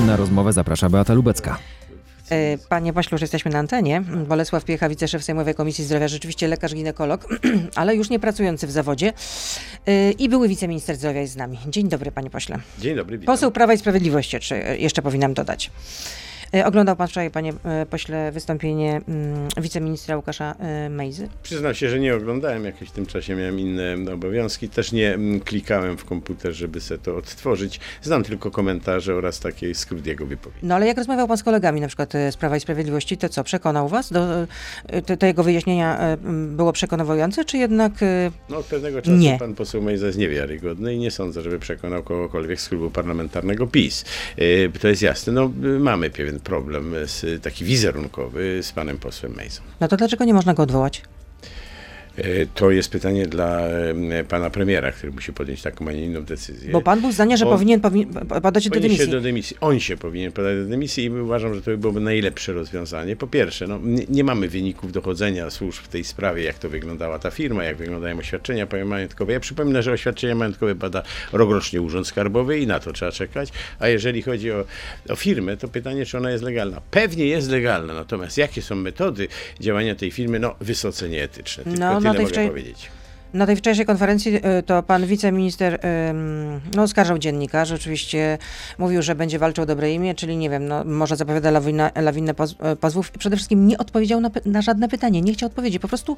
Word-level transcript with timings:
Na 0.00 0.16
rozmowę 0.16 0.52
zaprasza 0.52 0.88
Beata 0.88 1.14
Lubecka. 1.14 1.58
E, 2.30 2.58
Panie 2.68 2.92
pośle, 2.92 3.14
już 3.14 3.20
jesteśmy 3.20 3.50
na 3.50 3.58
antenie. 3.58 4.00
Bolesław 4.28 4.64
Piecha, 4.64 4.88
wiceszef 4.88 5.24
Sejmowej 5.24 5.54
Komisji 5.54 5.84
Zdrowia, 5.84 6.08
rzeczywiście 6.08 6.48
lekarz 6.48 6.74
ginekolog, 6.74 7.28
ale 7.74 7.96
już 7.96 8.10
nie 8.10 8.18
pracujący 8.18 8.66
w 8.66 8.70
zawodzie 8.70 9.12
E, 9.86 10.10
i 10.10 10.28
były 10.28 10.48
wiceminister 10.48 10.96
zdrowia 10.96 11.20
jest 11.20 11.32
z 11.32 11.36
nami. 11.36 11.58
Dzień 11.68 11.88
dobry, 11.88 12.12
panie 12.12 12.30
pośle. 12.30 12.58
Dzień 12.78 12.96
dobry, 12.96 13.18
witam. 13.18 13.34
Poseł 13.34 13.50
Prawa 13.50 13.72
i 13.74 13.78
Sprawiedliwości, 13.78 14.40
czy 14.40 14.54
e, 14.54 14.78
jeszcze 14.78 15.02
powinnam 15.02 15.34
dodać. 15.34 15.70
E, 16.54 16.66
Oglądał 16.66 16.96
pan 16.96 17.08
wczoraj, 17.08 17.30
panie 17.30 17.52
e, 17.64 17.86
pośle, 17.86 18.32
wystąpienie 18.32 19.00
mm, 19.08 19.48
wiceministra 19.60 20.16
Łukasza 20.16 20.54
e, 20.58 20.90
Mejzy? 20.90 21.28
Przyznam 21.42 21.74
się, 21.74 21.88
że 21.88 22.00
nie 22.00 22.14
oglądałem, 22.14 22.64
jakieś 22.64 22.88
w 22.88 22.92
tym 22.92 23.06
czasie 23.06 23.34
miałem 23.34 23.60
inne 23.60 23.96
obowiązki. 24.14 24.68
Też 24.68 24.92
nie 24.92 25.14
mm, 25.14 25.40
klikałem 25.40 25.96
w 25.96 26.04
komputer, 26.04 26.52
żeby 26.52 26.80
sobie 26.80 27.00
to 27.00 27.16
odtworzyć. 27.16 27.80
Znam 28.02 28.24
tylko 28.24 28.50
komentarze 28.50 29.14
oraz 29.14 29.40
taki 29.40 29.74
skrót 29.74 30.06
jego 30.06 30.26
wypowiedzi. 30.26 30.66
No 30.66 30.74
ale 30.74 30.86
jak 30.86 30.96
rozmawiał 30.96 31.28
pan 31.28 31.36
z 31.36 31.42
kolegami, 31.42 31.80
na 31.80 31.86
przykład 31.86 32.12
z 32.30 32.36
Prawa 32.36 32.56
i 32.56 32.60
Sprawiedliwości, 32.60 33.18
to 33.18 33.28
co, 33.28 33.44
przekonał 33.44 33.88
was? 33.88 34.12
Do, 34.12 34.46
te 35.18 35.26
jego 35.26 35.42
wyjaśnienia 35.42 36.16
było 36.46 36.72
przekonywujące, 36.72 37.44
czy 37.44 37.58
jednak 37.58 37.92
No 38.48 38.58
od 38.58 38.66
pewnego 38.66 39.02
czasu 39.02 39.16
Nie. 39.16 39.38
pan 39.38 39.54
poseł 39.54 39.82
Mejza 39.82 40.06
jest 40.06 40.18
niewiarygodny 40.18 40.94
i 40.94 40.98
nie 40.98 41.10
sądzę, 41.10 41.42
żeby 41.42 41.58
przekonał 41.58 42.02
kogokolwiek 42.02 42.60
z 42.60 42.68
klubu 42.68 42.90
parlamentarnego 42.90 43.66
PiS. 43.66 44.04
To 44.80 44.88
jest 44.88 45.02
jasne. 45.02 45.32
No, 45.32 45.52
yy, 45.62 45.78
mamy 45.78 46.10
pewien 46.10 46.40
problem 46.44 46.94
z, 47.06 47.42
taki 47.42 47.64
wizerunkowy 47.64 48.60
z 48.62 48.72
panem 48.72 48.98
posłem 48.98 49.34
Mejzą. 49.34 49.62
no 49.80 49.88
to 49.88 49.96
dlaczego 49.96 50.24
nie 50.24 50.34
można 50.34 50.54
go 50.54 50.62
odwołać? 50.62 51.02
Yy, 52.18 52.46
To 52.54 52.70
jest 52.70 52.90
pytanie 52.90 53.26
dla 53.26 53.60
yy, 53.68 54.24
pana 54.24 54.50
premiera, 54.50 54.92
który 54.92 55.12
musi 55.12 55.32
podjąć 55.32 55.62
taką, 55.62 55.88
a 55.88 55.92
nie 55.92 56.04
inną 56.04 56.22
decyzję. 56.22 56.72
Bo 56.72 56.80
pan 56.80 57.00
był 57.00 57.12
zdania, 57.12 57.36
że 57.36 57.46
On- 57.46 57.52
powinien, 57.52 57.80
podać 57.80 58.64
do 58.64 58.70
Powinien 58.70 58.82
dymisji. 58.82 59.04
się 59.06 59.10
do 59.12 59.20
dymisji. 59.20 59.56
On 59.60 59.80
się 59.80 59.96
powinien 59.96 60.32
podać 60.32 60.56
do 60.56 60.64
dymisji 60.64 61.04
i 61.04 61.10
uważam, 61.10 61.54
że 61.54 61.62
to 61.62 61.76
byłoby 61.76 62.00
najlepsze 62.00 62.52
rozwiązanie. 62.52 63.16
Po 63.16 63.26
pierwsze, 63.26 63.66
no, 63.66 63.78
nie, 63.82 64.04
nie 64.08 64.24
mamy 64.24 64.48
wyników 64.48 64.92
dochodzenia 64.92 65.50
służb 65.50 65.82
w 65.82 65.88
tej 65.88 66.04
sprawie, 66.04 66.42
jak 66.42 66.58
to 66.58 66.68
wyglądała 66.68 67.18
ta 67.18 67.30
firma, 67.30 67.64
jak 67.64 67.76
wyglądają 67.76 68.18
oświadczenia 68.18 68.66
majątkowe. 68.84 69.32
Ja 69.32 69.40
przypominam, 69.40 69.82
że 69.82 69.92
oświadczenia 69.92 70.34
majątkowe 70.34 70.74
bada 70.74 71.02
rokrocznie 71.32 71.80
Urząd 71.82 72.06
Skarbowy 72.06 72.58
i 72.58 72.66
na 72.66 72.80
to 72.80 72.92
trzeba 72.92 73.12
czekać. 73.12 73.48
A 73.78 73.88
jeżeli 73.88 74.22
chodzi 74.22 74.52
o, 74.52 74.64
o 75.08 75.16
firmę, 75.16 75.56
to 75.56 75.68
pytanie, 75.68 76.06
czy 76.06 76.18
ona 76.18 76.30
jest 76.30 76.44
legalna. 76.44 76.80
Pewnie 76.90 77.26
jest 77.26 77.50
legalna, 77.50 77.94
natomiast 77.94 78.38
jakie 78.38 78.62
są 78.62 78.74
metody 78.74 79.28
działania 79.60 79.94
tej 79.94 80.10
firmy? 80.10 80.38
No, 80.38 80.54
wysoce 80.60 81.08
nieetyczne. 81.08 81.64
Tylko 81.64 81.78
No, 81.80 82.00
na 82.02 82.14
tej 82.14 82.26
wczoraj- 82.26 82.48
powiedzieć. 82.48 82.90
Na 83.34 83.46
tej 83.46 83.56
wczorajszej 83.56 83.86
konferencji 83.86 84.40
e, 84.42 84.62
to 84.62 84.82
pan 84.82 85.06
wiceminister 85.06 85.78
em, 85.82 86.60
no, 86.74 86.82
oskarżał 86.82 87.18
dziennikarzy, 87.18 87.74
oczywiście 87.74 88.38
mówił, 88.78 89.02
że 89.02 89.14
będzie 89.14 89.38
walczył 89.38 89.62
o 89.62 89.66
dobre 89.66 89.92
imię, 89.92 90.14
czyli 90.14 90.36
nie 90.36 90.50
wiem, 90.50 90.68
no, 90.68 90.84
może 90.84 91.16
zapowiada 91.16 91.50
lawinę, 91.50 91.90
lawinę 91.96 92.34
e, 92.60 92.76
pozwów. 92.76 93.10
Przede 93.10 93.36
wszystkim 93.36 93.66
nie 93.66 93.78
odpowiedział 93.78 94.20
na, 94.20 94.30
na 94.46 94.62
żadne 94.62 94.88
pytanie, 94.88 95.22
nie 95.22 95.32
chciał 95.32 95.46
odpowiedzieć, 95.46 95.82
po 95.82 95.88
prostu 95.88 96.16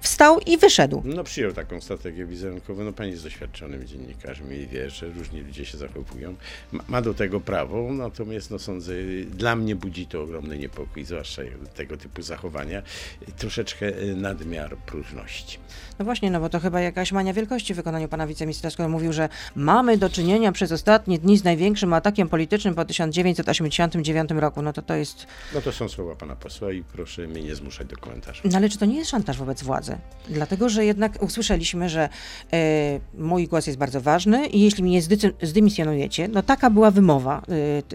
wstał 0.00 0.40
i 0.46 0.58
wyszedł. 0.58 1.02
No 1.04 1.24
przyjął 1.24 1.52
taką 1.52 1.80
strategię 1.80 2.26
wizerunkową. 2.26 2.84
No 2.84 2.92
pani 2.92 3.10
jest 3.10 3.22
doświadczonym 3.22 3.86
dziennikarzem 3.86 4.54
i 4.54 4.66
wie, 4.66 4.90
że 4.90 5.08
różni 5.08 5.40
ludzie 5.40 5.64
się 5.64 5.78
zachowują. 5.78 6.34
Ma, 6.72 6.84
ma 6.88 7.02
do 7.02 7.14
tego 7.14 7.40
prawo, 7.40 7.92
natomiast 7.92 8.50
no 8.50 8.58
sądzę, 8.58 8.92
dla 9.30 9.56
mnie 9.56 9.76
budzi 9.76 10.06
to 10.06 10.22
ogromny 10.22 10.58
niepokój, 10.58 11.04
zwłaszcza 11.04 11.42
tego 11.74 11.96
typu 11.96 12.22
zachowania. 12.22 12.82
Troszeczkę 13.36 13.86
e, 13.86 14.14
nadmiar 14.14 14.76
próżności. 14.76 15.58
No 15.98 16.04
właśnie, 16.04 16.30
no 16.30 16.40
bo 16.40 16.48
to 16.48 16.60
chyba 16.60 16.80
jakaś 16.80 17.12
mania 17.12 17.32
wielkości 17.32 17.74
w 17.74 17.76
wykonaniu 17.76 18.08
pana 18.08 18.26
wiceministra, 18.26 18.70
skoro 18.70 18.88
mówił, 18.88 19.12
że 19.12 19.28
mamy 19.56 19.98
do 19.98 20.10
czynienia 20.10 20.52
przez 20.52 20.72
ostatnie 20.72 21.18
dni 21.18 21.38
z 21.38 21.44
największym 21.44 21.92
atakiem 21.92 22.28
politycznym 22.28 22.74
po 22.74 22.84
1989 22.84 24.30
roku. 24.30 24.62
No 24.62 24.72
to 24.72 24.82
to 24.82 24.94
jest... 24.94 25.26
No 25.54 25.60
to 25.60 25.72
są 25.72 25.88
słowa 25.88 26.16
pana 26.16 26.36
posła 26.36 26.72
i 26.72 26.82
proszę 26.82 27.26
mnie 27.26 27.42
nie 27.42 27.54
zmuszać 27.54 27.86
do 27.86 27.96
komentarzy. 27.96 28.42
No 28.44 28.56
ale 28.56 28.68
czy 28.68 28.78
to 28.78 28.86
nie 28.86 28.96
jest 28.96 29.10
szantaż 29.10 29.38
wobec 29.38 29.62
władzy? 29.62 29.87
Dlatego, 30.28 30.68
że 30.68 30.84
jednak 30.84 31.22
usłyszeliśmy, 31.22 31.88
że 31.88 32.08
e, 32.52 33.00
mój 33.18 33.46
głos 33.48 33.66
jest 33.66 33.78
bardzo 33.78 34.00
ważny 34.00 34.46
i 34.46 34.60
jeśli 34.60 34.82
mnie 34.84 35.00
zdymisjonujecie, 35.42 36.28
no 36.28 36.42
taka 36.42 36.70
była 36.70 36.90
wymowa 36.90 37.42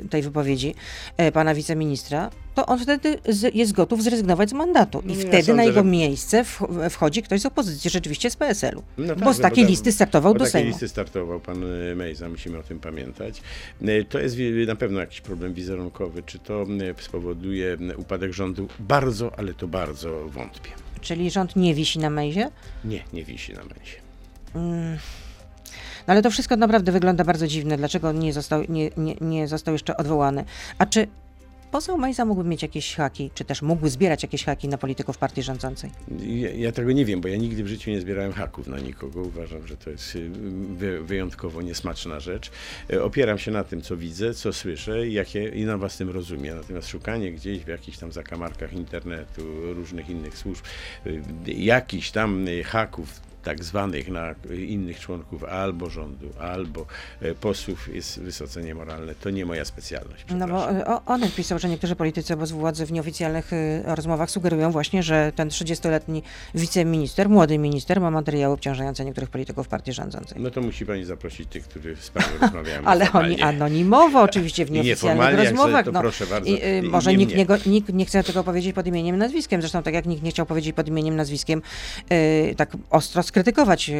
e, 0.04 0.08
tej 0.08 0.22
wypowiedzi 0.22 0.76
e, 1.18 1.32
pana 1.32 1.54
wiceministra, 1.56 2.30
to 2.56 2.66
on 2.66 2.80
wtedy 2.80 3.18
z, 3.30 3.56
jest 3.56 3.72
gotów 3.72 4.04
zrezygnować 4.04 4.50
z 4.50 4.54
mandatu. 4.54 5.02
I 5.02 5.08
No, 5.08 5.14
ja 5.14 5.20
wtedy 5.20 5.34
na 5.38 5.44
sądzę, 5.44 5.64
jego 5.66 5.80
że- 5.80 5.84
miejsce 5.90 6.44
w, 6.44 6.62
wchodzi 6.90 7.24
ktoś 7.24 7.42
z 7.42 7.46
opozycji, 7.46 7.90
rzeczywiście 7.90 8.30
z 8.30 8.36
PSL-u. 8.36 8.84
No 8.98 9.16
bo 9.16 9.26
tak, 9.26 9.34
z 9.34 9.38
no 9.38 9.44
takiej 9.44 9.64
tam- 9.64 9.72
listy 9.72 9.92
startował 9.92 10.34
bo 10.34 10.40
do 10.40 10.46
takiej 10.46 10.52
Sejmu. 10.52 10.70
listy 10.70 10.90
startował 10.90 11.40
pan 11.40 11.64
e, 11.92 11.96
Mejza, 11.96 12.30
musimy 12.30 12.58
o 12.60 12.64
tym 12.64 12.80
pamiętać. 12.80 13.42
E, 13.82 14.04
To 14.04 14.20
jest 14.20 14.38
na 14.68 14.76
pewno 14.76 15.00
jakiś 15.00 15.22
problem 15.22 15.54
wizerunkowy. 15.54 16.24
Czy 16.24 16.40
to 16.40 16.64
e, 16.64 17.02
spowoduje 17.04 17.78
upadek 17.98 18.34
rządu? 18.34 18.68
Bardzo, 18.80 19.32
ale 19.40 19.54
to 19.54 19.68
bardzo 19.68 20.30
wątpię. 20.30 20.70
Czyli 21.04 21.32
rząd 21.32 21.56
nie 21.56 21.74
wisi 21.74 22.00
na 22.00 22.10
mejzie? 22.10 22.50
Nie, 22.86 23.04
nie 23.14 23.24
wisi 23.24 23.54
na 23.54 23.62
męsie. 23.64 23.98
Mm. 24.56 24.98
No 26.08 26.12
ale 26.12 26.22
to 26.22 26.32
wszystko 26.32 26.56
naprawdę 26.58 26.92
wygląda 26.92 27.24
bardzo 27.24 27.48
dziwne. 27.48 27.78
Dlaczego 27.78 28.12
nie 28.12 28.34
został, 28.34 28.64
nie, 28.70 28.90
nie, 28.98 29.16
nie 29.22 29.48
został 29.48 29.74
jeszcze 29.74 29.98
odwołany? 29.98 30.46
A 30.78 30.86
czy 30.86 31.08
poseł 31.74 31.98
Majza 31.98 32.26
mógłby 32.26 32.50
mieć 32.50 32.62
jakieś 32.62 32.96
haki, 32.96 33.32
czy 33.34 33.46
też 33.46 33.62
mógłby 33.62 33.90
zbierać 33.90 34.24
jakieś 34.24 34.44
haki 34.44 34.68
na 34.68 34.78
polityków 34.78 35.18
partii 35.18 35.44
rządzącej? 35.44 35.90
Ja, 36.20 36.52
ja 36.52 36.72
tego 36.72 36.92
nie 36.92 37.06
wiem, 37.06 37.22
bo 37.22 37.28
ja 37.28 37.38
nigdy 37.38 37.64
w 37.64 37.68
życiu 37.68 37.92
nie 37.92 38.02
zbierałem 38.02 38.34
haków 38.34 38.68
na 38.68 38.80
nikogo. 38.80 39.22
Uważam, 39.22 39.68
że 39.68 39.78
to 39.78 39.90
jest 39.90 40.16
y, 40.16 40.30
wy, 40.78 41.04
wyjątkowo 41.04 41.62
niesmaczna 41.62 42.20
rzecz. 42.20 42.52
E, 42.94 43.04
Opieram 43.04 43.38
się 43.38 43.52
na 43.52 43.64
tym, 43.64 43.82
co 43.82 43.98
widzę, 43.98 44.34
co 44.34 44.54
słyszę 44.54 45.08
i, 45.08 45.14
jakie, 45.14 45.50
i 45.50 45.66
na 45.66 45.78
własnym 45.78 46.10
rozumie. 46.10 46.54
Natomiast 46.54 46.88
szukanie 46.90 47.32
gdzieś 47.32 47.60
w 47.60 47.68
jakichś 47.68 47.98
tam 47.98 48.12
zakamarkach 48.12 48.74
internetu, 48.74 49.74
różnych 49.74 50.10
innych 50.10 50.38
służb, 50.38 50.64
y, 51.08 51.22
jakichś 51.48 52.12
tam 52.12 52.48
y, 52.48 52.64
haków 52.64 53.33
tak 53.44 53.64
zwanych 53.64 54.08
na 54.10 54.36
innych 54.68 55.00
członków 55.00 55.44
albo 55.44 55.90
rządu, 55.90 56.30
albo 56.40 56.86
e, 57.22 57.36
posłów 57.36 57.96
jest 57.96 58.20
wysoce 58.20 58.62
niemoralne. 58.64 59.16
To 59.16 59.30
nie 59.30 59.46
moja 59.46 59.66
specjalność. 59.66 60.26
No 60.30 60.48
bo 60.48 60.58
przepraszam. 60.58 60.78
y, 60.78 60.86
o- 60.86 61.02
Onet 61.06 61.36
pisał, 61.36 61.60
że 61.60 61.70
niektórzy 61.70 61.96
politycy 61.96 62.34
obozu 62.34 62.58
władzy 62.58 62.86
w 62.86 62.92
nieoficjalnych 62.92 63.54
y, 63.54 63.84
rozmowach 63.86 64.32
sugerują 64.32 64.72
właśnie, 64.72 65.04
że 65.04 65.32
ten 65.36 65.50
30-letni 65.50 66.24
wiceminister, 66.56 67.30
młody 67.30 67.58
minister 67.58 68.02
ma 68.02 68.12
materiały 68.12 68.54
obciążające 68.54 69.06
niektórych 69.06 69.30
polityków 69.30 69.68
partii 69.68 69.94
rządzącej. 69.94 70.42
No 70.42 70.52
to 70.52 70.62
musi 70.62 70.86
pani 70.86 71.06
zaprosić 71.06 71.50
tych, 71.50 71.64
którzy 71.64 71.96
w 71.96 72.04
sprawie 72.06 72.28
rozmawiają. 72.42 72.82
Ale 72.92 73.12
oni 73.12 73.42
anonimowo 73.42 74.22
oczywiście 74.22 74.66
w 74.66 74.70
I 74.72 74.74
nieoficjalnych 74.74 75.40
rozmowach. 75.40 75.86
to 75.86 75.92
no. 75.92 76.00
proszę 76.00 76.26
bardzo. 76.28 76.50
I, 76.50 76.54
y, 76.66 76.78
I- 76.86 76.90
może 76.90 77.12
nie 77.12 77.18
nikt, 77.18 77.36
nie, 77.36 77.46
go, 77.46 77.56
nikt 77.66 77.94
nie 77.94 78.06
chce 78.06 78.24
tego 78.24 78.44
powiedzieć 78.44 78.76
pod 78.76 78.88
imieniem 78.88 79.16
i 79.16 79.18
nazwiskiem, 79.20 79.62
zresztą 79.62 79.84
tak 79.84 79.94
jak 79.94 80.06
nikt 80.06 80.24
nie 80.24 80.32
chciał 80.32 80.46
powiedzieć 80.46 80.76
pod 80.76 80.88
imieniem 80.88 81.14
i 81.14 81.18
nazwiskiem, 81.18 81.62
y, 82.12 82.56
tak 82.58 82.78
ostro 82.90 83.24
skrytykować 83.34 83.90
y, 83.90 83.94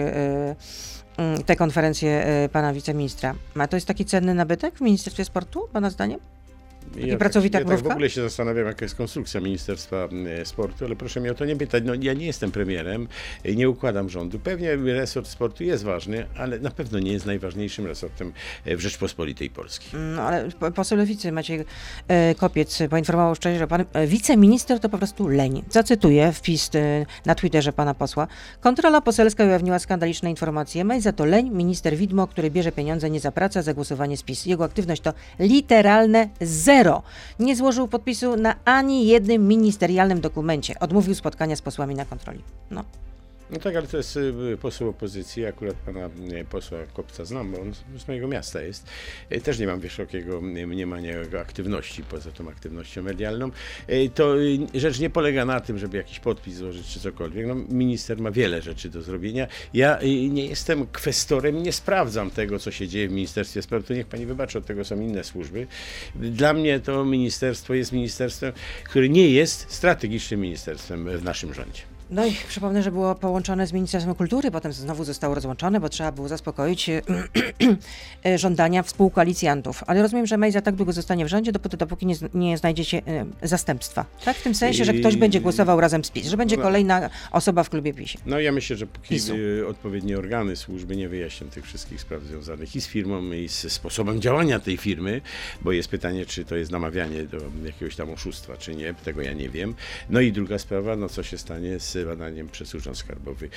y, 1.40 1.44
tę 1.44 1.56
konferencję 1.56 2.28
y, 2.46 2.50
pana 2.50 2.74
wiceministra. 2.74 3.36
A 3.60 3.68
to 3.68 3.78
jest 3.78 3.88
taki 3.88 4.06
cenny 4.06 4.34
nabytek 4.34 4.78
w 4.78 4.82
Ministerstwie 4.82 5.26
Sportu, 5.26 5.70
pana 5.74 5.90
zdaniem? 5.90 6.20
Ja 6.98 7.18
pracowita 7.18 7.60
tak, 7.60 7.68
ja 7.68 7.76
tak 7.76 7.84
w 7.84 7.92
ogóle 7.92 8.10
się 8.10 8.22
zastanawiam, 8.22 8.66
jaka 8.66 8.86
jest 8.86 8.96
konstrukcja 8.96 9.42
Ministerstwa 9.42 10.10
e, 10.42 10.46
Sportu, 10.46 10.86
ale 10.86 10.96
proszę 10.96 11.20
mnie 11.20 11.32
o 11.32 11.36
to 11.36 11.46
nie 11.46 11.56
pytać. 11.56 11.84
No, 11.86 11.94
ja 12.02 12.14
nie 12.14 12.26
jestem 12.26 12.52
premierem, 12.52 13.08
nie 13.56 13.70
układam 13.70 14.10
rządu. 14.10 14.40
Pewnie 14.40 14.76
resort 14.76 15.28
sportu 15.28 15.64
jest 15.64 15.84
ważny, 15.84 16.26
ale 16.38 16.60
na 16.60 16.72
pewno 16.72 17.00
nie 17.00 17.12
jest 17.12 17.26
najważniejszym 17.26 17.86
resortem 17.86 18.34
e, 18.66 18.76
w 18.76 18.80
Rzeczpospolitej 18.80 19.50
Polskiej. 19.50 19.90
No 20.16 20.22
ale 20.22 20.50
po- 20.60 20.72
poseł 20.72 20.98
Lewicy 20.98 21.32
Maciej 21.32 21.66
e, 22.08 22.36
Kopiec 22.36 22.80
poinformował 22.90 23.36
wczoraj, 23.36 23.60
że 23.60 23.68
pan 23.68 23.86
wiceminister 24.08 24.80
to 24.80 24.90
po 24.90 24.98
prostu 24.98 25.28
leń. 25.28 25.64
Zacytuję 25.70 26.32
wpis 26.32 26.70
na 27.26 27.36
Twitterze 27.36 27.74
pana 27.74 27.94
posła. 27.94 28.28
Kontrola 28.62 29.02
poselska 29.02 29.44
ujawniła 29.46 29.80
skandaliczne 29.80 30.30
informacje. 30.30 30.84
Mejza 30.84 31.14
to 31.14 31.26
leń, 31.26 31.50
minister 31.50 31.96
widmo, 31.96 32.28
który 32.28 32.52
bierze 32.52 32.72
pieniądze 32.72 33.10
nie 33.10 33.20
za 33.20 33.32
pracę, 33.32 33.64
za 33.64 33.74
głosowanie 33.74 34.18
z 34.18 34.24
PiS. 34.24 34.46
Jego 34.46 34.64
aktywność 34.64 35.02
to 35.02 35.14
literalne 35.40 36.30
zero. 36.42 36.83
Nie 37.40 37.56
złożył 37.56 37.88
podpisu 37.88 38.36
na 38.38 38.56
ani 38.66 39.08
jednym 39.08 39.48
ministerialnym 39.48 40.22
dokumencie. 40.22 40.80
Odmówił 40.80 41.16
spotkania 41.16 41.56
z 41.56 41.62
posłami 41.62 41.96
na 41.96 42.06
kontroli. 42.06 42.44
No. 42.72 42.84
No 43.54 43.60
tak, 43.60 43.76
ale 43.76 43.88
to 43.88 43.98
jest 43.98 44.18
y, 44.18 44.58
poseł 44.62 44.90
opozycji, 44.90 45.46
akurat 45.46 45.76
pana 45.76 46.10
y, 46.42 46.46
posła 46.46 46.80
Kopca 46.94 47.26
znam, 47.26 47.52
bo 47.52 47.62
on 47.62 47.74
z 47.98 48.08
mojego 48.08 48.28
miasta 48.28 48.62
jest. 48.62 48.88
Y, 49.32 49.42
Też 49.42 49.60
nie 49.60 49.68
mam 49.68 49.80
wysokiego 49.80 50.42
mniemania 50.42 51.18
jego 51.18 51.40
aktywności, 51.40 52.04
poza 52.04 52.32
tą 52.32 52.50
aktywnością 52.50 53.04
medialną. 53.04 53.52
To 54.16 54.36
rzecz 54.74 55.00
nie 55.00 55.10
polega 55.10 55.46
na 55.46 55.60
tym, 55.60 55.78
żeby 55.78 55.98
jakiś 55.98 56.20
podpis 56.20 56.56
złożyć 56.56 56.88
czy 56.88 57.00
cokolwiek. 57.00 57.48
No, 57.48 57.56
minister 57.56 58.22
ma 58.22 58.32
wiele 58.32 58.62
rzeczy 58.62 58.90
do 58.90 59.02
zrobienia. 59.02 59.48
Ja 59.74 60.00
nie 60.30 60.46
jestem 60.46 60.88
kwestorem, 60.88 61.64
nie 61.64 61.72
sprawdzam 61.72 62.32
tego, 62.32 62.60
co 62.60 62.72
się 62.72 62.88
dzieje 62.88 63.08
w 63.08 63.12
Ministerstwie 63.12 63.62
Sportu. 63.62 63.94
Niech 63.94 64.08
pani 64.08 64.26
wybaczy, 64.26 64.58
od 64.58 64.66
tego 64.66 64.86
są 64.86 65.02
inne 65.02 65.24
służby. 65.24 65.68
Dla 66.16 66.54
mnie 66.54 66.80
to 66.80 67.06
ministerstwo 67.06 67.74
jest 67.74 67.92
ministerstwem, 67.92 68.54
które 68.84 69.10
nie 69.10 69.30
jest 69.30 69.66
strategicznym 69.70 70.40
ministerstwem 70.40 71.18
w 71.18 71.24
naszym 71.24 71.54
rządzie. 71.54 71.93
No 72.14 72.26
i 72.26 72.32
przypomnę, 72.48 72.84
że 72.84 72.92
było 72.92 73.16
połączone 73.16 73.68
z 73.68 73.74
Ministerstwem 73.74 74.16
Kultury, 74.16 74.52
potem 74.52 74.74
znowu 74.74 75.04
zostało 75.04 75.36
rozłączone, 75.36 75.80
bo 75.80 75.90
trzeba 75.90 76.12
było 76.12 76.28
zaspokoić 76.28 76.90
e, 76.90 77.02
żądania 78.44 78.84
współkoalicjantów. 78.84 79.84
Ale 79.88 80.02
rozumiem, 80.02 80.26
że 80.26 80.38
Mejza 80.38 80.62
tak 80.62 80.76
długo 80.76 80.94
zostanie 80.94 81.26
w 81.26 81.28
rządzie, 81.28 81.52
dopóty, 81.52 81.78
dopóki 81.78 82.06
nie, 82.06 82.16
nie 82.34 82.58
znajdziecie 82.58 83.02
e, 83.42 83.48
zastępstwa. 83.48 84.06
Tak? 84.26 84.38
W 84.38 84.44
tym 84.44 84.56
sensie, 84.56 84.86
że 84.86 84.94
ktoś 84.94 85.16
będzie 85.18 85.42
głosował 85.42 85.80
razem 85.82 86.04
z 86.04 86.12
PiS, 86.12 86.28
że 86.28 86.38
będzie 86.38 86.58
No. 86.58 86.64
kolejna 86.64 87.10
osoba 87.32 87.64
w 87.64 87.70
klubie 87.70 87.94
PiSie. 87.94 88.20
No 88.26 88.40
ja 88.40 88.52
myślę, 88.52 88.76
że 88.76 88.88
póki 88.88 89.10
PiSu. 89.10 89.34
y, 89.36 89.68
odpowiednie 89.68 90.18
organy 90.18 90.56
służby 90.56 90.96
nie 90.96 91.10
wyjaśnią 91.10 91.50
tych 91.50 91.66
wszystkich 91.66 92.02
spraw 92.02 92.24
związanych 92.24 92.76
i 92.76 92.82
z 92.82 92.88
firmą, 92.88 93.32
i 93.32 93.48
z 93.50 93.72
sposobem 93.72 94.22
działania 94.22 94.60
tej 94.60 94.78
firmy, 94.78 95.22
bo 95.62 95.72
jest 95.72 95.90
pytanie, 95.90 96.26
czy 96.26 96.46
to 96.46 96.56
jest 96.56 96.72
namawianie 96.72 97.24
do 97.24 97.38
jakiegoś 97.66 97.96
tam 97.96 98.10
oszustwa, 98.12 98.58
czy 98.58 98.76
nie, 98.76 98.94
tego 98.94 99.22
ja 99.22 99.34
nie 99.34 99.50
wiem. 99.50 99.76
No 100.10 100.22
i 100.22 100.32
druga 100.32 100.58
sprawa, 100.60 100.96
no 100.96 101.10
co 101.10 101.24
się 101.24 101.38
stanie 101.38 101.80
z 101.80 102.03
badaniem 102.06 102.50
przez 102.50 102.76
Urząd 102.76 102.98
Skarbowy 102.98 103.50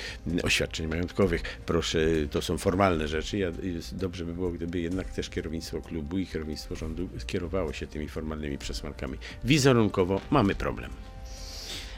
oświadczeń 0.43 0.87
majątkowych. 0.87 1.43
Proszę, 1.65 1.99
to 2.31 2.41
są 2.41 2.57
formalne 2.57 3.07
rzeczy. 3.07 3.37
Ja, 3.37 3.51
dobrze 3.91 4.25
by 4.25 4.33
było, 4.33 4.51
gdyby 4.51 4.79
jednak 4.79 5.09
też 5.09 5.29
kierownictwo 5.29 5.81
klubu 5.81 6.17
i 6.17 6.27
kierownictwo 6.27 6.75
rządu 6.75 7.09
skierowało 7.17 7.73
się 7.73 7.87
tymi 7.87 8.07
formalnymi 8.07 8.57
przesłankami. 8.57 9.17
Wizerunkowo 9.43 10.21
mamy 10.31 10.55
problem. 10.55 10.91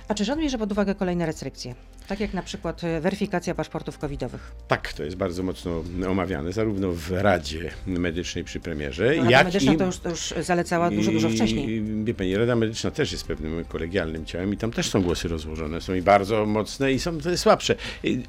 A 0.07 0.13
czy 0.13 0.25
rząd 0.25 0.41
bierze 0.41 0.57
pod 0.57 0.71
uwagę 0.71 0.95
kolejne 0.95 1.25
restrykcje? 1.25 1.75
Tak 2.09 2.19
jak 2.19 2.33
na 2.33 2.43
przykład 2.43 2.83
e, 2.83 3.01
weryfikacja 3.01 3.55
paszportów 3.55 3.97
covidowych. 3.97 4.51
Tak, 4.67 4.93
to 4.93 5.03
jest 5.03 5.17
bardzo 5.17 5.43
mocno 5.43 5.83
omawiane, 6.07 6.53
zarówno 6.53 6.91
w 6.91 7.11
Radzie 7.11 7.71
Medycznej 7.87 8.43
przy 8.43 8.59
premierze, 8.59 9.15
Rada 9.15 9.31
jak 9.31 9.45
Medyczna 9.45 9.73
i... 9.73 9.77
to 9.77 9.85
już, 9.85 9.99
to 9.99 10.09
już 10.09 10.33
zalecała 10.41 10.91
dużo, 10.91 11.11
dużo 11.11 11.29
wcześniej. 11.29 11.83
Wie 12.03 12.13
pani, 12.13 12.37
Rada 12.37 12.55
Medyczna 12.55 12.91
też 12.91 13.11
jest 13.11 13.27
pewnym 13.27 13.65
kolegialnym 13.65 14.25
ciałem 14.25 14.53
i 14.53 14.57
tam 14.57 14.71
też 14.71 14.89
są 14.89 15.01
głosy 15.01 15.27
rozłożone, 15.27 15.81
są 15.81 15.93
i 15.93 16.01
bardzo 16.01 16.45
mocne 16.45 16.93
i 16.93 16.99
są 16.99 17.17
te 17.17 17.37
słabsze. 17.37 17.75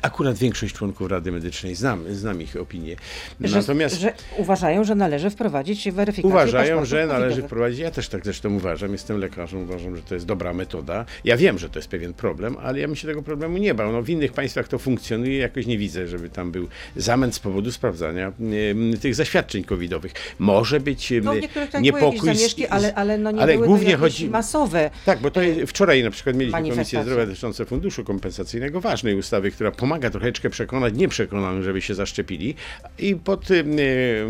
Akurat 0.02 0.38
większość 0.38 0.74
członków 0.74 1.10
Rady 1.10 1.32
Medycznej 1.32 1.74
znam, 1.74 2.14
znam 2.14 2.42
ich 2.42 2.56
opinię. 2.56 2.96
Natomiast 3.40 4.00
że 4.00 4.12
uważają, 4.36 4.84
że 4.84 4.94
należy 4.94 5.30
wprowadzić 5.30 5.90
weryfikację 5.90 6.30
uważają, 6.30 6.84
że 6.84 7.06
należy 7.06 7.20
covidowych. 7.20 7.44
wprowadzić, 7.46 7.80
ja 7.80 7.90
też 7.90 8.08
tak 8.08 8.24
zresztą 8.24 8.54
uważam, 8.54 8.92
jestem 8.92 9.18
lekarzem, 9.18 9.62
uważam, 9.62 9.96
że 9.96 10.02
to 10.02 10.14
jest 10.14 10.26
dobra 10.26 10.54
metoda. 10.54 11.04
Ja 11.24 11.36
wiem, 11.36 11.58
że 11.58 11.70
to 11.70 11.78
jest 11.78 11.88
pewien 11.88 12.14
problem, 12.14 12.56
ale 12.62 12.78
ja 12.78 12.86
bym 12.86 12.96
się 12.96 13.08
tego 13.08 13.22
problemu 13.22 13.58
nie 13.58 13.69
bał. 13.74 13.92
No, 13.92 14.02
w 14.02 14.08
innych 14.10 14.32
państwach 14.32 14.68
to 14.68 14.78
funkcjonuje, 14.78 15.38
jakoś 15.38 15.66
nie 15.66 15.78
widzę, 15.78 16.06
żeby 16.06 16.28
tam 16.30 16.52
był 16.52 16.68
zamęt 16.96 17.34
z 17.34 17.38
powodu 17.38 17.72
sprawdzania 17.72 18.26
em, 18.26 18.98
tych 19.00 19.14
zaświadczeń 19.14 19.64
covidowych. 19.64 20.12
Może 20.38 20.80
być 20.80 21.12
em, 21.12 21.24
No 21.24 21.32
niepokój. 21.80 22.20
zamieszki, 22.34 22.66
ale, 22.66 22.94
ale 22.94 23.18
no 23.18 23.30
nie 23.30 23.40
ale 23.42 23.58
głównie 23.58 23.96
chodzi- 23.96 24.28
masowe. 24.30 24.90
tak, 25.04 25.18
bo 25.20 25.30
to 25.30 25.42
jest, 25.42 25.70
wczoraj 25.70 26.02
na 26.04 26.10
przykład 26.10 26.36
mieliśmy 26.36 26.70
Komisję. 26.70 27.02
Zdrowia 27.02 27.26
dotyczące 27.26 27.64
funduszu 27.66 28.04
kompensacyjnego, 28.04 28.80
ważnej 28.80 29.14
ustawy, 29.14 29.50
która 29.50 29.70
pomaga 29.70 30.10
troszeczkę 30.10 30.50
przekonać 30.50 30.94
nieprzekonanych, 30.94 31.62
żeby 31.64 31.80
się 31.82 31.94
zaszczepili. 31.94 32.54
I 32.98 33.16
pod 33.16 33.50
y, 33.50 33.64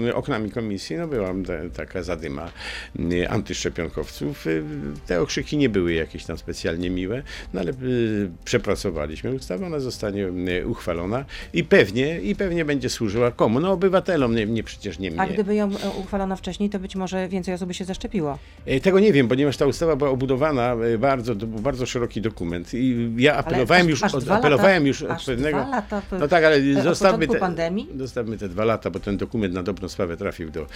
y, 0.08 0.14
oknami 0.14 0.50
komisji 0.50 0.96
no, 0.96 1.08
była 1.08 1.28
ta, 1.46 1.52
taka 1.84 2.02
zadyma 2.02 2.50
y, 3.12 3.28
antyszczepionkowców. 3.28 4.46
Y, 4.46 4.62
te 5.06 5.20
okrzyki 5.20 5.56
nie 5.56 5.68
były 5.68 5.92
jakieś 5.92 6.24
tam 6.24 6.38
specjalnie 6.38 6.90
miłe, 6.90 7.22
no 7.54 7.60
ale 7.60 7.70
y, 7.72 8.30
ustawę, 9.34 9.66
ona 9.66 9.80
zostanie 9.80 10.26
y, 10.26 10.66
uchwalona 10.66 11.24
i 11.52 11.64
pewnie, 11.64 12.20
i 12.20 12.36
pewnie 12.36 12.64
będzie 12.64 12.88
służyła 12.90 13.30
komu? 13.30 13.60
No 13.60 13.72
obywatelom, 13.72 14.34
nie, 14.36 14.46
nie 14.46 14.62
przecież 14.62 14.98
nie 14.98 15.10
mnie. 15.10 15.20
A 15.20 15.26
gdyby 15.26 15.54
ją 15.54 15.66
e, 15.68 15.90
uchwalono 16.00 16.36
wcześniej, 16.36 16.70
to 16.70 16.78
być 16.78 16.96
może 16.96 17.28
więcej 17.28 17.54
osób 17.54 17.68
by 17.68 17.74
się 17.74 17.84
zaszczepiło. 17.84 18.38
E, 18.66 18.80
Tego 18.80 19.00
nie 19.00 19.12
wiem, 19.12 19.28
ponieważ 19.28 19.56
ta 19.56 19.66
ustawa 19.66 19.96
była 19.96 20.10
obudowana 20.10 20.74
e, 20.74 20.98
bardzo, 20.98 21.34
bardzo 21.36 21.86
szeroki 21.86 22.20
dokument 22.20 22.74
i 22.74 23.10
ja 23.16 23.36
apelowałem 23.36 23.86
aż- 23.86 23.90
już, 23.90 24.02
aż 24.02 24.14
od, 24.14 24.30
apelowałem 24.30 24.82
lata- 24.82 24.86
już 24.86 25.02
od 25.02 25.24
pewnego... 25.24 25.58
dwa 25.60 25.70
lata 25.70 26.02
po- 26.10 26.18
no 26.18 26.28
tak, 26.28 26.44
ale 26.44 26.82
zostawmy 26.82 27.26
te, 27.28 27.38
pandemii? 27.38 27.88
zostawmy 27.98 28.38
te 28.38 28.48
dwa 28.48 28.64
lata, 28.64 28.90
bo 28.90 29.00
ten 29.00 29.16
dokument 29.16 29.54
na 29.54 29.62
dobrą 29.62 29.88
sprawę 29.88 30.16
trafił 30.16 30.50
do 30.50 30.66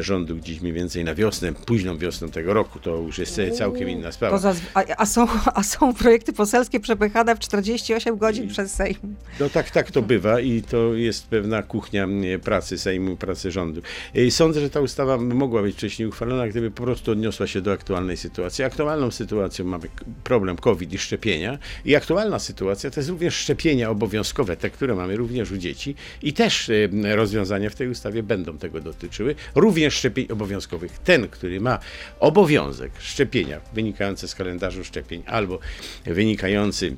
rządu 0.00 0.36
gdzieś 0.36 0.60
mniej 0.60 0.72
więcej 0.72 1.04
na 1.04 1.14
wiosnę, 1.14 1.52
późną 1.52 1.98
wiosną 1.98 2.28
tego 2.28 2.54
roku, 2.54 2.78
to 2.78 2.96
już 2.96 3.18
jest 3.18 3.40
całkiem 3.58 3.88
inna 3.88 4.12
sprawa. 4.12 4.38
To 4.38 4.48
zazw- 4.48 4.60
a, 4.74 4.82
a, 4.96 5.06
są, 5.06 5.26
a 5.54 5.62
są 5.62 5.94
projekty 5.94 6.32
poselskie 6.32 6.80
przepychane 6.80 7.36
w 7.36 7.38
48 7.82 8.18
godzin 8.18 8.48
przez 8.48 8.74
Sejm. 8.74 9.16
No 9.40 9.50
tak, 9.50 9.70
tak 9.70 9.90
to 9.90 10.02
bywa 10.02 10.40
i 10.40 10.62
to 10.62 10.94
jest 10.94 11.26
pewna 11.26 11.62
kuchnia 11.62 12.08
pracy 12.44 12.78
Sejmu, 12.78 13.16
pracy 13.16 13.50
rządu. 13.50 13.82
Sądzę, 14.30 14.60
że 14.60 14.70
ta 14.70 14.80
ustawa 14.80 15.18
mogła 15.18 15.62
być 15.62 15.76
wcześniej 15.76 16.08
uchwalona, 16.08 16.48
gdyby 16.48 16.70
po 16.70 16.82
prostu 16.82 17.12
odniosła 17.12 17.46
się 17.46 17.60
do 17.60 17.72
aktualnej 17.72 18.16
sytuacji. 18.16 18.64
Aktualną 18.64 19.10
sytuacją 19.10 19.64
mamy 19.64 19.88
problem 20.24 20.56
COVID 20.56 20.92
i 20.92 20.98
szczepienia 20.98 21.58
i 21.84 21.96
aktualna 21.96 22.38
sytuacja 22.38 22.90
to 22.90 23.00
jest 23.00 23.10
również 23.10 23.34
szczepienia 23.34 23.90
obowiązkowe, 23.90 24.56
te, 24.56 24.70
które 24.70 24.94
mamy 24.94 25.16
również 25.16 25.50
u 25.50 25.56
dzieci 25.56 25.94
i 26.22 26.32
też 26.32 26.70
e, 26.70 27.16
rozwiązania 27.16 27.70
w 27.70 27.74
tej 27.74 27.88
ustawie 27.88 28.22
będą 28.22 28.58
tego 28.58 28.80
dotyczyły, 28.80 29.34
również 29.54 29.94
szczepień 29.94 30.26
obowiązkowych. 30.32 30.98
Ten, 30.98 31.28
który 31.28 31.60
ma 31.60 31.78
obowiązek 32.20 32.92
szczepienia 32.98 33.60
wynikający 33.74 34.28
z 34.28 34.34
kalendarzu 34.34 34.84
szczepień 34.84 35.22
albo 35.26 35.58
wynikający 36.04 36.96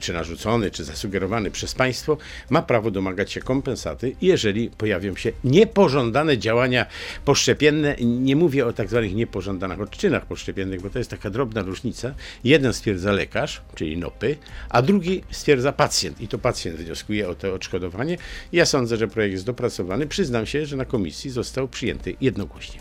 czy 0.00 0.12
narzucony, 0.12 0.70
czy 0.70 0.84
zasugerowany 0.84 1.50
przez 1.50 1.74
państwo, 1.74 2.16
ma 2.50 2.62
prawo 2.62 2.90
domagać 2.90 3.32
się 3.32 3.40
kompensaty, 3.40 4.16
jeżeli 4.22 4.70
pojawią 4.70 5.16
się 5.16 5.32
niepożądane 5.44 6.38
działania 6.38 6.86
poszczepienne. 7.24 7.96
Nie 8.00 8.36
mówię 8.36 8.66
o 8.66 8.72
tak 8.72 8.88
zwanych 8.88 9.14
niepożądanych 9.14 9.80
odczynach 9.80 10.26
poszczepiennych, 10.26 10.82
bo 10.82 10.90
to 10.90 10.98
jest 10.98 11.10
taka 11.10 11.30
drobna 11.30 11.62
różnica. 11.62 12.14
Jeden 12.44 12.72
stwierdza 12.72 13.12
lekarz, 13.12 13.62
czyli 13.74 13.96
NOPy, 13.96 14.36
a 14.68 14.82
drugi 14.82 15.22
stwierdza 15.30 15.72
pacjent 15.72 16.20
i 16.20 16.28
to 16.28 16.38
pacjent 16.38 16.76
wnioskuje 16.76 17.28
o 17.28 17.34
to 17.34 17.54
odszkodowanie. 17.54 18.18
Ja 18.52 18.66
sądzę, 18.66 18.96
że 18.96 19.08
projekt 19.08 19.32
jest 19.32 19.46
dopracowany. 19.46 20.06
Przyznam 20.06 20.46
się, 20.46 20.66
że 20.66 20.76
na 20.76 20.84
komisji 20.84 21.30
został 21.30 21.68
przyjęty 21.68 22.16
jednogłośnie. 22.20 22.80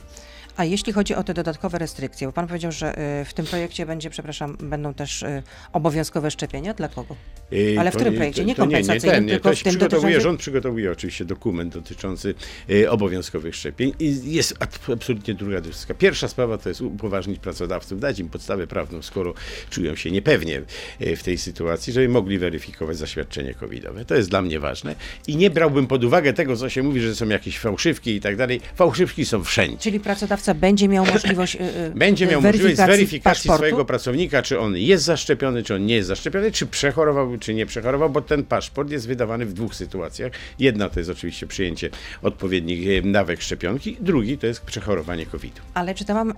A 0.57 0.65
jeśli 0.65 0.93
chodzi 0.93 1.15
o 1.15 1.23
te 1.23 1.33
dodatkowe 1.33 1.77
restrykcje, 1.79 2.27
bo 2.27 2.33
pan 2.33 2.47
powiedział, 2.47 2.71
że 2.71 3.21
y, 3.21 3.25
w 3.25 3.33
tym 3.33 3.45
projekcie 3.45 3.85
będzie, 3.85 4.09
przepraszam, 4.09 4.57
będą 4.59 4.93
też 4.93 5.21
y, 5.23 5.43
obowiązkowe 5.73 6.31
szczepienia. 6.31 6.73
Dla 6.73 6.87
kogo? 6.87 7.15
Yy, 7.51 7.75
Ale 7.79 7.91
w 7.91 7.95
którym 7.95 8.13
nie- 8.13 8.17
projekcie? 8.19 8.45
Nie 8.45 8.55
kompensacyjnym, 8.55 9.11
ten, 9.15 9.25
nie, 9.25 9.31
tylko 9.33 9.49
to 9.49 9.55
w 9.55 9.63
tym 9.63 9.71
przygotowuje, 9.71 10.21
Rząd 10.21 10.39
przygotowuje 10.39 10.91
oczywiście 10.91 11.25
dokument 11.25 11.73
dotyczący 11.73 12.35
obowiązkowych 12.89 13.55
szczepień 13.55 13.93
i 13.99 14.33
jest 14.33 14.55
ab- 14.59 14.89
absolutnie 14.93 15.33
druga 15.33 15.61
dyskusja. 15.61 15.95
Pierwsza 15.95 16.27
sprawa 16.27 16.57
to 16.57 16.69
jest 16.69 16.81
upoważnić 16.81 17.39
pracodawców, 17.39 17.99
dać 17.99 18.19
im 18.19 18.29
podstawę 18.29 18.67
prawną, 18.67 19.01
skoro 19.01 19.33
czują 19.69 19.95
się 19.95 20.11
niepewnie 20.11 20.61
w 20.99 21.23
tej 21.23 21.37
sytuacji, 21.37 21.93
żeby 21.93 22.09
mogli 22.09 22.37
weryfikować 22.39 22.97
zaświadczenie 22.97 23.53
covidowe. 23.53 24.05
To 24.05 24.15
jest 24.15 24.29
dla 24.29 24.41
mnie 24.41 24.59
ważne 24.59 24.95
i 25.27 25.35
nie 25.37 25.49
brałbym 25.49 25.87
pod 25.87 26.03
uwagę 26.03 26.33
tego, 26.33 26.55
co 26.57 26.69
się 26.69 26.83
mówi, 26.83 27.01
że 27.01 27.15
są 27.15 27.27
jakieś 27.29 27.59
fałszywki 27.59 28.15
i 28.15 28.21
tak 28.21 28.35
dalej. 28.35 28.61
Fałszywki 28.75 29.25
są 29.25 29.43
wszędzie. 29.43 29.77
Czyli 29.77 29.99
pracodawca 30.43 30.53
będzie 30.67 30.87
miał 30.87 31.05
możliwość 31.05 31.55
y, 31.55 31.59
y, 31.59 31.91
Będzie 31.95 32.27
miał 32.27 32.41
możliwość 32.41 32.75
weryfikacji 32.75 32.95
zweryfikacji 32.95 33.23
paszportu? 33.23 33.57
swojego 33.57 33.85
pracownika, 33.85 34.41
czy 34.41 34.59
on 34.59 34.77
jest 34.77 35.03
zaszczepiony, 35.03 35.63
czy 35.63 35.75
on 35.75 35.85
nie 35.85 35.95
jest 35.95 36.07
zaszczepiony, 36.07 36.51
czy 36.51 36.65
przechorował, 36.65 37.37
czy 37.37 37.53
nie 37.53 37.65
przechorował, 37.65 38.09
bo 38.09 38.21
ten 38.21 38.43
paszport 38.43 38.89
jest 38.89 39.07
wydawany 39.07 39.45
w 39.45 39.53
dwóch 39.53 39.75
sytuacjach. 39.75 40.31
Jedna 40.59 40.89
to 40.89 40.99
jest 40.99 41.09
oczywiście 41.09 41.47
przyjęcie 41.47 41.89
odpowiednich 42.21 43.05
e, 43.05 43.11
dawek 43.11 43.41
szczepionki, 43.41 43.97
drugi 43.99 44.37
to 44.37 44.47
jest 44.47 44.61
przechorowanie 44.61 45.25
COVID-u. 45.25 45.61
Ale 45.73 45.95
czytałam 45.95 46.33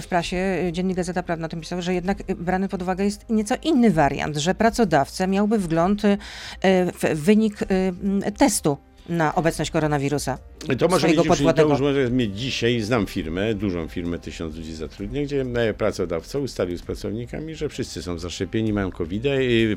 w 0.00 0.06
prasie, 0.08 0.36
Dziennik 0.72 0.96
Gazeta 0.96 1.22
Prawna 1.22 1.46
o 1.46 1.48
tym 1.48 1.60
pisał, 1.60 1.82
że 1.82 1.94
jednak 1.94 2.18
brany 2.36 2.68
pod 2.68 2.82
uwagę 2.82 3.04
jest 3.04 3.24
nieco 3.30 3.54
inny 3.62 3.90
wariant, 3.90 4.36
że 4.36 4.54
pracodawca 4.54 5.26
miałby 5.26 5.58
wgląd 5.58 6.02
w 6.94 7.14
wynik 7.14 7.58
testu 8.38 8.78
na 9.08 9.34
obecność 9.34 9.70
koronawirusa. 9.70 10.38
To 10.78 10.88
może, 10.88 11.08
mieć 11.08 11.16
już, 11.16 11.38
to 11.56 11.62
już 11.68 11.80
może 11.80 12.10
mieć 12.10 12.38
dzisiaj, 12.38 12.80
znam 12.80 13.06
firmę, 13.06 13.54
dużą 13.54 13.88
firmę, 13.88 14.18
tysiąc 14.18 14.56
ludzi 14.56 14.74
zatrudnia, 14.74 15.22
gdzie 15.22 15.40
e, 15.54 15.74
pracodawca 15.74 16.38
ustalił 16.38 16.78
z 16.78 16.82
pracownikami, 16.82 17.54
że 17.54 17.68
wszyscy 17.68 18.02
są 18.02 18.18
zaszczepieni, 18.18 18.72
mają 18.72 18.90
COVID, 18.90 19.22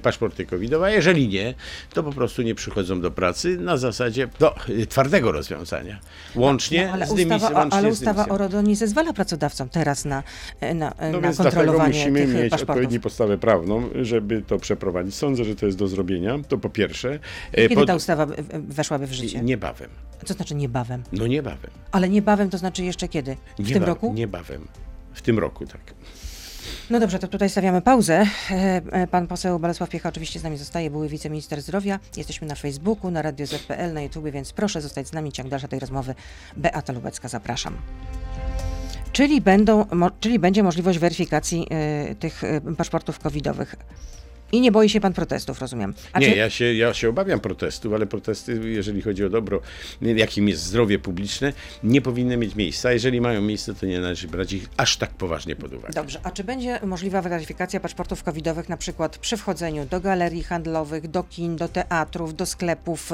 paszporty 0.02 0.46
covidowe, 0.46 0.86
a 0.86 0.90
jeżeli 0.90 1.28
nie, 1.28 1.54
to 1.94 2.04
po 2.04 2.12
prostu 2.12 2.42
nie 2.42 2.56
przychodzą 2.56 3.02
do 3.02 3.12
pracy 3.12 3.58
na 3.58 3.78
zasadzie 3.78 4.28
do 4.40 4.56
e, 4.56 4.86
twardego 4.86 5.32
rozwiązania. 5.32 6.00
Łącznie 6.36 6.86
No, 6.88 6.94
ale 6.94 7.08
z 7.08 7.14
dymisją. 7.14 7.36
ustawa, 7.48 7.68
ale 7.72 7.90
ustawa 7.90 8.28
o 8.28 8.38
RODO 8.38 8.62
nie 8.62 8.76
zezwala 8.76 9.14
pracodawcom 9.14 9.70
teraz 9.70 10.06
na, 10.06 10.24
na, 10.76 10.94
No 11.02 11.12
na 11.12 11.20
więc 11.22 11.38
kontrolowanie 11.38 11.94
musimy 12.00 12.20
tych 12.26 12.34
mieć 12.36 12.50
paszportów. 12.52 12.70
odpowiednią 12.70 13.00
podstawę 13.02 13.38
prawną, 13.38 13.90
żeby 14.02 14.42
to 14.42 14.58
przeprowadzić. 14.58 15.16
Sądzę, 15.16 15.44
że 15.46 15.56
to 15.56 15.66
jest 15.66 15.78
do 15.78 15.88
zrobienia. 15.88 16.40
To 16.48 16.58
po 16.58 16.70
pierwsze. 16.70 17.20
E, 17.52 17.62
Kiedy 17.62 17.76
po- 17.76 17.86
ta 17.86 17.96
ustawa 17.96 18.28
weszłaby 18.54 19.08
w 19.08 19.14
życie? 19.14 19.42
Niebawem. 19.42 19.90
Co 20.26 20.34
znaczy 20.34 20.56
niebawem? 20.56 20.71
No 21.12 21.28
niebawem. 21.28 21.72
Ale 21.92 22.10
niebawem 22.10 22.50
to 22.50 22.58
znaczy 22.58 22.84
jeszcze 22.84 23.08
kiedy? 23.08 23.36
W 23.36 23.56
tym 23.56 23.66
Nieba- 23.66 23.86
roku? 23.86 24.14
Niebawem. 24.14 24.68
W 25.14 25.22
tym 25.22 25.40
roku, 25.40 25.66
tak. 25.66 25.82
No 26.90 27.00
dobrze, 27.00 27.20
to 27.20 27.28
tutaj 27.28 27.50
stawiamy 27.50 27.82
pauzę. 27.82 28.26
E, 28.52 28.82
e, 28.92 29.08
Pan 29.08 29.28
poseł 29.28 29.60
Bolesław 29.60 29.90
Piecha 29.90 30.10
oczywiście 30.10 30.40
z 30.40 30.44
nami 30.44 30.58
zostaje, 30.58 30.92
były 30.92 31.08
wiceminister 31.10 31.62
zdrowia. 31.62 32.00
Jesteśmy 32.18 32.48
na 32.48 32.56
Facebooku, 32.56 33.12
na 33.12 33.22
Radio 33.22 33.46
ZPL, 33.46 33.94
na 33.94 34.02
YouTube, 34.02 34.26
więc 34.32 34.54
proszę 34.54 34.82
zostać 34.82 35.08
z 35.08 35.14
nami. 35.14 35.32
Ciąg 35.32 35.50
dalszy 35.50 35.68
tej 35.68 35.80
rozmowy. 35.80 36.16
Beata 36.58 36.94
Lubecka, 36.94 37.28
zapraszam. 37.28 37.78
Czyli, 39.12 39.42
będą, 39.42 39.86
czyli 40.20 40.40
będzie 40.40 40.64
możliwość 40.64 41.00
weryfikacji 41.00 41.68
e, 41.70 42.16
tych 42.16 42.42
paszportów 42.78 43.20
covidowych. 43.20 43.76
I 44.52 44.62
nie 44.62 44.72
boi 44.72 44.90
się 44.90 45.00
pan 45.00 45.14
protestów, 45.14 45.60
rozumiem. 45.60 45.94
A 46.14 46.20
nie, 46.20 46.32
czy- 46.32 46.38
ja 46.38 46.50
się, 46.50 46.74
ja 46.74 46.94
się 46.94 47.10
obawiam 47.10 47.40
protestów, 47.40 47.94
ale 47.94 48.06
protesty, 48.06 48.60
jeżeli 48.66 49.02
chodzi 49.02 49.26
o 49.26 49.30
dobro, 49.30 49.62
jakim 50.02 50.48
jest 50.50 50.64
zdrowie 50.64 51.00
publiczne, 51.00 51.54
nie 51.84 52.02
powinny 52.02 52.38
mieć 52.38 52.56
miejsca. 52.56 52.94
Jeżeli 52.94 53.22
mają 53.22 53.42
miejsce, 53.42 53.74
to 53.76 53.86
nie 53.86 54.00
należy 54.00 54.28
brać 54.28 54.54
ich 54.54 54.70
aż 54.78 54.98
tak 54.98 55.10
poważnie 55.10 55.56
pod 55.56 55.74
uwagę. 55.74 55.94
Dobrze, 55.94 56.20
a 56.24 56.32
czy 56.32 56.44
będzie 56.44 56.80
możliwa 56.86 57.22
weryfikacja 57.22 57.80
paszportów 57.80 58.24
covidowych 58.24 58.70
na 58.70 58.78
przykład 58.78 59.18
przy 59.18 59.38
wchodzeniu 59.38 59.86
do 59.86 60.00
galerii 60.02 60.44
handlowych, 60.44 61.08
do 61.08 61.24
kin, 61.24 61.56
do 61.56 61.68
teatrów, 61.68 62.36
do 62.36 62.46
sklepów 62.46 63.12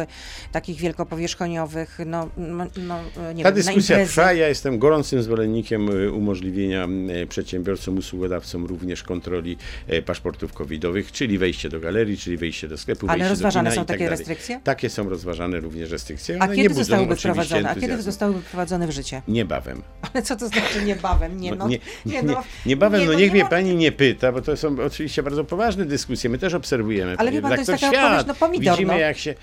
takich 0.51 0.77
wielkopowierzchoniowych, 0.79 1.99
no, 2.05 2.29
no, 2.37 2.65
no 2.77 2.99
nie 3.33 3.43
Ta 3.43 3.51
wiem, 3.51 3.55
dyskusja 3.55 4.05
trwa. 4.05 4.33
Ja 4.33 4.47
jestem 4.47 4.79
gorącym 4.79 5.23
zwolennikiem 5.23 5.89
y, 5.89 6.11
umożliwienia 6.11 6.87
y, 7.23 7.27
przedsiębiorcom, 7.27 7.97
usługodawcom 7.97 8.65
również 8.65 9.03
kontroli 9.03 9.57
y, 9.93 10.01
paszportów 10.01 10.53
covidowych, 10.53 11.11
czyli 11.11 11.26
wejście 11.37 11.69
do 11.69 11.79
galerii, 11.79 12.17
czyli 12.17 12.37
wejście 12.37 12.67
do 12.67 12.77
sklepu, 12.77 13.07
Ale 13.09 13.29
rozważane 13.29 13.71
są 13.71 13.75
tak 13.75 13.87
takie 13.87 14.03
dalej. 14.03 14.17
restrykcje? 14.17 14.59
Takie 14.63 14.89
są 14.89 15.09
rozważane 15.09 15.59
również 15.59 15.91
restrykcje. 15.91 16.37
A 16.41 16.45
nie 16.45 16.55
kiedy 16.55 16.75
zostałyby 16.75 17.15
wprowadzone? 17.15 17.69
A 17.69 17.75
kiedy 17.75 18.01
zostałyby 18.01 18.41
wprowadzone 18.41 18.87
w 18.87 18.91
życie? 18.91 19.21
Niebawem. 19.27 19.81
Ale 20.13 20.23
co 20.23 20.35
to 20.35 20.47
znaczy 20.47 20.83
niebawem? 20.85 21.39
Nie, 21.39 21.55
no, 21.55 21.67
nie, 21.67 21.79
nie, 22.05 22.23
no, 22.23 22.43
niebawem, 22.65 22.99
nie, 23.01 23.05
no 23.05 23.13
no 23.13 23.19
niech 23.19 23.33
nie 23.33 23.41
mnie 23.41 23.49
pani 23.49 23.75
nie 23.75 23.91
pyta, 23.91 24.31
bo 24.31 24.41
to 24.41 24.57
są 24.57 24.75
oczywiście 24.79 25.23
bardzo 25.23 25.43
poważne 25.43 25.85
dyskusje. 25.85 26.29
My 26.29 26.37
też 26.37 26.53
obserwujemy. 26.53 27.15
Ale 27.17 27.31
wie 27.31 27.41
pan, 27.41 27.51
to 27.51 27.57
jest 27.57 27.71
taka 27.71 27.87
świat. 27.87 28.03
odpowiedź, 28.03 28.27
no 28.27 28.35
pomidor, 28.35 28.73
Widzimy 28.73 28.93
no. 28.93 28.99
jak 28.99 29.17
się... 29.17 29.35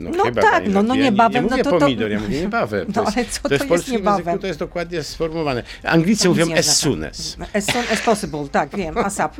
No, 0.00 0.10
No 0.16 0.24
chyba 0.24 0.42
tak, 0.42 0.64
no, 0.66 0.70
no 0.70 0.80
żartuje. 0.80 0.98
ja 1.04 1.10
niebawem, 1.10 1.44
nie, 1.44 1.50
no 1.50 1.56
nie 1.56 1.64
to- 1.64 1.70
mówię 1.70 1.80
to- 1.80 1.86
pomidor, 1.86 2.10
ja 2.10 2.20
mówię 2.20 2.40
niebawem. 2.40 2.86
No, 2.96 3.02
jest, 3.02 3.16
ale 3.16 3.26
co 3.26 3.42
to 3.42 3.48
to 3.48 3.54
jest 3.54 3.70
jest 3.70 3.88
niebawem? 3.88 4.18
języku 4.26 4.38
to 4.40 4.46
jest 4.46 4.58
dokładnie 4.58 5.02
sformułowane. 5.02 5.62
Anglicy 5.84 6.22
To 6.22 6.28
mówią 6.28 6.46
nie 6.46 6.58
as 6.58 6.76
soon 6.78 7.04
as. 7.04 7.36
As 7.54 7.64
soon 7.64 7.84
as 7.92 8.00
possible, 8.00 8.48
tak, 8.52 8.76
wiem, 8.76 8.98
ASAP. 8.98 9.36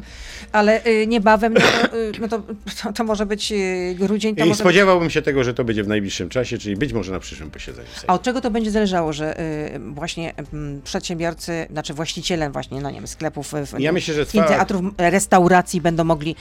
Ale 0.52 0.86
y, 0.86 1.06
niebawem, 1.06 1.54
no 1.54 1.60
to, 1.60 1.96
y, 1.96 2.12
no 2.20 2.28
to, 2.28 2.42
to, 2.82 2.92
to 2.92 3.04
może 3.04 3.26
być 3.26 3.52
y, 3.52 3.94
grudzień, 3.98 4.34
to 4.36 4.44
I 4.44 4.48
może 4.48 4.50
być... 4.50 4.58
spodziewałbym 4.60 5.10
się 5.10 5.22
tego, 5.22 5.44
że 5.44 5.54
to 5.54 5.64
będzie 5.64 5.84
w 5.84 5.88
najbliższym 5.88 6.28
czasie, 6.28 6.58
czyli 6.58 6.76
być 6.76 6.92
może 6.92 7.12
na 7.12 7.20
przyszłym 7.20 7.50
posiedzeniu 7.50 7.88
A 8.06 8.14
od 8.14 8.22
czego 8.22 8.40
to 8.40 8.50
będzie 8.50 8.70
zależało, 8.70 9.12
że 9.12 9.40
y, 9.40 9.78
właśnie 9.78 10.34
mm, 10.52 10.82
przedsiębiorcy, 10.82 11.66
znaczy 11.70 11.94
właściciele 11.94 12.50
właśnie, 12.50 12.80
no 12.80 12.90
nie 12.90 12.96
wiem, 12.96 13.06
sklepów, 13.06 13.54
y, 13.54 13.66
w- 13.66 13.80
Ja 13.80 13.92
myślę, 13.92 14.14
że 14.14 14.24
trwa- 14.26 14.48
teatrów, 14.48 14.82
restauracji 14.98 15.80
będą 15.80 16.04
mogli 16.04 16.36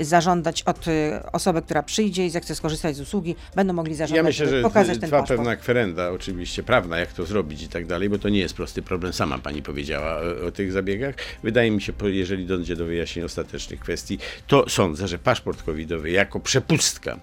y, 0.00 0.04
zażądać 0.04 0.62
od 0.62 0.88
y, 0.88 1.12
osoby, 1.32 1.62
która 1.62 1.82
przyjdzie 1.82 2.26
i 2.26 2.30
zechce 2.30 2.54
skorzystać 2.54 2.96
z 2.96 3.00
usługi, 3.00 3.36
będą 3.56 3.72
mogli 3.72 3.94
zażądać, 3.94 4.16
Ja 4.16 4.22
myślę, 4.22 4.48
że 4.48 4.62
pokazać 4.62 4.98
ten 4.98 5.10
paszport. 5.10 5.28
pewna 5.28 5.56
kwerenda, 5.56 6.10
oczywiście 6.10 6.62
prawna, 6.62 6.98
jak 6.98 7.12
to 7.12 7.24
zrobić 7.26 7.62
i 7.62 7.68
tak 7.68 7.86
dalej, 7.86 8.08
bo 8.08 8.18
to 8.18 8.28
nie 8.28 8.38
jest 8.38 8.54
prosty 8.54 8.82
problem. 8.82 9.12
Sama 9.12 9.38
pani 9.38 9.62
powiedziała 9.62 10.20
o, 10.20 10.46
o 10.46 10.50
tych 10.52 10.72
zabiegach. 10.72 11.14
Wydaje 11.42 11.70
mi 11.70 11.82
się, 11.82 11.92
jeżeli 12.02 12.46
dojdzie 12.46 12.76
do 12.76 12.84
wyjaśnień 12.84 13.24
ostatecznych 13.24 13.80
kwestii, 13.80 14.18
to 14.46 14.68
sądzę, 14.68 15.08
że 15.08 15.18
paszport 15.18 15.62
covidowy 15.62 16.10
jako 16.10 16.40
przepustka, 16.40 17.20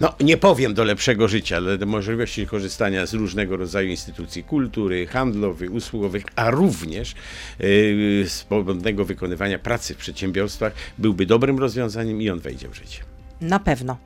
no 0.00 0.14
nie 0.20 0.36
powiem 0.36 0.74
do 0.74 0.84
lepszego 0.84 1.28
życia, 1.28 1.56
ale 1.56 1.78
do 1.78 1.86
możliwości 1.86 2.46
korzystania 2.46 3.06
z 3.06 3.14
różnego 3.14 3.56
rodzaju 3.56 3.88
instytucji 3.88 4.44
kultury, 4.44 5.06
handlowych, 5.06 5.72
usługowych, 5.72 6.24
a 6.36 6.50
również 6.50 7.14
yy, 7.58 8.24
swobodnego 8.28 9.04
wykonywania 9.04 9.58
pracy 9.58 9.94
w 9.94 9.96
przedsiębiorstwach 9.96 10.72
byłby 10.98 11.26
dobrym 11.26 11.58
rozwiązaniem 11.58 12.22
i 12.22 12.30
on 12.30 12.38
wejdzie 12.40 12.68
w 12.68 12.74
życie. 12.74 13.02
Na 13.40 13.58
pewno. 13.58 13.96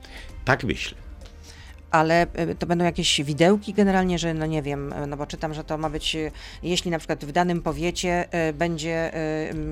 Tak 0.45 0.63
myślę. 0.63 1.06
Ale 1.91 2.27
y, 2.51 2.55
to 2.55 2.65
będą 2.65 2.85
jakieś 2.85 3.21
widełki 3.23 3.73
generalnie, 3.73 4.19
że 4.19 4.33
no 4.33 4.45
nie 4.45 4.61
wiem, 4.61 4.93
y, 4.93 5.07
no 5.07 5.17
bo 5.17 5.25
czytam, 5.25 5.53
że 5.53 5.63
to 5.63 5.77
ma 5.77 5.89
być, 5.89 6.15
y, 6.15 6.31
jeśli 6.63 6.91
na 6.91 6.97
przykład 6.97 7.25
w 7.25 7.31
danym 7.31 7.61
powiecie 7.61 8.25
będzie 8.53 9.11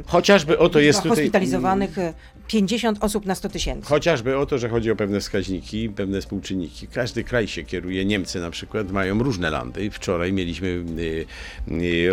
Chociażby 0.07 0.59
o 0.59 0.69
to 0.69 0.79
jest 0.79 0.99
tutaj... 0.99 1.09
hospitalizowanych 1.17 1.97
y, 1.97 2.13
50 2.47 3.03
osób 3.03 3.25
na 3.25 3.35
100 3.35 3.49
tysięcy. 3.49 3.87
Chociażby 3.87 4.37
o 4.37 4.45
to, 4.45 4.57
że 4.57 4.69
chodzi 4.69 4.91
o 4.91 4.95
pewne 4.95 5.19
wskaźniki, 5.19 5.89
pewne 5.89 6.21
współczynniki. 6.21 6.87
Każdy 6.87 7.23
kraj 7.23 7.47
się 7.47 7.63
kieruje. 7.63 8.05
Niemcy 8.05 8.39
na 8.39 8.49
przykład 8.49 8.91
mają 8.91 9.23
różne 9.23 9.49
landy. 9.49 9.91
Wczoraj 9.91 10.33
mieliśmy 10.33 10.83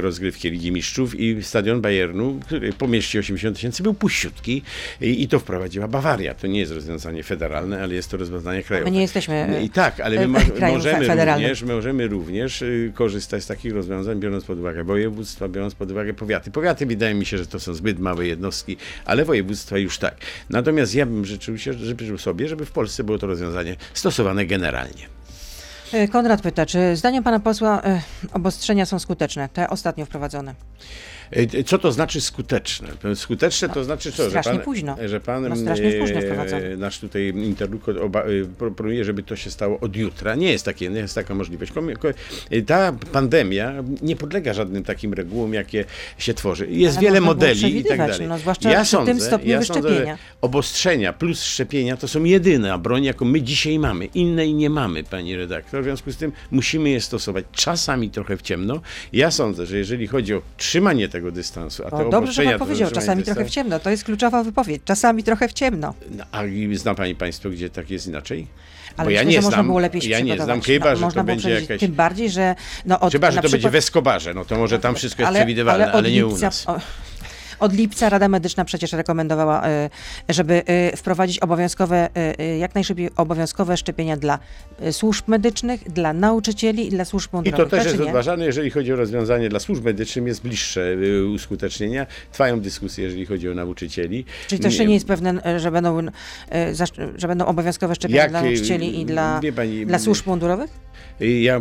rozgrywki 0.01 0.51
Ligi 0.51 0.73
Mistrzów 0.73 1.21
i 1.21 1.43
stadion 1.43 1.81
Bayernu, 1.81 2.41
który 2.47 2.73
pomieści 2.73 3.19
80 3.19 3.57
tysięcy, 3.57 3.83
był 3.83 3.95
puściutki 3.95 4.63
i, 5.01 5.29
to 5.29 5.39
wprowadziła 5.39 5.89
Bawaria. 5.89 6.35
To 6.35 6.47
nie 6.47 6.61
jest 6.61 6.73
rozwiązanie 6.73 7.23
federalne, 7.23 7.83
ale 7.83 7.95
jest 7.95 8.11
to 8.11 8.17
rozwiązanie 8.17 8.63
krajowe. 8.63 8.91
My 8.91 8.97
nie 8.97 9.03
jesteśmy, 9.03 9.61
I 9.65 9.71
tak, 9.71 10.01
ale 10.05 10.17
my 10.21 10.29
mo- 10.29 10.39
krajem 10.57 10.77
możemy, 10.77 11.07
federalnym. 11.07 11.51
również, 11.51 11.63
możemy 11.63 12.07
również 12.09 12.63
y, 12.63 12.93
korzystać 12.95 13.45
z 13.45 13.47
takich 13.47 13.73
rozwiązań, 13.75 14.21
biorąc 14.21 14.45
pod 14.45 14.59
uwagę 14.59 14.85
województwa, 14.85 15.49
biorąc 15.49 15.75
pod 15.75 15.91
uwagę 15.91 16.15
powiaty. 16.15 16.51
Powiaty 16.51 16.87
wydaje 16.87 17.15
mi 17.15 17.27
się, 17.27 17.39
że 17.39 17.47
to 17.47 17.61
są 17.61 17.75
zbyt 17.75 17.99
małe 17.99 18.27
jednostki, 18.27 18.77
ale 19.05 19.25
województwa 19.25 19.79
już 19.79 19.99
tak. 19.99 20.15
Natomiast 20.51 20.95
ja 20.95 21.07
bym 21.07 21.25
życzył, 21.25 21.59
się, 21.59 21.73
życzył 21.73 22.19
sobie, 22.19 22.49
żeby 22.49 22.67
w 22.67 22.71
Polsce 22.71 23.05
było 23.05 23.19
to 23.19 23.27
rozwiązanie 23.27 23.77
stosowane 23.95 24.47
generalnie. 24.47 25.07
Y, 25.95 26.09
Konrad 26.09 26.43
pyta, 26.43 26.67
czy 26.67 26.97
zdaniem 26.97 27.25
pana 27.25 27.41
posła 27.41 27.83
obostrzenia 28.33 28.87
są 28.87 28.99
skuteczne, 28.99 29.49
te 29.49 29.71
ostatnio 29.71 30.07
wprowadzone? 30.07 30.55
E, 31.33 31.65
Co 31.65 31.79
to 31.79 31.93
znaczy 31.93 32.21
skuteczne? 32.21 32.89
Skuteczne 33.15 33.69
to 33.69 33.85
znaczy 33.85 34.13
co? 34.13 34.29
strasznie 34.29 34.53
że 34.53 34.59
pan, 34.59 34.65
późno. 34.65 34.97
Że 35.07 35.21
pan 35.21 35.49
No, 35.49 35.57
strasznie 35.57 35.93
późno 35.93 36.21
e, 36.21 36.77
nasz 36.77 36.99
tutaj 36.99 37.29
interlokutor 37.29 38.03
oba, 38.03 38.23
e, 38.23 38.27
proponuje, 38.59 39.05
żeby 39.05 39.23
to 39.23 39.37
się 39.37 39.51
stało 39.51 39.81
od 39.81 39.97
jutra. 39.97 40.35
Nie 40.35 40.53
jest, 40.53 40.65
takie, 40.65 40.91
nie 40.91 40.99
jest 40.99 41.15
taka 41.15 41.35
możliwość. 41.35 41.73
E, 42.51 42.63
Ta 42.63 42.93
pandemia 43.13 43.73
nie 44.03 44.17
podlega 44.17 44.55
żadnym 44.55 44.85
takim 44.85 45.13
regułom, 45.15 45.55
jakie 45.55 45.85
się 46.19 46.35
tworzy. 46.35 46.67
Jest 46.71 46.97
Ale 46.99 47.07
wiele 47.07 47.21
modeli 47.21 47.77
i 47.77 47.85
tak 47.85 47.99
dalej. 47.99 48.29
no, 48.29 48.39
zwłaszcza 48.39 48.85
przy 48.85 48.97
tym 49.05 49.21
stopniu 49.21 49.51
ja 49.51 49.63
sądzę, 49.63 49.83
wyszczepienia. 49.83 50.17
że 50.17 50.23
obostrzenia 50.41 51.13
plus 51.13 51.43
szczepienia 51.45 51.97
to 51.97 52.09
są 52.09 52.25
jedyna 52.25 52.79
broń, 52.79 53.05
jaką 53.05 53.25
my 53.25 53.43
dzisiaj 53.43 53.79
mamy. 53.79 54.05
Innej 54.05 54.55
nie 54.55 54.71
mamy, 54.71 55.05
pani 55.05 55.37
redaktor. 55.37 55.81
W 55.81 55.85
związku 55.85 56.13
z 56.13 56.17
tym 56.17 56.33
musimy 56.51 56.91
je 56.91 57.01
stosować 57.01 57.45
czasami 57.53 58.11
trochę 58.11 58.37
w 58.37 58.43
ciemno. 58.43 58.81
Ja 59.13 59.31
sądzę, 59.31 59.67
że 59.67 59.79
jeżeli 59.79 60.07
chodzi 60.07 60.35
o 60.35 60.43
trzymanie 60.57 61.09
tego 61.09 61.22
dystansu, 61.31 61.83
a 61.87 61.91
O, 61.91 62.11
dobrze, 62.11 62.33
że 62.33 62.45
pan 62.45 62.59
powiedział, 62.59 62.91
czasami 62.91 63.23
trochę 63.23 63.45
w 63.45 63.51
ciemno. 63.51 63.81
To 63.81 63.91
jest 63.91 64.05
kluczowa 64.05 64.43
wypowiedź. 64.45 64.83
Czasami 64.85 65.23
trochę 65.23 65.49
w 65.49 65.53
ciemno. 65.53 65.95
no, 66.11 66.25
a 66.33 66.43
zna 66.75 66.95
pani 66.95 67.15
państwo, 67.15 67.51
gdzie 67.51 67.71
tak 67.71 67.91
jest 67.91 68.07
inaczej? 68.07 68.47
Ale 68.97 69.05
Bo 69.07 69.11
ja 69.11 69.25
myślę, 69.25 69.41
nie 69.41 69.47
znam, 69.47 69.67
było 69.67 69.79
lepiej 69.79 70.03
się 70.03 70.09
ja 70.09 70.21
nie 70.21 70.43
znam, 70.43 70.61
chyba, 70.61 70.91
No, 70.91 70.97
że 70.97 71.03
można 71.05 71.23
to 71.23 71.27
będzie 71.27 71.51
jakaś... 71.51 71.81
Tym 71.81 71.93
bardziej, 71.93 72.31
że 72.31 72.55
no 72.87 73.01
od, 73.01 73.13
Chyba, 73.13 73.31
że 73.31 73.37
to 73.37 73.43
będzie 73.43 73.57
przykład- 73.57 73.73
w 73.73 73.77
Escobarze, 73.77 74.35
no 74.35 74.45
to 74.45 74.57
może 74.57 74.79
tam 74.79 74.95
wszystko 74.95 75.23
jest 75.23 75.35
przewidywalne, 75.35 75.93
ale, 75.93 76.09
od 76.09 76.13
nie 76.13 76.27
u 76.27 76.39
nas. 76.39 76.69
o- 76.69 76.81
Od 77.63 77.73
lipca 77.73 78.09
Rada 78.09 78.29
Medyczna 78.29 78.65
przecież 78.65 78.93
rekomendowała, 78.93 79.69
y, 79.69 79.91
żeby 80.29 80.63
y, 80.93 80.97
wprowadzić 80.97 81.39
obowiązkowe, 81.39 82.09
y, 82.41 82.59
jak 82.59 82.75
najszybciej 82.75 83.11
obowiązkowe 83.17 83.77
szczepienia 83.77 84.17
dla 84.17 84.39
służb 84.91 85.29
medycznych, 85.29 85.93
dla 85.93 86.13
nauczycieli 86.13 86.87
i 86.87 86.91
dla 86.91 87.05
służb 87.05 87.31
I 87.33 87.37
mundurowych. 87.37 87.65
to 87.65 87.71
też 87.77 87.85
Tak 87.85 87.93
jest 87.93 88.09
odważane, 88.09 88.45
jeżeli 88.45 88.71
chodzi 88.71 88.93
o 88.93 88.97
rozwiązanie 88.97 89.49
dla 89.49 89.61
służb 89.61 89.85
medycznych, 89.85 90.27
jest 90.27 90.43
bliższe 90.43 90.97
uskutecznienia. 91.35 92.07
Trwają 92.33 92.61
dyskusje, 92.61 93.05
jeżeli 93.05 93.27
chodzi 93.27 93.49
o 93.49 93.55
nauczycieli. 93.55 94.25
Czyli 94.47 94.61
to 94.61 94.69
jeszcze 94.69 94.87
nie 94.87 94.95
jest 94.95 95.07
pewne, 95.07 95.61
że 95.61 95.71
będą, 95.71 96.07
że 97.17 97.29
będą 97.29 97.47
obowiązkowe 97.47 97.95
szczepienia 97.95 98.23
Jak, 98.23 98.31
dla 98.31 98.43
nauczycieli 98.43 99.01
i 99.01 99.07
dla, 99.07 99.41
pani, 99.57 99.87
dla 99.87 99.99
służb 99.99 100.27
mundurowych? 100.27 100.71
Y, 101.21 101.41
Ja 101.41 101.61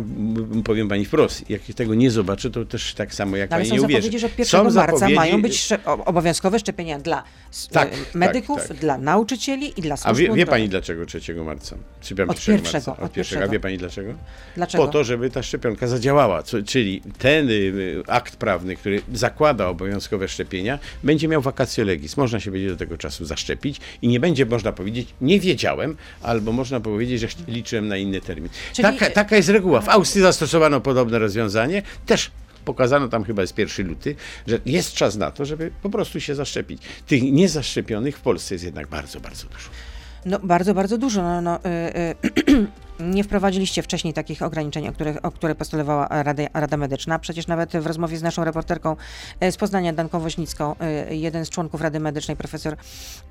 powiem 0.64 0.88
pani 0.88 1.04
wprost, 1.04 1.50
jak 1.50 1.62
tego 1.62 1.94
nie 1.94 2.10
zobaczę, 2.10 2.50
to 2.50 2.64
też 2.64 2.94
tak 2.94 3.14
samo 3.14 3.36
jak 3.36 3.50
No, 3.50 3.56
ale 3.56 3.64
pani 3.64 3.76
nie 3.78 3.82
uwierzy. 3.82 4.18
że 4.18 4.26
od 4.26 4.38
1 4.38 4.46
Są 4.46 4.64
marca 4.70 4.96
zapowiedzi- 4.96 5.14
mają 5.14 5.42
być 5.42 5.68
obowiązkowe 6.04 6.58
szczepienia 6.58 6.98
dla 6.98 7.22
s- 7.52 7.68
Tak, 7.72 7.88
y, 7.88 7.96
tak, 8.04 8.14
medyków, 8.14 8.68
tak. 8.68 8.76
dla 8.76 8.98
nauczycieli 8.98 9.72
i 9.80 9.82
dla 9.82 9.96
służb 9.96 10.10
A 10.10 10.14
wie, 10.18 10.32
wie 10.34 10.46
pani 10.46 10.68
dlaczego 10.68 11.06
3 11.06 11.44
marca? 11.44 11.76
Szczepiamy 12.02 12.30
Od 12.30 12.36
3 12.36 12.52
pierwszego, 12.52 12.90
marca. 12.90 13.02
od 13.02 13.08
Od 13.08 13.12
pierwszego. 13.12 13.44
A 13.44 13.48
wie 13.48 13.60
pani 13.60 13.78
dlaczego? 13.78 14.14
Dlaczego? 14.56 14.86
Po 14.86 14.92
to, 14.92 15.04
żeby 15.04 15.30
ta 15.30 15.42
szczepionka 15.42 15.86
zadziałała. 15.86 16.42
Czyli 16.66 17.02
ten 17.18 17.50
y, 17.50 18.02
akt 18.06 18.36
prawny, 18.36 18.76
który 18.76 19.02
zakłada 19.12 19.68
obowiązkowe 19.68 20.28
szczepienia, 20.28 20.78
będzie 21.04 21.28
miał 21.28 21.42
vacatio 21.42 21.84
legis. 21.84 22.16
Można 22.16 22.40
się 22.40 22.50
będzie 22.50 22.68
do 22.68 22.76
tego 22.76 22.98
czasu 22.98 23.24
zaszczepić 23.24 23.80
i 24.02 24.08
nie 24.08 24.20
będzie 24.20 24.46
można 24.46 24.72
powiedzieć, 24.72 25.08
nie 25.20 25.40
wiedziałem, 25.40 25.96
albo 26.22 26.52
można 26.52 26.80
powiedzieć, 26.80 27.20
że 27.20 27.26
liczyłem 27.48 27.88
na 27.88 27.96
inny 27.96 28.20
termin. 28.20 28.48
Czyli- 28.72 28.82
Taka, 28.88 29.10
taka 29.24 29.36
jest 29.36 29.48
reguła. 29.48 29.80
W 29.80 29.88
Austrii 29.88 30.22
zastosowano 30.22 30.80
podobne 30.80 31.18
rozwiązanie. 31.18 31.82
Też 32.06 32.30
pokazano 32.64 33.08
tam 33.08 33.24
chyba 33.24 33.42
jest 33.42 33.58
1 33.58 33.88
luty, 33.88 34.16
że 34.46 34.58
jest 34.66 34.92
czas 34.94 35.16
na 35.16 35.30
to, 35.30 35.44
żeby 35.44 35.70
po 35.82 35.90
prostu 35.90 36.20
się 36.20 36.34
zaszczepić. 36.34 36.82
Tych 37.06 37.22
niezaszczepionych 37.22 38.18
w 38.18 38.20
Polsce 38.20 38.54
jest 38.54 38.64
jednak 38.64 38.86
bardzo, 38.86 39.20
bardzo 39.20 39.46
dużo. 39.46 39.68
No 40.26 40.38
bardzo, 40.42 40.74
bardzo 40.74 40.98
dużo. 40.98 41.22
No, 41.22 41.40
no, 41.40 41.60
y, 41.64 42.50
y, 42.52 42.66
Nie 43.10 43.24
wprowadziliście 43.24 43.82
wcześniej 43.82 44.14
takich 44.14 44.42
ograniczeń, 44.42 44.88
o, 44.88 44.92
których, 44.92 45.24
o 45.24 45.30
które 45.30 45.54
postulowała 45.54 46.08
Rada, 46.22 46.42
Rada 46.54 46.76
Medyczna. 46.76 47.18
Przecież 47.18 47.46
nawet 47.46 47.76
w 47.76 47.86
rozmowie 47.86 48.16
z 48.16 48.22
naszą 48.22 48.44
reporterką 48.44 48.96
e, 49.40 49.52
z 49.52 49.56
Poznania, 49.56 49.92
Danką 49.92 50.20
Woźnicką, 50.20 50.74
e, 50.80 51.16
jeden 51.16 51.46
z 51.46 51.50
członków 51.50 51.80
Rady 51.80 52.00
Medycznej, 52.00 52.36
profesor, 52.36 52.76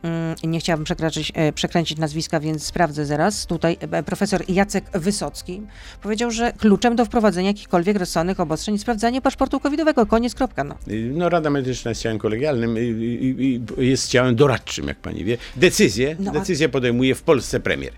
mm, 0.03 0.35
nie 0.43 0.59
chciałabym 0.59 0.85
przekraczyć, 0.85 1.31
e, 1.35 1.53
przekręcić 1.53 1.97
nazwiska, 1.97 2.39
więc 2.39 2.63
sprawdzę 2.63 3.05
zaraz. 3.05 3.45
Tutaj 3.45 3.77
profesor 4.05 4.43
Jacek 4.47 4.83
Wysocki 4.93 5.61
powiedział, 6.01 6.31
że 6.31 6.53
kluczem 6.53 6.95
do 6.95 7.05
wprowadzenia 7.05 7.47
jakichkolwiek 7.47 7.97
rozsądnych 7.97 8.39
obostrzeń 8.39 8.75
jest 8.75 8.81
sprawdzanie 8.81 9.21
paszportu 9.21 9.59
covidowego. 9.59 10.05
Koniec, 10.05 10.35
kropka. 10.35 10.63
No. 10.63 10.75
No, 11.13 11.29
Rada 11.29 11.49
Medyczna 11.49 11.91
jest 11.91 12.01
ciałem 12.01 12.19
kolegialnym, 12.19 12.77
y, 12.77 12.79
y, 12.79 13.79
y, 13.79 13.85
jest 13.85 14.09
ciałem 14.09 14.35
doradczym, 14.35 14.87
jak 14.87 14.97
pani 14.97 15.23
wie. 15.23 15.37
Decyzję, 15.55 16.15
No, 16.19 16.31
a- 16.31 16.33
decyzję 16.33 16.69
podejmuje 16.69 17.15
w 17.15 17.21
Polsce 17.21 17.59
premier. 17.59 17.93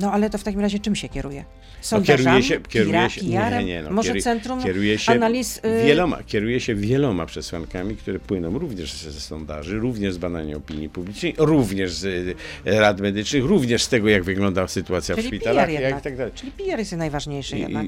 No 0.00 0.12
ale 0.12 0.30
to 0.30 0.38
w 0.38 0.42
takim 0.42 0.60
razie 0.60 0.78
czym 0.78 0.96
się 0.96 1.08
kieruje? 1.08 1.44
No, 1.78 1.84
Sondażami? 1.84 2.24
kieruje 2.24 2.42
się, 2.42 2.60
kieruje 2.60 3.10
się, 3.10 3.20
PR-em? 3.20 3.66
nie, 3.66 3.66
nie, 3.66 3.82
no, 3.82 3.90
Może 3.90 4.14
Centrum 4.14 4.62
kieruje 4.62 4.98
się 4.98 5.12
Analiz... 5.12 5.56
y, 5.56 5.84
wieloma, 5.86 6.22
kieruje 6.26 6.60
się 6.60 6.74
wieloma 6.74 7.26
przesłankami, 7.26 7.96
które 7.96 8.18
płyną 8.18 8.58
również 8.58 8.92
ze 8.92 9.20
sondaży, 9.20 9.78
również 9.78 10.14
z 10.14 10.18
badania 10.18 10.56
opinii 10.56 10.88
publicznej, 10.88 11.34
również 11.38 11.92
z 11.92 12.04
y, 12.04 12.34
rad 12.64 13.00
medycznych, 13.00 13.44
również 13.44 13.82
z 13.82 13.88
tego, 13.88 14.08
jak 14.08 14.24
wygląda 14.24 14.68
sytuacja 14.68 15.14
w 15.14 15.18
Czyli 15.18 15.28
szpitalach 15.28 15.66
PR 15.66 15.82
jak 15.82 15.98
i 15.98 16.02
tak 16.02 16.16
dalej. 16.16 16.32
Czyli 16.34 16.52
PR 16.52 16.78
jest 16.78 16.92
najważniejszy 16.92 17.56
I, 17.56 17.60
jednak. 17.60 17.86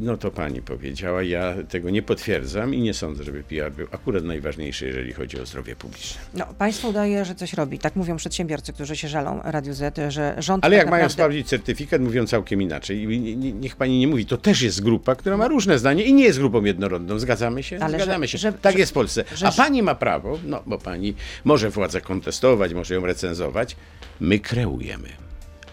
no 0.00 0.16
to 0.16 0.30
pani 0.30 0.62
powiedziała, 0.62 1.22
ja 1.22 1.54
tego 1.68 1.90
nie 1.90 2.02
potwierdzam 2.02 2.74
i 2.74 2.80
nie 2.80 2.94
sądzę, 2.94 3.24
żeby 3.24 3.42
PR 3.42 3.72
był 3.72 3.86
akurat 3.92 4.24
najważniejszy, 4.24 4.86
jeżeli 4.86 5.12
chodzi 5.12 5.40
o 5.40 5.46
zdrowie 5.46 5.76
publiczne. 5.76 6.20
No, 6.34 6.46
państwo 6.58 6.88
udaje, 6.88 7.24
że 7.24 7.34
coś 7.34 7.52
robi. 7.52 7.78
Tak 7.78 7.96
mówią 7.96 8.16
przedsiębiorcy, 8.16 8.72
którzy 8.72 8.96
się 8.96 9.08
żalą 9.08 9.40
Radiu 9.44 9.72
Z, 9.72 9.98
że 10.08 10.34
rząd 10.38 10.64
Ale 10.64 10.76
tak 10.76 10.84
jak 10.84 10.90
mają 10.90 11.02
naprawdę... 11.02 11.12
sprawdzić 11.12 11.48
certyfikat, 11.56 12.00
mówią 12.02 12.26
całkiem 12.26 12.62
inaczej. 12.62 13.02
I 13.02 13.20
nie- 13.20 13.36
nie- 13.36 13.52
niech 13.52 13.76
pani 13.76 13.98
nie 13.98 14.06
mówi, 14.08 14.26
to 14.26 14.36
też 14.36 14.62
jest 14.62 14.82
grupa, 14.82 15.14
która 15.14 15.36
ma 15.36 15.48
różne 15.48 15.78
zdanie 15.78 16.04
i 16.04 16.12
nie 16.14 16.24
jest 16.24 16.38
grupą 16.38 16.64
jednorodną. 16.64 17.18
Zgadzamy 17.18 17.62
się? 17.62 17.78
Ale 17.80 17.98
że- 17.98 18.04
Zgadzamy 18.04 18.28
się. 18.28 18.38
że- 18.38 18.52
tak 18.52 18.72
że- 18.72 18.78
jest 18.78 18.92
w 18.92 18.94
Polsce. 18.94 19.24
że- 19.36 19.46
A 19.46 19.52
pani 19.52 19.82
ma 19.82 19.94
prawo, 19.94 20.38
no 20.46 20.62
bo 20.66 20.78
pani 20.78 21.14
może 21.44 21.70
władzę 21.70 22.00
kontestować, 22.00 22.74
może 22.74 22.94
ją 22.94 23.06
recenzować. 23.06 23.76
My 24.20 24.38
kreujemy 24.38 25.08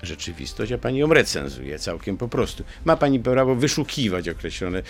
rzeczywistość, 0.03 0.72
a 0.72 0.77
pani 0.77 0.98
ją 0.98 1.13
recenzuje 1.13 1.79
całkiem 1.79 2.18
po 2.18 2.27
prostu. 2.27 2.63
Ma 2.86 2.98
pani 2.98 3.20
prawo 3.20 3.56
wyszukiwać 3.56 4.29
określone 4.29 4.84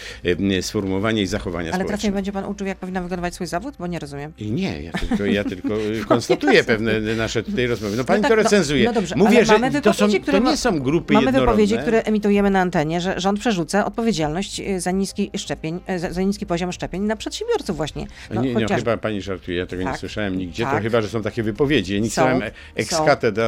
sformułowania 0.61 1.21
i 1.21 1.27
zachowania 1.27 1.71
Ale 1.73 1.85
teraz 1.85 2.03
nie 2.03 2.11
będzie 2.11 2.31
pan 2.31 2.45
uczył, 2.45 2.67
jak 2.67 2.77
powinna 2.77 3.01
wykonywać 3.01 3.33
swój 3.33 3.47
zawód? 3.47 3.75
Bo 3.79 3.87
nie 3.87 3.99
rozumiem. 3.99 4.33
I 4.37 4.51
Nie, 4.51 4.81
ja 4.83 4.91
tylko, 4.91 5.25
ja 5.25 5.43
tylko 5.53 5.77
y, 5.81 6.05
konstatuję 6.07 6.63
pewne 6.63 6.99
nasze 6.99 7.43
tutaj 7.43 7.67
rozmowy. 7.67 7.97
No 7.97 8.03
pani 8.03 8.21
tak, 8.21 8.31
to 8.31 8.35
no- 8.35 8.43
recenzuje. 8.43 8.85
no 8.85 8.93
dobrze, 8.93 9.15
Mówię, 9.15 9.45
że 9.45 9.59
mamy 9.59 9.81
to, 9.81 9.93
są, 9.93 10.07
które 10.21 10.41
to 10.41 10.49
nie 10.51 10.57
są 10.57 10.79
grupy 10.79 11.13
Mamy 11.13 11.31
wypowiedzi, 11.31 11.77
które 11.77 12.03
emitujemy 12.03 12.49
na 12.49 12.61
antenie, 12.61 13.01
że 13.01 13.19
rząd 13.19 13.39
przerzuca 13.39 13.85
odpowiedzialność 13.85 14.59
y, 14.59 14.81
za 14.81 14.91
niski 14.91 15.31
szczepień, 15.37 15.79
y, 15.89 15.99
za, 15.99 16.13
za 16.13 16.21
niski 16.21 16.45
poziom 16.45 16.71
szczepień 16.71 17.01
na 17.03 17.15
przedsiębiorców 17.15 17.77
właśnie. 17.77 18.07
No, 18.33 18.41
nie, 18.41 18.47
nie, 18.47 18.53
chociażby. 18.53 18.75
chyba 18.75 18.97
pani 18.97 19.21
żartuje, 19.21 19.57
ja 19.57 19.65
tego 19.65 19.81
nie 19.83 19.89
Tak. 19.89 19.99
słyszałem 19.99 20.37
nigdzie, 20.37 20.63
Tak. 20.63 20.75
to 20.75 20.81
chyba, 20.81 21.01
że 21.01 21.09
są 21.09 21.21
takie 21.21 21.43
wypowiedzi. 21.43 21.93
Ja 21.93 21.99
nie 21.99 22.09
Są. 22.09 22.11
chciałem 22.11 22.41
ex 22.75 22.95
Są. 22.95 23.05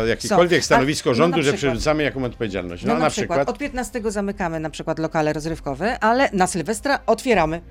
jakiekolwiek 0.08 0.62
Są. 0.62 0.66
stanowisko 0.66 1.10
no 1.10 1.16
rządu, 1.16 1.38
na 1.38 1.44
że 1.52 1.58
przykład. 1.58 1.72
przerzucamy 1.74 2.04
jaką 2.04 2.24
odpowiedzialność. 2.24 2.84
No, 2.84 2.94
No, 2.94 3.00
na, 3.00 3.10
przykład, 3.10 3.50
od 3.50 3.58
15 3.58 4.02
zamykamy 4.06 4.60
na 4.60 4.70
przykład 4.70 5.00
lokale 5.00 5.34
rozrywkowe, 5.34 6.00
ale 6.00 6.30
na 6.34 6.48
Sylwestra 6.48 7.00
otwieramy. 7.06 7.62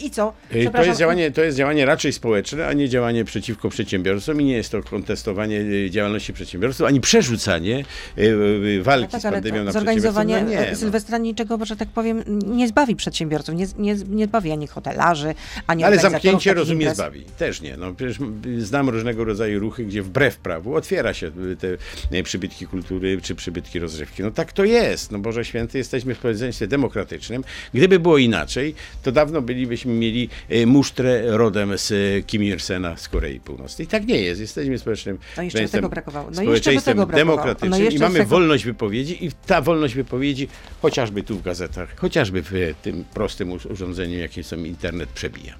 I 0.00 0.10
co? 0.10 0.32
To 0.72 0.84
jest, 0.84 1.00
działanie, 1.00 1.30
to 1.30 1.42
jest 1.42 1.58
działanie 1.58 1.84
raczej 1.84 2.12
społeczne, 2.12 2.66
a 2.66 2.72
nie 2.72 2.88
działanie 2.88 3.24
przeciwko 3.24 3.68
przedsiębiorcom 3.68 4.40
i 4.40 4.44
nie 4.44 4.56
jest 4.56 4.70
to 4.72 4.82
kontestowanie 4.82 5.56
y, 5.60 5.90
działalności 5.90 6.32
przedsiębiorców, 6.32 6.86
ani 6.86 7.00
przerzucanie 7.00 7.84
y, 8.18 8.22
y, 8.22 8.82
walki 8.82 9.04
No 9.04 9.20
tak, 9.20 9.20
z 9.20 9.34
pandemią 9.34 9.64
na 9.64 9.72
zorganizowanie. 9.72 10.42
No 10.42 10.50
e, 10.52 10.64
nie, 10.64 10.70
no. 10.70 10.76
Sylwestra 10.76 11.18
niczego, 11.18 11.64
że 11.64 11.76
tak 11.76 11.88
powiem, 11.88 12.22
nie 12.46 12.68
zbawi 12.68 12.96
przedsiębiorców, 12.96 13.54
nie, 13.54 13.66
nie, 13.78 13.94
nie 14.08 14.26
zbawi 14.26 14.52
ani 14.52 14.66
hotelarzy, 14.66 15.34
ani 15.66 15.84
Ale 15.84 15.98
zamknięcie 15.98 16.54
rozumie 16.54 16.80
imprez. 16.80 16.96
zbawi. 16.96 17.24
Też 17.38 17.60
nie. 17.60 17.76
No, 17.76 17.94
przecież 17.94 18.18
znam 18.58 18.88
różnego 18.88 19.24
rodzaju 19.24 19.60
ruchy, 19.60 19.84
gdzie 19.84 20.02
wbrew 20.02 20.36
prawu 20.36 20.74
otwiera 20.74 21.14
się 21.14 21.30
te 21.58 22.18
e, 22.18 22.22
przybytki 22.22 22.66
kultury 22.66 23.20
czy 23.22 23.34
przybytki 23.34 23.78
rozrywki. 23.78 24.22
No 24.22 24.30
tak 24.30 24.52
to 24.52 24.64
jest. 24.64 25.12
No 25.12 25.18
Boże 25.18 25.44
Święty, 25.44 25.78
jesteśmy 25.78 26.14
w 26.14 26.18
społeczeństwie 26.18 26.66
demokratycznym. 26.66 27.44
Gdyby 27.74 27.98
było 27.98 28.18
inaczej, 28.18 28.74
to 29.02 29.12
dawno 29.12 29.42
bylibyśmy 29.42 29.81
mieli 29.86 30.28
e, 30.48 30.66
musztrę 30.66 31.22
rodem 31.36 31.78
z 31.78 31.92
e, 31.92 32.22
Kim 32.22 32.42
Il-sena 32.44 32.96
z 32.96 33.08
Korei 33.08 33.40
Północnej. 33.40 33.86
Tak 33.88 34.06
nie 34.06 34.20
jest. 34.22 34.40
Jesteśmy 34.40 34.78
społecznym 34.78 35.18
No 35.36 35.42
jeszcze 35.42 35.58
społeczeństwem- 35.58 35.72
tego 35.72 35.88
brakowało. 35.88 36.30
No 36.30 36.34
społeczeństwem 36.42 36.94
tego 36.94 37.06
brakowało. 37.06 37.36
demokratycznym 37.36 37.84
No 37.84 37.90
i 37.90 37.98
mamy 37.98 38.18
tego- 38.18 38.30
wolność 38.30 38.64
wypowiedzi 38.64 39.24
i 39.26 39.30
ta 39.46 39.60
wolność 39.60 39.94
wypowiedzi 39.94 40.48
chociażby 40.82 41.22
tu 41.22 41.36
w 41.38 41.42
gazetach, 41.42 41.96
chociażby 41.96 42.42
w 42.42 42.54
e, 42.54 42.74
tym 42.82 43.04
prostym 43.14 43.52
ur- 43.52 43.72
urządzeniu, 43.72 44.18
jakim 44.18 44.44
są 44.44 44.56
internet 44.64 45.08
przebija. 45.08 45.54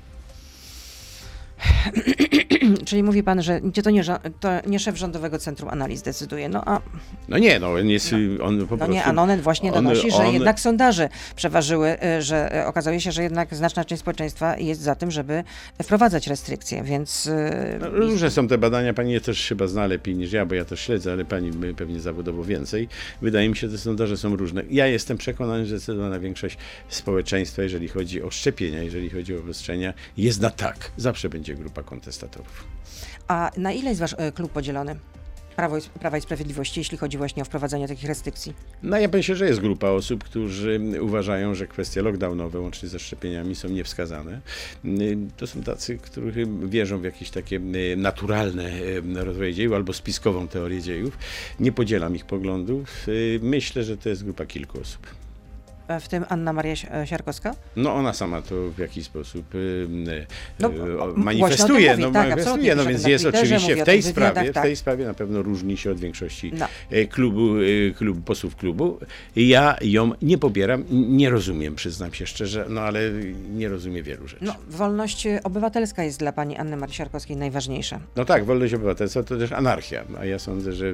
Czyli 2.86 3.02
mówi 3.02 3.22
pan, 3.22 3.42
że 3.42 3.60
to 3.84 3.90
nie, 3.90 4.04
to 4.40 4.48
nie 4.66 4.78
szef 4.78 4.96
Rządowego 4.96 5.38
Centrum 5.38 5.68
Analiz 5.70 6.02
decyduje. 6.02 6.48
No 6.48 6.62
a 6.66 6.80
No 7.28 7.38
nie, 7.38 7.58
no 7.60 7.72
on 7.72 7.88
jest, 7.88 8.12
on 8.42 8.56
po 8.58 8.62
no 8.74 8.76
prostu... 8.76 8.92
nie, 8.94 9.04
Anonen 9.04 9.40
właśnie 9.40 9.72
on- 9.72 9.84
donosi, 9.84 10.10
że 10.10 10.16
on- 10.16 10.32
jednak 10.34 10.60
sondaże 10.60 11.08
przeważyły, 11.36 11.96
y, 12.18 12.22
że 12.22 12.62
y, 12.62 12.66
okazuje 12.66 13.00
się, 13.00 13.12
że 13.12 13.22
jednak 13.22 13.54
znaczna 13.54 13.84
część 13.84 14.00
społeczeństwa 14.00 14.56
jest 14.58 14.80
za 14.80 14.94
tym, 14.94 15.10
żeby 15.10 15.44
wprowadzać 15.82 16.26
restrykcje, 16.26 16.82
więc... 16.82 17.26
y, 17.26 17.32
No, 17.80 17.88
różne 17.90 18.30
są 18.30 18.48
te 18.48 18.58
badania, 18.58 18.94
pani 18.94 19.12
je 19.12 19.20
też 19.20 19.46
chyba 19.48 19.66
zna 19.66 19.86
lepiej 19.86 20.14
niż 20.16 20.32
ja, 20.32 20.46
bo 20.46 20.54
ja 20.54 20.64
to 20.64 20.76
śledzę, 20.76 21.12
ale 21.12 21.24
pani 21.24 21.50
pewnie 21.76 22.00
zawodowo 22.00 22.44
więcej. 22.44 22.88
Wydaje 23.22 23.48
mi 23.48 23.56
się, 23.56 23.66
że 23.68 23.72
te 23.76 23.78
sondaże 23.82 24.16
są 24.16 24.36
różne. 24.36 24.62
Ja 24.70 24.86
jestem 24.86 25.18
przekonany, 25.18 25.66
że 25.66 25.78
zdecydowana 25.78 26.18
większość 26.20 26.56
społeczeństwa, 26.88 27.62
jeżeli 27.62 27.88
chodzi 27.88 28.22
o 28.22 28.30
szczepienia, 28.30 28.82
jeżeli 28.82 29.10
chodzi 29.10 29.36
o 29.36 29.38
obostrzenia, 29.38 29.94
jest 30.16 30.40
na 30.40 30.50
tak. 30.50 30.90
Zawsze 30.96 31.28
będzie 31.28 31.51
grupa 31.54 31.82
kontestatorów. 31.82 32.64
A 33.28 33.50
na 33.56 33.72
ile 33.72 33.88
jest 33.88 34.00
wasz 34.00 34.12
y, 34.12 34.32
klub 34.34 34.52
podzielony? 34.52 34.96
Prawo 35.56 35.76
Prawa 36.00 36.18
i 36.18 36.20
Sprawiedliwości, 36.20 36.80
jeśli 36.80 36.98
chodzi 36.98 37.18
właśnie 37.18 37.42
o 37.42 37.44
wprowadzanie 37.44 37.88
takich 37.88 38.04
restrykcji. 38.08 38.54
No 38.82 38.98
ja 38.98 39.08
myślę, 39.12 39.36
że 39.36 39.46
jest 39.46 39.60
grupa 39.60 39.88
osób, 39.88 40.24
którzy 40.24 40.80
uważają, 41.00 41.54
że 41.54 41.66
kwestie 41.66 42.02
lockdownowe 42.02 42.60
łącznie 42.60 42.88
ze 42.88 42.98
szczepieniami 42.98 43.54
są 43.54 43.68
niewskazane. 43.68 44.40
Y, 44.84 45.18
To 45.36 45.46
są 45.46 45.62
tacy, 45.62 45.98
którzy 45.98 46.46
wierzą 46.64 46.98
w 46.98 47.04
jakieś 47.04 47.30
takie 47.30 47.56
y, 47.56 47.96
naturalne 47.96 48.70
y, 48.80 49.02
rozwoje 49.24 49.54
dziejów 49.54 49.74
albo 49.74 49.92
spiskową 49.92 50.48
teorię 50.48 50.82
dziejów. 50.82 51.18
Nie 51.60 51.72
podzielam 51.72 52.16
ich 52.16 52.24
poglądów. 52.26 53.08
Y, 53.08 53.40
Myślę, 53.42 53.84
że 53.84 53.96
to 53.96 54.08
jest 54.08 54.24
grupa 54.24 54.46
kilku 54.46 54.80
osób. 54.80 55.06
E, 55.88 56.00
W 56.00 56.08
tym 56.08 56.24
Anna 56.28 56.52
Maria 56.52 56.74
e, 56.94 57.06
Siarkowska? 57.06 57.54
No 57.76 57.94
ona 57.94 58.12
sama 58.12 58.42
to 58.42 58.54
w 58.70 58.78
jakiś 58.78 59.04
sposób 59.04 59.54
y, 59.54 59.58
y, 59.58 60.26
No, 60.60 60.68
y, 60.68 60.72
manifestuje. 61.16 61.90
tym 61.90 62.00
no, 62.00 62.06
mówi, 62.06 62.14
tak, 62.18 62.28
manifestuje, 62.28 62.74
no 62.74 62.84
więc 62.84 63.06
jest 63.06 63.26
oczywiście 63.26 63.68
mówi 63.70 63.82
w 63.82 63.84
tej 63.84 64.02
w 64.02 64.06
sprawie, 64.06 64.50
w 64.50 64.54
tak. 64.54 64.62
tej 64.64 64.76
sprawie 64.76 65.04
na 65.06 65.14
pewno 65.14 65.42
różni 65.42 65.76
się 65.76 65.90
od 65.90 66.00
większości 66.00 66.52
No. 66.54 66.66
e, 66.90 67.04
klubu, 67.04 67.54
klubu, 67.96 68.20
posłów 68.20 68.56
klubu. 68.56 68.98
Ja 69.36 69.76
ją 69.82 70.10
nie 70.22 70.38
popieram, 70.38 70.84
nie 70.90 71.30
rozumiem, 71.30 71.74
przyznam 71.74 72.14
się 72.14 72.26
szczerze, 72.26 72.66
no 72.68 72.80
ale 72.80 73.00
nie 73.54 73.68
rozumiem 73.68 74.04
wielu 74.04 74.28
rzeczy. 74.28 74.44
No, 74.44 74.54
wolność 74.68 75.26
obywatelska 75.44 76.04
jest 76.04 76.18
dla 76.18 76.32
pani 76.32 76.56
Anny 76.56 76.76
Marii 76.76 76.94
Siarkowskiej 76.94 77.36
najważniejsza. 77.36 78.00
No 78.16 78.24
tak, 78.24 78.44
wolność 78.44 78.74
obywatelska 78.74 79.22
to 79.22 79.38
też 79.38 79.52
anarchia, 79.52 80.04
a 80.20 80.24
ja 80.24 80.38
sądzę, 80.38 80.72
że 80.72 80.92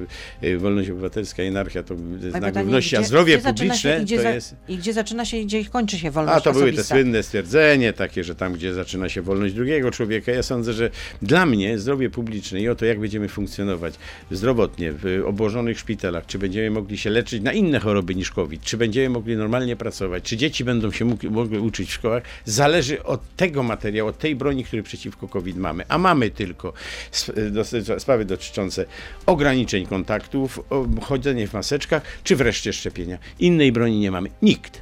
wolność 0.57 0.89
obywatelska 0.89 1.43
i 1.43 1.47
anarchia 1.47 1.83
to 1.83 1.95
znak 2.29 2.55
równości, 2.55 2.95
a 2.97 3.03
zdrowie 3.03 3.37
gdzie 3.37 3.47
się 3.47 3.53
publiczne 3.53 3.99
gdzie 4.01 4.17
to 4.17 4.23
za- 4.23 4.29
jest... 4.31 4.55
Gdzie 4.79 4.93
zaczyna 4.93 5.25
się 5.25 5.37
i 5.37 5.45
gdzie 5.45 5.65
kończy 5.65 5.99
się 5.99 6.11
wolność 6.11 6.37
A 6.37 6.41
to 6.41 6.51
były 6.51 6.65
te 6.65 6.69
osobista. 6.69 6.95
słynne 6.95 7.23
stwierdzenie, 7.23 7.93
takie, 7.93 8.23
że 8.23 8.35
tam, 8.35 8.53
gdzie 8.53 8.73
zaczyna 8.73 9.09
się 9.09 9.21
wolność 9.21 9.53
drugiego 9.53 9.91
człowieka. 9.91 10.31
Ja 10.31 10.43
sądzę, 10.43 10.73
że 10.73 10.89
dla 11.21 11.45
mnie 11.45 11.79
zdrowie 11.79 12.09
publiczne 12.09 12.61
i 12.61 12.69
o 12.69 12.75
to, 12.75 12.85
jak 12.85 12.99
będziemy 12.99 13.27
funkcjonować 13.27 13.93
zdrowotnie 14.31 14.91
w 14.91 15.23
obłożonych 15.25 15.79
szpitalach, 15.79 16.25
czy 16.25 16.39
będziemy 16.39 16.71
mogli 16.71 16.97
się 16.97 17.09
leczyć 17.09 17.43
na 17.43 17.53
inne 17.53 17.79
choroby 17.79 18.15
niż 18.15 18.31
COVID, 18.31 18.63
czy 18.63 18.77
będziemy 18.77 19.09
mogli 19.09 19.37
normalnie 19.37 19.75
pracować, 19.75 20.23
czy 20.23 20.37
dzieci 20.37 20.63
będą 20.63 20.91
się 20.91 21.05
mógł, 21.05 21.29
mogły 21.29 21.61
uczyć 21.61 21.89
w 21.89 21.93
szkołach, 21.93 22.23
zależy 22.45 23.03
od 23.03 23.35
tego 23.35 23.63
materiału, 23.63 24.09
od 24.09 24.17
tej 24.17 24.35
broni, 24.35 24.63
który 24.63 24.83
przeciwko 24.83 25.27
COVID 25.27 25.57
mamy. 25.57 25.83
A 25.87 25.97
mamy 25.97 26.29
tylko 26.29 26.73
sprawy 27.97 28.25
dotyczące 28.25 28.85
ograniczeń 29.25 29.85
kontaktów, 29.85 30.59
chodzenie 31.01 31.47
w 31.47 31.53
maseczkach, 31.53 32.03
czy 32.23 32.35
wreszcie 32.35 32.73
szczepienia. 32.73 33.17
Innej 33.39 33.71
broni 33.71 33.99
nie 33.99 34.11
mamy. 34.11 34.29
Nikt 34.41 34.78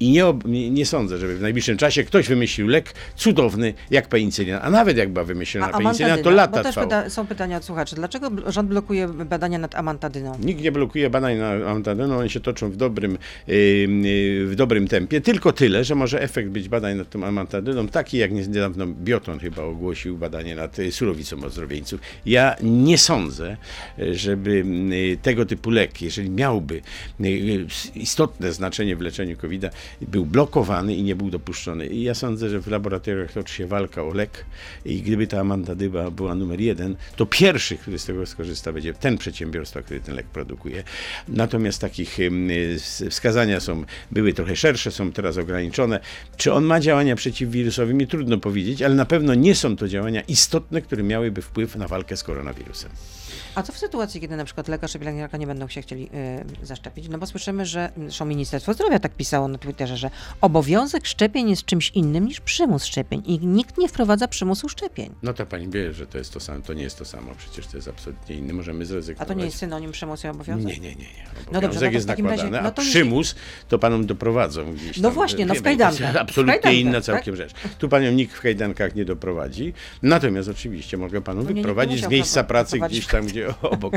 I 0.00 0.10
nie, 0.10 0.24
nie, 0.44 0.70
nie 0.70 0.86
sądzę, 0.86 1.18
żeby 1.18 1.36
w 1.36 1.42
najbliższym 1.42 1.76
czasie 1.76 2.04
ktoś 2.04 2.28
wymyślił 2.28 2.68
lek 2.68 2.94
cudowny 3.16 3.74
jak 3.90 4.08
penicylina. 4.08 4.62
A 4.62 4.70
nawet 4.70 4.96
jak 4.96 5.12
była 5.12 5.24
wymyślona 5.24 5.68
penicylina, 5.68 6.18
to 6.18 6.30
lata 6.30 6.62
Bo 6.62 6.82
pyta, 6.82 7.10
są 7.10 7.26
pytania 7.26 7.56
od 7.56 7.64
słuchaczy. 7.64 7.96
Dlaczego 7.96 8.30
rząd 8.46 8.68
blokuje 8.68 9.08
badania 9.08 9.58
nad 9.58 9.74
amantadyną? 9.74 10.38
Nikt 10.42 10.62
nie 10.62 10.72
blokuje 10.72 11.10
badań 11.10 11.38
na 11.38 11.50
amantadyną, 11.50 12.18
one 12.18 12.30
się 12.30 12.40
toczą 12.40 12.70
w 12.70 12.76
dobrym, 12.76 13.18
yy, 13.46 13.56
yy, 13.56 14.46
w 14.46 14.54
dobrym 14.56 14.88
tempie. 14.88 15.20
Tylko 15.20 15.52
tyle, 15.52 15.84
że 15.84 15.94
może 15.94 16.22
efekt 16.22 16.48
być 16.48 16.68
badań 16.68 16.96
nad 16.96 17.10
tą 17.10 17.24
amantadyną 17.24 17.88
taki, 17.88 18.18
jak 18.18 18.32
niedawno 18.32 18.86
Bioton 18.86 19.38
chyba 19.38 19.62
ogłosił 19.62 20.18
badanie 20.18 20.54
nad 20.56 20.78
y, 20.78 20.92
surowicą 20.92 21.44
ozdrowieńców. 21.44 22.00
Ja 22.26 22.56
nie 22.62 22.98
sądzę, 22.98 23.56
żeby 24.12 24.64
y, 24.92 25.18
tego 25.22 25.46
typu 25.46 25.70
lek, 25.70 26.02
jeżeli 26.02 26.30
miałby 26.30 26.82
y, 27.20 27.66
istotne 27.94 28.52
znaczenie 28.52 28.96
w 28.96 29.00
leczeniu 29.00 29.36
covid 29.36 29.64
był 30.00 30.26
blokowany 30.26 30.94
i 30.94 31.02
nie 31.02 31.16
był 31.16 31.30
dopuszczony. 31.30 31.86
I 31.86 32.02
ja 32.02 32.14
sądzę, 32.14 32.50
że 32.50 32.60
w 32.60 32.66
laboratoriach 32.66 33.32
toczy 33.32 33.54
się 33.54 33.66
walka 33.66 34.02
o 34.02 34.14
lek 34.14 34.44
i 34.84 35.02
gdyby 35.02 35.26
ta 35.26 35.40
amantadyba 35.40 36.10
była 36.10 36.34
numer 36.34 36.60
jeden, 36.60 36.96
to 37.16 37.26
pierwszy, 37.26 37.76
który 37.76 37.98
z 37.98 38.04
tego 38.04 38.26
skorzysta, 38.26 38.72
będzie 38.72 38.94
ten 38.94 39.18
przedsiębiorstwa, 39.18 39.82
który 39.82 40.00
ten 40.00 40.14
lek 40.14 40.26
produkuje. 40.26 40.84
Natomiast 41.28 41.80
takich 41.80 42.18
wskazania 43.10 43.60
są, 43.60 43.84
były 44.10 44.32
trochę 44.32 44.56
szersze, 44.56 44.90
są 44.90 45.12
teraz 45.12 45.38
ograniczone. 45.38 46.00
Czy 46.36 46.52
on 46.52 46.64
ma 46.64 46.80
działania 46.80 47.16
przeciwwirusowe? 47.16 47.94
Mi 47.94 48.06
trudno 48.06 48.38
powiedzieć, 48.38 48.82
ale 48.82 48.94
na 48.94 49.04
pewno 49.04 49.34
nie 49.34 49.54
są 49.54 49.76
to 49.76 49.88
działania 49.88 50.20
istotne, 50.20 50.82
które 50.82 51.02
miałyby 51.02 51.42
wpływ 51.42 51.76
na 51.76 51.88
walkę 51.88 52.16
z 52.16 52.22
koronawirusem. 52.22 52.90
A 53.54 53.62
co 53.62 53.72
w 53.72 53.78
sytuacji, 53.78 54.20
kiedy 54.20 54.36
na 54.36 54.44
przykład 54.44 54.68
lekarz 54.68 54.92
czy 54.92 54.98
pielęgniarka 54.98 55.36
nie 55.36 55.46
będą 55.46 55.68
się 55.68 55.82
chcieli 55.82 56.10
y, 56.62 56.66
zaszczepić? 56.66 57.08
No 57.08 57.18
bo 57.18 57.26
słyszymy, 57.26 57.66
że 57.66 57.92
zresztą 57.96 58.24
Ministerstwo 58.24 58.74
Zdrowia 58.74 58.98
tak 58.98 59.14
pisało 59.14 59.48
na 59.48 59.58
Twitterze, 59.58 59.79
że 59.86 60.10
obowiązek 60.40 61.06
szczepień 61.06 61.50
jest 61.50 61.64
czymś 61.64 61.90
innym 61.90 62.26
niż 62.26 62.40
przymus 62.40 62.84
szczepień 62.84 63.22
i 63.26 63.38
nikt 63.38 63.78
nie 63.78 63.88
wprowadza 63.88 64.28
przymusu 64.28 64.68
szczepień. 64.68 65.10
No 65.22 65.32
to 65.34 65.46
pani 65.46 65.68
wie, 65.68 65.92
że 65.92 66.06
to 66.06 66.18
jest 66.18 66.32
to 66.32 66.40
samo. 66.40 66.60
To 66.62 66.72
nie 66.72 66.82
jest 66.82 66.98
to 66.98 67.04
samo, 67.04 67.32
przecież 67.38 67.66
to 67.66 67.76
jest 67.76 67.88
absolutnie 67.88 68.36
inne. 68.36 68.52
Możemy 68.52 68.86
zrezygnować. 68.86 69.28
A 69.28 69.34
to 69.34 69.38
nie 69.38 69.44
jest 69.44 69.56
synonim 69.58 69.92
przymusu 69.92 70.26
i 70.26 70.30
obowiązek? 70.30 70.66
Nie, 70.66 70.78
nie, 70.80 70.88
nie. 70.88 70.94
nie. 70.94 71.04
Obowiązek 71.04 71.52
No 71.52 71.60
dobrze, 71.60 71.80
no 71.86 71.92
jest 71.92 72.06
takim 72.06 72.26
razie- 72.26 72.36
nakładany, 72.42 72.62
no 72.62 72.68
a 72.68 72.72
to 72.72 72.82
nie- 72.82 72.88
przymus 72.88 73.34
to 73.68 73.78
panom 73.78 74.06
doprowadzą 74.06 74.72
gdzieś 74.74 74.96
No 74.96 75.02
tam. 75.02 75.12
właśnie, 75.12 75.46
no 75.46 75.54
w 75.54 75.62
kajdankach. 75.62 75.98
To 75.98 76.04
jest 76.04 76.16
absolutnie 76.16 76.52
kajdankach, 76.52 76.80
inna 76.80 76.92
tak? 76.92 77.04
całkiem 77.04 77.36
rzecz. 77.36 77.52
Tu 77.78 77.88
panią 77.88 78.12
nikt 78.12 78.34
w 78.34 78.40
kajdankach 78.40 78.94
nie 78.94 79.04
doprowadzi. 79.04 79.72
Natomiast 80.02 80.48
oczywiście 80.48 80.96
mogę 80.96 81.20
panu 81.20 81.42
No 81.42 81.54
wyprowadzić 81.54 82.04
z 82.04 82.08
miejsca 82.08 82.44
pracy 82.44 82.78
gdzieś 82.78 83.06
tam, 83.06 83.26
gdzie 83.26 83.48
obok. 83.62 83.92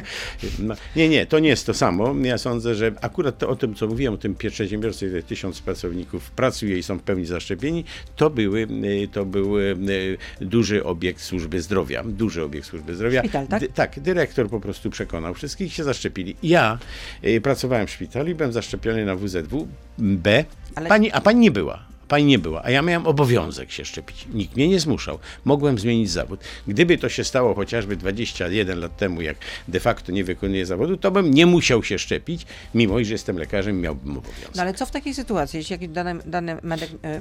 No, 0.60 0.76
nie, 0.96 1.10
nie, 1.10 1.26
to 1.26 1.40
nie 1.40 1.50
jest 1.50 1.66
to 1.66 1.74
samo. 1.74 2.16
Ja 2.24 2.38
sądzę, 2.38 2.76
że 2.76 2.92
akurat 3.02 3.38
to, 3.38 3.50
o 3.50 3.56
tym, 3.56 3.76
co 3.76 3.88
mówiłem, 3.88 4.14
o 4.14 4.18
tym 4.18 4.36
przedsiębiorstwie, 4.36 5.08
gdzie 5.10 5.24
tysiąc 5.24 5.62
pracowników 5.74 6.32
pracuje 6.32 6.78
i 6.78 6.84
są 6.84 6.98
w 6.98 7.04
pełni 7.04 7.26
zaszczepieni, 7.26 7.86
to, 8.16 8.30
były, 8.30 8.62
y, 9.04 9.08
to 9.12 9.26
był 9.26 9.60
y, 9.60 10.18
duży 10.42 10.84
obiekt 10.84 11.22
służby 11.22 11.62
zdrowia. 11.62 12.04
Duży 12.04 12.44
obiekt 12.44 12.68
służby 12.68 12.96
zdrowia. 12.96 13.20
Szpital, 13.22 13.48
tak? 13.48 13.60
Dy- 13.60 13.68
tak, 13.68 14.00
dyrektor 14.00 14.50
po 14.50 14.60
prostu 14.60 14.90
przekonał 14.90 15.34
wszystkich, 15.34 15.74
się 15.74 15.84
zaszczepili. 15.84 16.36
Ja 16.44 16.78
y, 17.26 17.42
pracowałem 17.42 17.88
w 17.88 17.92
szpitalu 17.92 18.30
i 18.30 18.36
byłem 18.36 18.54
zaszczepiony 18.54 19.06
na 19.06 19.16
WZW 19.16 19.68
B, 19.98 20.46
Ale- 20.76 20.90
pani, 20.90 21.12
a 21.12 21.22
pani 21.22 21.40
nie 21.40 21.52
była. 21.52 21.93
Pani 22.08 22.26
nie 22.26 22.40
była, 22.40 22.64
a 22.64 22.72
ja 22.72 22.82
miałem 22.82 23.08
obowiązek 23.08 23.72
się 23.72 23.86
szczepić. 23.86 24.28
Nikt 24.34 24.56
mnie 24.56 24.68
nie 24.68 24.80
zmuszał. 24.80 25.20
Mogłem 25.46 25.80
zmienić 25.80 26.12
zawód. 26.12 26.40
Gdyby 26.68 26.98
to 26.98 27.10
się 27.10 27.24
stało 27.24 27.56
chociażby 27.56 27.96
21 27.96 28.80
lat 28.80 28.98
temu, 28.98 29.22
jak 29.22 29.38
de 29.68 29.80
facto 29.80 30.12
nie 30.12 30.24
wykonuję 30.24 30.66
zawodu, 30.66 30.98
to 30.98 31.12
bym 31.12 31.34
nie 31.34 31.46
musiał 31.46 31.84
się 31.84 32.00
szczepić, 32.00 32.46
mimo 32.76 33.04
że 33.04 33.12
jestem 33.12 33.38
lekarzem, 33.38 33.82
miałbym 33.82 34.18
obowiązek. 34.18 34.56
No 34.56 34.62
ale 34.62 34.74
co 34.74 34.86
w 34.86 34.92
takiej 34.92 35.14
sytuacji, 35.14 35.58
jeśli 35.58 35.90
dany, 35.90 36.16
dany 36.26 36.58
medyk, 36.64 36.90
e, 37.04 37.20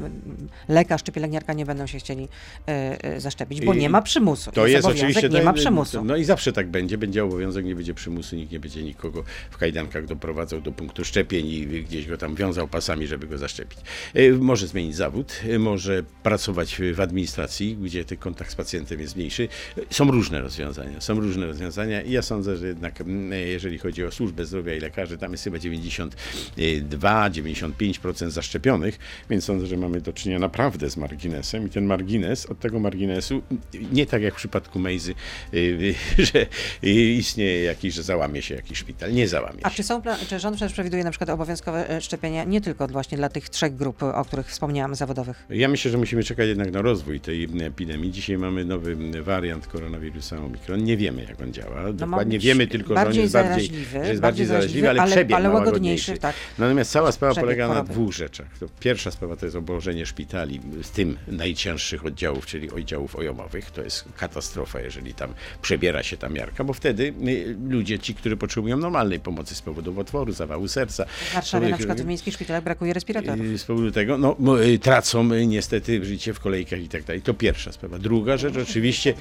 lekarz 0.69 1.03
czy 1.03 1.13
pielęgniarka 1.13 1.53
nie 1.53 1.67
będą 1.67 1.87
się 1.87 1.99
chcieli 1.99 2.29
e, 2.69 3.05
e, 3.05 3.21
zaszczepić, 3.21 3.61
bo 3.61 3.75
nie 3.75 3.89
ma 3.89 4.03
przymusu. 4.03 4.53
To 4.53 4.67
jest 4.67 4.85
obowiązek, 4.85 5.09
oczywiście. 5.09 5.29
nie 5.29 5.43
ma 5.43 5.53
przymusu. 5.53 6.05
No 6.05 6.17
i 6.17 6.25
zawsze 6.25 6.53
tak 6.53 6.69
będzie. 6.69 6.99
Będzie 6.99 7.25
obowiązek, 7.25 7.65
nie 7.65 7.75
będzie 7.75 7.95
przymusu, 7.95 8.37
nikt 8.37 8.53
nie 8.53 8.61
będzie 8.61 8.83
nikogo 8.83 9.25
w 9.51 9.57
kajdankach 9.57 10.07
doprowadzał 10.07 10.61
do 10.61 10.73
punktu 10.73 11.05
szczepień 11.05 11.47
i 11.47 11.67
gdzieś 11.83 12.07
go 12.07 12.19
tam 12.19 12.35
wiązał 12.35 12.69
pasami, 12.69 13.07
żeby 13.07 13.27
go 13.27 13.39
zaszczepić. 13.39 13.79
Y, 14.17 14.33
Może 14.41 14.69
zmienić 14.73 14.97
zawód, 14.97 15.41
może 15.59 16.03
pracować 16.23 16.81
w 16.95 17.01
administracji, 17.01 17.77
gdzie 17.77 18.05
ten 18.05 18.19
kontakt 18.19 18.51
z 18.51 18.55
pacjentem 18.55 19.01
jest 19.01 19.17
mniejszy. 19.17 19.49
Są 19.91 20.11
różne 20.11 20.41
rozwiązania. 20.41 21.01
Są 21.01 21.21
różne 21.21 21.47
rozwiązania 21.47 22.03
i 22.03 22.13
ja 22.13 22.23
sądzę, 22.23 22.57
że 22.57 22.67
jednak 22.67 23.01
mm, 23.01 23.49
jeżeli 23.49 23.79
chodzi 23.79 24.05
o 24.05 24.11
służbę 24.11 24.45
zdrowia 24.45 24.75
i 24.75 24.81
lekarzy, 24.81 25.19
tam 25.19 25.33
jest 25.33 25.45
chyba 25.45 25.59
92-95% 25.59 28.31
zaszczepionych, 28.31 28.99
więc 29.31 29.45
sądzę, 29.45 29.67
że 29.67 29.77
mamy 29.77 30.01
do 30.01 30.13
czynienia 30.13 30.39
naprawdę 30.39 30.91
z 30.91 30.97
marginesem 30.97 31.67
i 31.67 31.71
ten 31.71 31.85
margines, 31.85 32.47
od 32.47 32.61
tego 32.61 32.81
marginesu, 32.81 33.43
nie 33.93 34.07
tak 34.07 34.23
jak 34.23 34.35
w 34.35 34.37
przypadku 34.37 34.79
Mejzy, 34.79 35.15
y, 35.55 35.95
że 36.33 36.47
istnieje 36.83 37.63
jakiś, 37.63 37.95
że 37.95 38.03
załamie 38.03 38.43
się 38.43 38.55
jakiś 38.55 38.79
szpital. 38.79 39.13
Nie 39.13 39.29
załamie 39.29 39.67
A 39.67 39.71
się. 39.71 39.77
czy, 39.77 39.83
są, 39.83 40.03
czy 40.29 40.39
rząd 40.39 40.57
przewiduje 40.73 41.05
na 41.05 41.11
przykład 41.11 41.31
obowiązkowe 41.31 41.91
e, 41.91 42.01
szczepienia 42.01 42.45
nie 42.45 42.61
tylko 42.61 42.89
właśnie 42.89 43.19
dla 43.19 43.29
tych 43.29 43.49
trzech 43.49 43.77
grup, 43.77 44.03
o 44.03 44.25
których 44.25 44.53
wspomniałam, 44.63 44.95
zawodowych? 44.95 45.47
Ja 45.51 45.69
myślę, 45.69 45.91
że 45.91 45.99
musimy 45.99 46.25
czekać 46.25 46.49
jednak 46.49 46.71
na 46.73 46.83
rozwój 46.83 47.21
tej 47.21 47.49
epidemii. 47.63 48.11
Dzisiaj 48.11 48.39
mamy 48.39 48.65
nowy 48.65 48.97
wariant 49.23 49.67
koronawirusa 49.67 50.37
Omikron. 50.39 50.85
Nie 50.85 50.97
wiemy, 50.97 51.25
jak 51.25 51.41
on 51.43 51.53
działa. 51.53 51.83
No 51.83 51.93
Dokładnie 51.93 52.37
być 52.39 52.45
wiemy 52.47 52.67
tylko, 52.67 52.95
że 52.97 53.07
on 53.07 53.15
jest 53.15 53.33
bardziej, 53.33 53.71
że 53.93 53.99
jest 54.09 54.21
bardziej 54.21 54.47
zaraźliwy, 54.47 54.91
ale, 54.91 55.01
ale- 55.03 55.11
przebieg 55.13 55.37
ale 55.37 55.49
ma 55.49 55.55
łagodniejszy, 55.55 56.19
tak. 56.19 56.35
Natomiast 56.59 56.91
cała 56.93 57.13
sprawa 57.13 57.33
Przebieg 57.35 57.47
polega 57.47 57.69
na 57.69 57.75
choroby. 57.75 57.93
dwóch 57.93 58.13
rzeczach. 58.13 58.59
To 58.61 58.67
pierwsza 58.81 59.11
sprawa 59.11 59.37
to 59.37 59.47
jest 59.47 59.57
obłożenie 59.57 60.07
szpitali 60.07 60.61
z 60.83 60.91
tym 60.91 61.17
najcięższych 61.29 62.07
oddziałów, 62.07 62.47
czyli 62.47 62.71
oddziałów 62.71 63.17
ojomowych. 63.17 63.71
To 63.71 63.83
jest 63.83 64.05
katastrofa, 64.17 64.81
jeżeli 64.81 65.15
tam 65.15 65.35
przebiera 65.63 66.03
się 66.03 66.17
ta 66.17 66.29
miarka, 66.29 66.65
bo 66.65 66.73
wtedy 66.73 67.15
y, 67.29 67.57
ludzie, 67.69 67.99
ci, 67.99 68.15
którzy 68.15 68.37
potrzebują 68.37 68.77
normalnej 68.77 69.21
pomocy 69.21 69.55
z 69.55 69.63
powodu 69.63 70.01
otworu, 70.01 70.33
zawału 70.33 70.69
serca, 70.69 71.05
W 71.05 71.35
Warszawie 71.35 71.69
na 71.69 71.77
przykład 71.77 72.01
w 72.01 72.07
miejskich 72.07 72.35
szpitalach 72.35 72.65
brakuje 72.65 72.93
respiratorów. 72.93 73.47
Y, 73.47 73.59
Z 73.59 73.65
powodu 73.65 73.91
tego, 73.91 74.19
no, 74.19 74.37
tracą 74.83 75.33
y, 75.33 75.47
niestety 75.47 76.05
życie 76.05 76.35
w 76.35 76.41
kolejkach 76.41 76.81
i 76.81 76.89
tak 76.89 77.05
dalej. 77.05 77.23
To 77.23 77.35
pierwsza 77.35 77.73
sprawa. 77.73 77.99
Druga 77.99 78.37
rzecz, 78.37 78.57
oczywiście, 78.57 79.15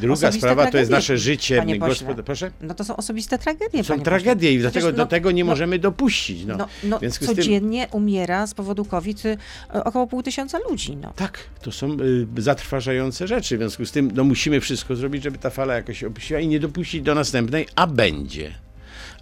druga 0.00 0.32
sprawa 0.32 0.70
to 0.70 0.78
jest 0.78 0.90
tragedie, 0.90 0.96
nasze 0.96 1.18
życie 1.18 1.64
gospodarcze. 1.78 2.22
Proszę? 2.22 2.50
No 2.60 2.74
to 2.74 2.84
są 2.84 2.96
osobiste 2.96 3.38
tragedie, 3.38 3.84
Są 3.84 4.00
tragedie 4.00 4.52
i 4.52 4.58
dlatego 4.58 4.86
Przecież, 4.86 4.96
do 4.96 5.02
no, 5.02 5.08
tego 5.08 5.30
nie 5.30 5.44
no, 5.44 5.50
możemy 5.50 5.78
dopuścić. 5.78 6.44
No. 6.44 6.56
No, 6.56 6.68
no 6.82 6.98
z 7.10 7.18
tym- 7.18 7.28
codziennie 7.28 7.88
umiera 7.92 8.46
z 8.46 8.54
powodu 8.54 8.84
COVID 8.84 9.26
y, 9.26 9.36
około 9.84 10.06
pół 10.06 10.22
tysiąca 10.22 10.58
ludzi. 10.70 10.96
No. 10.96 11.12
Tak, 11.16 11.38
to 11.62 11.72
są 11.72 11.96
y, 12.38 12.42
zatrważające 12.42 13.26
rzeczy. 13.26 13.56
W 13.56 13.60
związku 13.60 13.86
z 13.86 13.92
tym 13.92 14.10
no, 14.14 14.24
musimy 14.24 14.60
wszystko 14.60 14.96
zrobić, 14.96 15.22
żeby 15.22 15.38
ta 15.38 15.50
fala 15.50 15.74
jakoś 15.74 16.04
opuściła 16.04 16.40
i 16.40 16.48
nie 16.48 16.60
dopuścić 16.60 17.02
do 17.02 17.14
następnej, 17.14 17.66
a 17.76 17.86
będzie. 17.86 18.54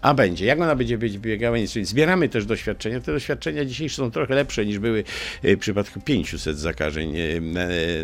A 0.03 0.15
będzie. 0.15 0.47
Jak 0.47 0.61
ona 0.61 0.77
będzie 0.77 0.99
biegała? 0.99 1.57
Czyli 1.73 1.85
zbieramy 1.85 2.29
też 2.29 2.47
doświadczenia. 2.47 3.01
Te 3.01 3.13
doświadczenia 3.13 3.65
dzisiejsze 3.65 3.97
są 3.97 4.11
trochę 4.11 4.35
lepsze 4.35 4.67
niż 4.67 4.79
były 4.79 5.05
y, 5.45 5.57
w 5.57 5.61
przypadku 5.61 6.01
500 6.01 6.59
zakażeń 6.59 7.17
y, 7.17 7.41
na, 7.41 7.61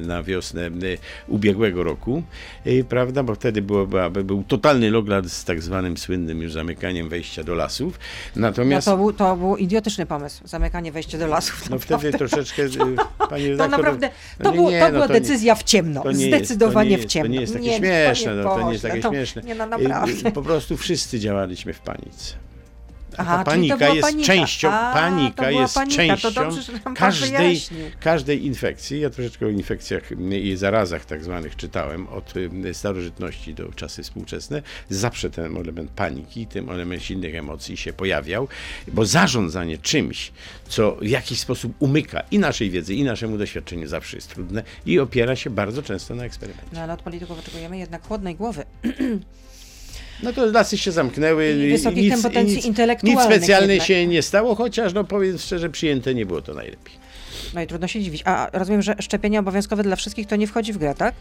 na 0.06 0.22
wiosnę 0.22 0.70
ubiegłego 1.28 1.82
roku, 1.82 2.22
prawda? 2.88 3.22
Bo 3.22 3.34
wtedy 3.34 3.62
było, 3.62 3.86
był 4.24 4.44
totalny 4.48 4.90
lockdown 4.90 5.28
z 5.28 5.44
tak 5.44 5.62
zwanym 5.62 5.96
słynnym 5.96 6.42
już 6.42 6.52
zamykaniem 6.52 7.08
wejścia 7.08 7.44
do 7.44 7.54
lasów. 7.54 7.98
No 8.36 8.42
Natomiast 8.42 8.84
to, 8.84 8.96
był, 8.96 9.12
to 9.12 9.36
był 9.36 9.56
idiotyczny 9.56 10.06
pomysł, 10.06 10.42
zamykanie 10.48 10.92
wejścia 10.92 11.18
do 11.18 11.26
lasów. 11.26 11.70
no 11.70 11.78
wtedy 11.78 12.12
troszeczkę, 12.12 12.62
y, 12.62 12.68
pani 13.28 13.44
To 13.46 13.50
redaktor, 13.50 13.70
naprawdę, 13.70 14.10
no 14.40 14.50
to, 14.50 14.56
nie, 14.56 14.64
nie, 14.70 14.78
to 14.80 14.86
no 14.86 14.92
była 14.92 15.06
to 15.08 15.14
nie- 15.14 15.20
decyzja 15.20 15.54
w 15.54 15.62
ciemno. 15.62 16.02
to 16.02 16.12
nie 16.12 16.26
Zdecydowanie 16.26 16.90
to 16.90 16.90
nie 16.90 16.96
jest, 16.96 17.08
w 17.08 17.12
ciemno. 17.12 17.28
To 17.28 17.34
nie 17.34 17.40
jest 17.40 17.52
takie 17.52 17.64
Nie, 17.66 17.76
śmieszne, 17.78 18.24
panie 18.30 18.42
no, 18.44 18.54
to 18.56 18.66
nie 18.66 18.72
jest 18.72 18.82
takie 18.84 19.00
to- 19.00 19.10
śmieszne. 19.10 19.42
Nie, 19.42 19.54
no 19.54 19.66
naprawdę. 19.66 20.32
Po 20.32 20.42
prostu 20.42 20.76
wszyscy 20.76 21.20
działaliśmy 21.20 21.72
w 21.72 21.80
panice. 21.86 22.46
A 23.16 23.24
ta 23.24 23.44
panika 23.44 23.88
jest 23.88 24.08
panika. 24.08 24.26
częścią, 24.26 24.72
A, 24.72 24.92
panika 24.92 25.50
jest 25.50 25.74
panika. 25.74 25.96
częścią 25.96 26.50
każdej, 26.94 27.60
każdej 28.00 28.46
infekcji. 28.46 29.00
Ja 29.00 29.10
troszeczkę 29.10 29.46
o 29.46 29.48
infekcjach 29.48 30.02
i 30.42 30.56
zarazach 30.56 31.04
tak 31.04 31.24
zwanych 31.24 31.56
czytałem 31.56 32.08
od 32.08 32.34
y, 32.36 32.74
starożytności 32.74 33.54
do 33.54 33.72
czasy 33.72 34.02
współczesne. 34.02 34.62
Zawsze 34.90 35.30
ten 35.30 35.56
element 35.56 35.90
paniki, 35.90 36.46
ten 36.46 36.70
element 36.70 37.02
silnych 37.02 37.34
emocji 37.34 37.76
się 37.76 37.92
pojawiał, 37.92 38.48
bo 38.88 39.06
zarządzanie 39.06 39.78
czymś, 39.78 40.32
co 40.68 40.96
w 40.96 41.08
jakiś 41.08 41.40
sposób 41.40 41.72
umyka 41.78 42.22
i 42.30 42.38
naszej 42.38 42.70
wiedzy, 42.70 42.94
i 42.94 43.04
naszemu 43.04 43.38
doświadczeniu 43.38 43.88
zawsze 43.88 44.16
jest 44.16 44.28
trudne 44.30 44.62
i 44.86 44.98
opiera 44.98 45.36
się 45.36 45.50
bardzo 45.50 45.82
często 45.82 46.14
na 46.14 46.24
eksperymencie. 46.24 46.70
No 46.72 46.80
ale 46.80 46.92
od 46.92 47.02
polityków 47.02 47.38
oczekujemy 47.38 47.78
jednak 47.78 48.06
chłodnej 48.06 48.34
głowy. 48.34 48.64
No 50.22 50.32
to 50.32 50.46
lasy 50.46 50.78
się 50.78 50.92
zamknęły. 50.92 51.50
I 51.68 51.70
wysokich 51.70 52.12
kompetencji 52.12 52.56
nic, 52.56 52.64
intelektualnych 52.64 53.26
Nic 53.26 53.36
specjalnie 53.36 53.80
się 53.80 54.06
nie 54.06 54.22
stało, 54.22 54.54
chociaż 54.54 54.92
no 54.94 55.04
powiem 55.04 55.38
szczerze, 55.38 55.70
przyjęte 55.70 56.14
nie 56.14 56.26
było 56.26 56.42
to 56.42 56.54
najlepiej. 56.54 56.94
No 57.54 57.62
i 57.62 57.66
trudno 57.66 57.88
się 57.88 58.02
dziwić. 58.02 58.22
A 58.24 58.50
rozumiem, 58.52 58.82
że 58.82 58.96
szczepienia 59.00 59.40
obowiązkowe 59.40 59.82
dla 59.82 59.96
wszystkich 59.96 60.26
to 60.26 60.36
nie 60.36 60.46
wchodzi 60.46 60.72
w 60.72 60.78
grę, 60.78 60.94
tak? 60.94 61.14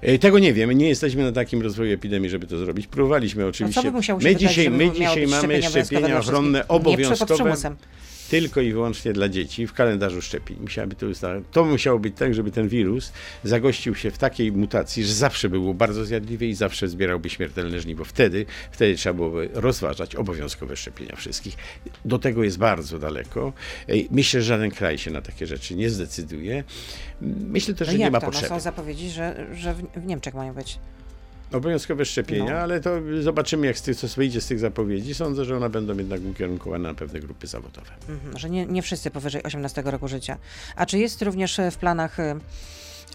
E, 0.00 0.18
Tego 0.18 0.38
nie 0.38 0.52
wiemy, 0.52 0.74
nie 0.74 0.88
jesteśmy 0.88 1.22
na 1.22 1.32
takim 1.32 1.62
rozwoju 1.62 1.94
epidemii, 1.94 2.30
żeby 2.30 2.46
to 2.46 2.58
zrobić. 2.58 2.86
Próbowaliśmy 2.86 3.46
oczywiście. 3.46 3.80
No 3.80 3.82
co 3.82 3.90
by 3.90 3.96
musiało 3.96 4.20
się 4.20 4.24
my 4.24 4.34
wydać, 4.34 4.50
dzisiaj, 4.50 4.70
my 4.70 4.90
dzisiaj 4.90 5.26
mamy 5.26 5.62
szczepienia 5.62 6.20
obowiązkowe 6.68 7.34
ochronne 7.34 7.48
wszystkich? 7.48 7.70
Nie 7.70 8.13
tylko 8.30 8.60
i 8.60 8.72
wyłącznie 8.72 9.12
dla 9.12 9.28
dzieci 9.28 9.66
w 9.66 9.72
kalendarzu 9.72 10.22
szczepień. 10.22 10.56
Musiałaby 10.60 10.96
to, 10.96 11.06
to 11.52 11.64
musiało 11.64 11.98
być 11.98 12.16
tak, 12.16 12.34
żeby 12.34 12.50
ten 12.50 12.68
wirus 12.68 13.12
zagościł 13.44 13.94
się 13.94 14.10
w 14.10 14.18
takiej 14.18 14.52
mutacji, 14.52 15.04
że 15.04 15.14
zawsze 15.14 15.48
było 15.48 15.74
bardzo 15.74 16.04
zjadliwy 16.04 16.46
i 16.46 16.54
zawsze 16.54 16.88
zbierałby 16.88 17.30
śmiertelne 17.30 17.80
żniwo. 17.80 18.04
Wtedy, 18.04 18.46
wtedy 18.72 18.94
trzeba 18.94 19.14
byłoby 19.14 19.50
rozważać 19.54 20.14
obowiązkowe 20.16 20.76
szczepienia 20.76 21.16
wszystkich. 21.16 21.56
Do 22.04 22.18
tego 22.18 22.44
jest 22.44 22.58
bardzo 22.58 22.98
daleko. 22.98 23.52
Myślę, 24.10 24.40
że 24.42 24.46
żaden 24.46 24.70
kraj 24.70 24.98
się 24.98 25.10
na 25.10 25.22
takie 25.22 25.46
rzeczy 25.46 25.74
nie 25.74 25.90
zdecyduje. 25.90 26.64
Myślę 27.40 27.74
też, 27.74 27.88
No 27.88 27.92
że 27.92 27.98
nie 27.98 28.10
ma 28.10 28.20
to? 28.20 28.26
No 28.26 28.32
potrzeby. 28.32 28.48
są 28.48 28.60
zapowiedzi, 28.60 29.10
że, 29.10 29.46
że 29.54 29.74
w 29.96 30.06
Niemczech 30.06 30.34
mają 30.34 30.54
być. 30.54 30.78
Obowiązkowe 31.54 32.04
szczepienia, 32.04 32.52
No. 32.52 32.58
ale 32.58 32.80
to 32.80 32.90
zobaczymy, 33.20 33.66
jak 33.66 33.78
z 33.78 33.82
tych, 33.82 33.96
co 33.96 34.06
wyjdzie 34.08 34.40
z 34.40 34.46
tych 34.46 34.58
zapowiedzi. 34.58 35.14
Sądzę, 35.14 35.44
że 35.44 35.56
one 35.56 35.70
będą 35.70 35.96
jednak 35.96 36.20
ukierunkowane 36.30 36.88
na 36.88 36.94
pewne 36.94 37.20
grupy 37.20 37.46
zawodowe. 37.46 37.90
Mhm, 38.08 38.38
że 38.38 38.50
nie, 38.50 38.66
nie 38.66 38.82
wszyscy 38.82 39.10
powyżej 39.10 39.42
18 39.42 39.82
roku 39.82 40.08
życia. 40.08 40.36
A 40.76 40.86
czy 40.86 40.98
jest 40.98 41.22
również 41.22 41.60
w 41.70 41.76
planach, 41.76 42.20
e, 42.20 42.36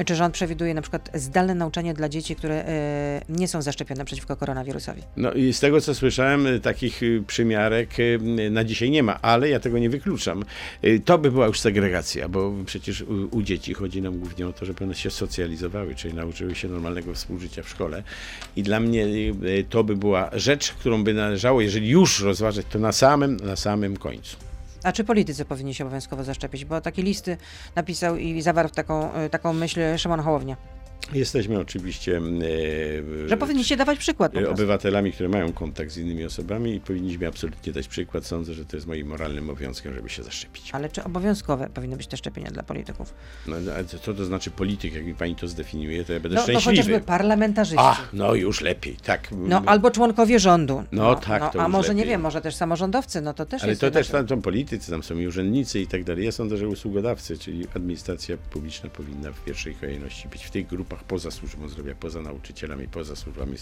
czy 0.05 0.15
rząd 0.15 0.33
przewiduje 0.33 0.73
na 0.73 0.81
przykład 0.81 1.09
zdalne 1.13 1.55
nauczanie 1.55 1.93
dla 1.93 2.09
dzieci, 2.09 2.35
które 2.35 2.65
e, 2.65 3.21
nie 3.29 3.47
są 3.47 3.61
zaszczepione 3.61 4.05
przeciwko 4.05 4.35
koronawirusowi? 4.35 5.01
No 5.17 5.33
i 5.33 5.53
z 5.53 5.59
tego, 5.59 5.81
co 5.81 5.95
słyszałem, 5.95 6.47
y, 6.47 6.59
takich 6.59 7.03
y, 7.03 7.23
przymiarek 7.27 7.89
na 8.51 8.63
dzisiaj 8.63 8.89
nie 8.89 9.03
ma, 9.03 9.21
ale 9.21 9.49
ja 9.49 9.59
tego 9.59 9.79
nie 9.79 9.89
wykluczam. 9.89 10.45
To 11.05 11.17
by 11.17 11.31
była 11.31 11.47
już 11.47 11.59
segregacja, 11.59 12.29
bo 12.29 12.53
przecież 12.65 13.01
u, 13.01 13.37
u 13.37 13.41
dzieci 13.41 13.73
chodzi 13.73 14.01
nam 14.01 14.19
głównie 14.19 14.47
o 14.47 14.53
to, 14.53 14.65
żeby 14.65 14.83
one 14.83 14.95
się 14.95 15.09
socjalizowały, 15.09 15.95
czyli 15.95 16.13
nauczyły 16.13 16.55
się 16.55 16.67
normalnego 16.67 17.13
współżycia 17.13 17.63
w 17.63 17.69
szkole. 17.69 18.03
I 18.55 18.63
dla 18.63 18.79
mnie 18.79 19.07
to 19.69 19.83
by 19.83 19.95
była 19.95 20.29
rzecz, 20.33 20.71
którą 20.71 21.03
by 21.03 21.13
należało, 21.13 21.61
jeżeli 21.61 21.89
już 21.89 22.19
rozważać, 22.19 22.65
to 22.69 22.79
na 22.79 22.91
samym, 22.91 23.37
na 23.37 23.55
samym 23.55 23.97
końcu. 23.97 24.48
A 24.83 24.91
czy 24.91 25.03
politycy 25.03 25.45
powinni 25.45 25.73
się 25.73 25.83
obowiązkowo 25.83 26.23
zaszczepić? 26.23 26.65
Bo 26.65 26.81
takie 26.81 27.03
listy 27.03 27.37
napisał 27.75 28.17
i 28.17 28.41
zawarł 28.41 28.69
taką, 28.69 29.13
e, 29.13 29.29
taką 29.29 29.53
myśl 29.53 29.97
Szymon 29.97 30.19
Hołownia, 30.19 30.57
Jesteśmy 31.13 31.59
oczywiście 31.59 32.21
y, 32.41 33.29
że 33.29 33.37
powinniście 33.37 33.77
dawać 33.77 33.99
przykład 33.99 34.31
po 34.31 34.37
prostu. 34.37 34.53
obywatelami, 34.53 35.11
które 35.11 35.29
mają 35.29 35.53
kontakt 35.53 35.91
z 35.91 35.97
innymi 35.97 36.25
osobami 36.25 36.75
i 36.75 36.79
powinniśmy 36.79 37.27
absolutnie 37.27 37.73
dać 37.73 37.87
przykład. 37.87 38.25
Sądzę, 38.25 38.53
że 38.53 38.65
to 38.65 38.77
jest 38.77 38.87
moim 38.87 39.07
moralnym 39.07 39.49
obowiązkiem, 39.49 39.93
żeby 39.95 40.09
się 40.09 40.23
zaszczepić. 40.23 40.69
Ale 40.73 40.89
czy 40.89 41.03
obowiązkowe 41.03 41.69
powinny 41.73 41.97
być 41.97 42.07
te 42.07 42.17
szczepienia 42.17 42.51
dla 42.51 42.63
polityków? 42.63 43.13
No, 43.47 43.55
a 43.79 43.83
co 43.99 44.13
to 44.13 44.25
znaczy 44.25 44.51
polityk? 44.51 44.93
Jak 44.93 45.05
mi 45.05 45.15
pani 45.15 45.35
to 45.35 45.47
zdefiniuje, 45.47 46.03
to 46.05 46.13
ja 46.13 46.19
będę 46.19 46.35
No, 46.35 46.41
no 46.41 46.43
szczęśliwy. 46.45 46.71
chociażby 46.81 46.99
parlamentarzyści. 47.05 47.79
A, 47.79 47.97
no 48.13 48.35
już 48.35 48.61
lepiej, 48.61 48.95
tak. 49.05 49.27
No, 49.31 49.63
albo 49.65 49.91
członkowie 49.91 50.39
rządu. 50.39 50.83
No 50.91 51.15
tak, 51.15 51.53
to 51.53 51.61
A 51.61 51.67
może 51.67 51.87
nie 51.89 52.01
lepiej. 52.01 52.09
wiem, 52.09 52.21
może 52.21 52.41
też 52.41 52.55
samorządowcy, 52.55 53.21
no 53.21 53.33
to 53.33 53.45
też 53.45 53.61
Ale 53.63 53.69
jest 53.71 53.81
to 53.81 53.91
też 53.91 54.07
tam 54.07 54.27
są 54.29 54.41
politycy, 54.41 54.91
tam 54.91 55.03
są 55.03 55.17
i 55.17 55.27
urzędnicy 55.27 55.79
i 55.79 55.87
tak 55.87 56.03
dalej. 56.03 56.25
Ja 56.25 56.31
sądzę, 56.31 56.57
że 56.57 56.67
usługodawcy, 56.67 57.37
czyli 57.37 57.67
administracja 57.75 58.37
publiczna 58.37 58.89
powinna 58.89 59.31
w 59.31 59.43
pierwszej 59.43 59.75
kolejności 59.75 60.27
być 60.27 60.43
w 60.43 60.51
tych 60.51 60.67
grupach 60.67 60.98
poza 61.03 61.31
służbą 61.31 61.69
zdrowia, 61.69 61.95
poza 61.95 62.21
nauczycielami, 62.21 62.87
poza 62.87 63.15
służbami 63.15 63.55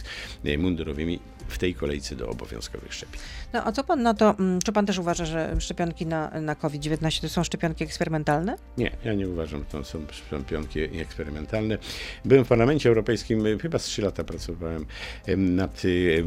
e, 0.46 0.58
mundurowymi, 0.58 1.20
w 1.48 1.58
tej 1.58 1.74
kolejce 1.74 2.16
do 2.16 2.30
obowiązkowych 2.30 2.94
szczepień. 2.94 3.22
No 3.54 3.64
a 3.66 3.72
co 3.72 3.84
pan 3.84 4.04
na 4.04 4.14
to, 4.14 4.36
mm, 4.40 4.62
czy 4.62 4.72
pan 4.72 4.86
też 4.86 4.98
uważa, 4.98 5.26
że 5.26 5.56
szczepionki 5.60 6.06
na, 6.06 6.42
na 6.42 6.56
COVID-19 6.56 7.22
to 7.22 7.30
są 7.30 7.44
szczepionki 7.44 7.84
eksperymentalne? 7.84 8.56
Nie, 8.78 8.92
ja 9.06 9.14
nie 9.14 9.30
uważam, 9.30 9.60
że 9.60 9.66
to 9.66 9.84
są 9.84 10.00
szczepionki 10.12 10.80
eksperymentalne. 11.02 11.78
Byłem 12.26 12.46
w 12.46 12.48
Parlamencie 12.48 12.90
Europejskim, 12.90 13.46
y, 13.46 13.60
chyba 13.60 13.80
z 13.80 13.84
trzy 13.84 14.02
lata 14.02 14.24
pracowałem 14.24 14.86
em, 15.26 15.56
nad 15.56 15.86
y, 15.86 16.26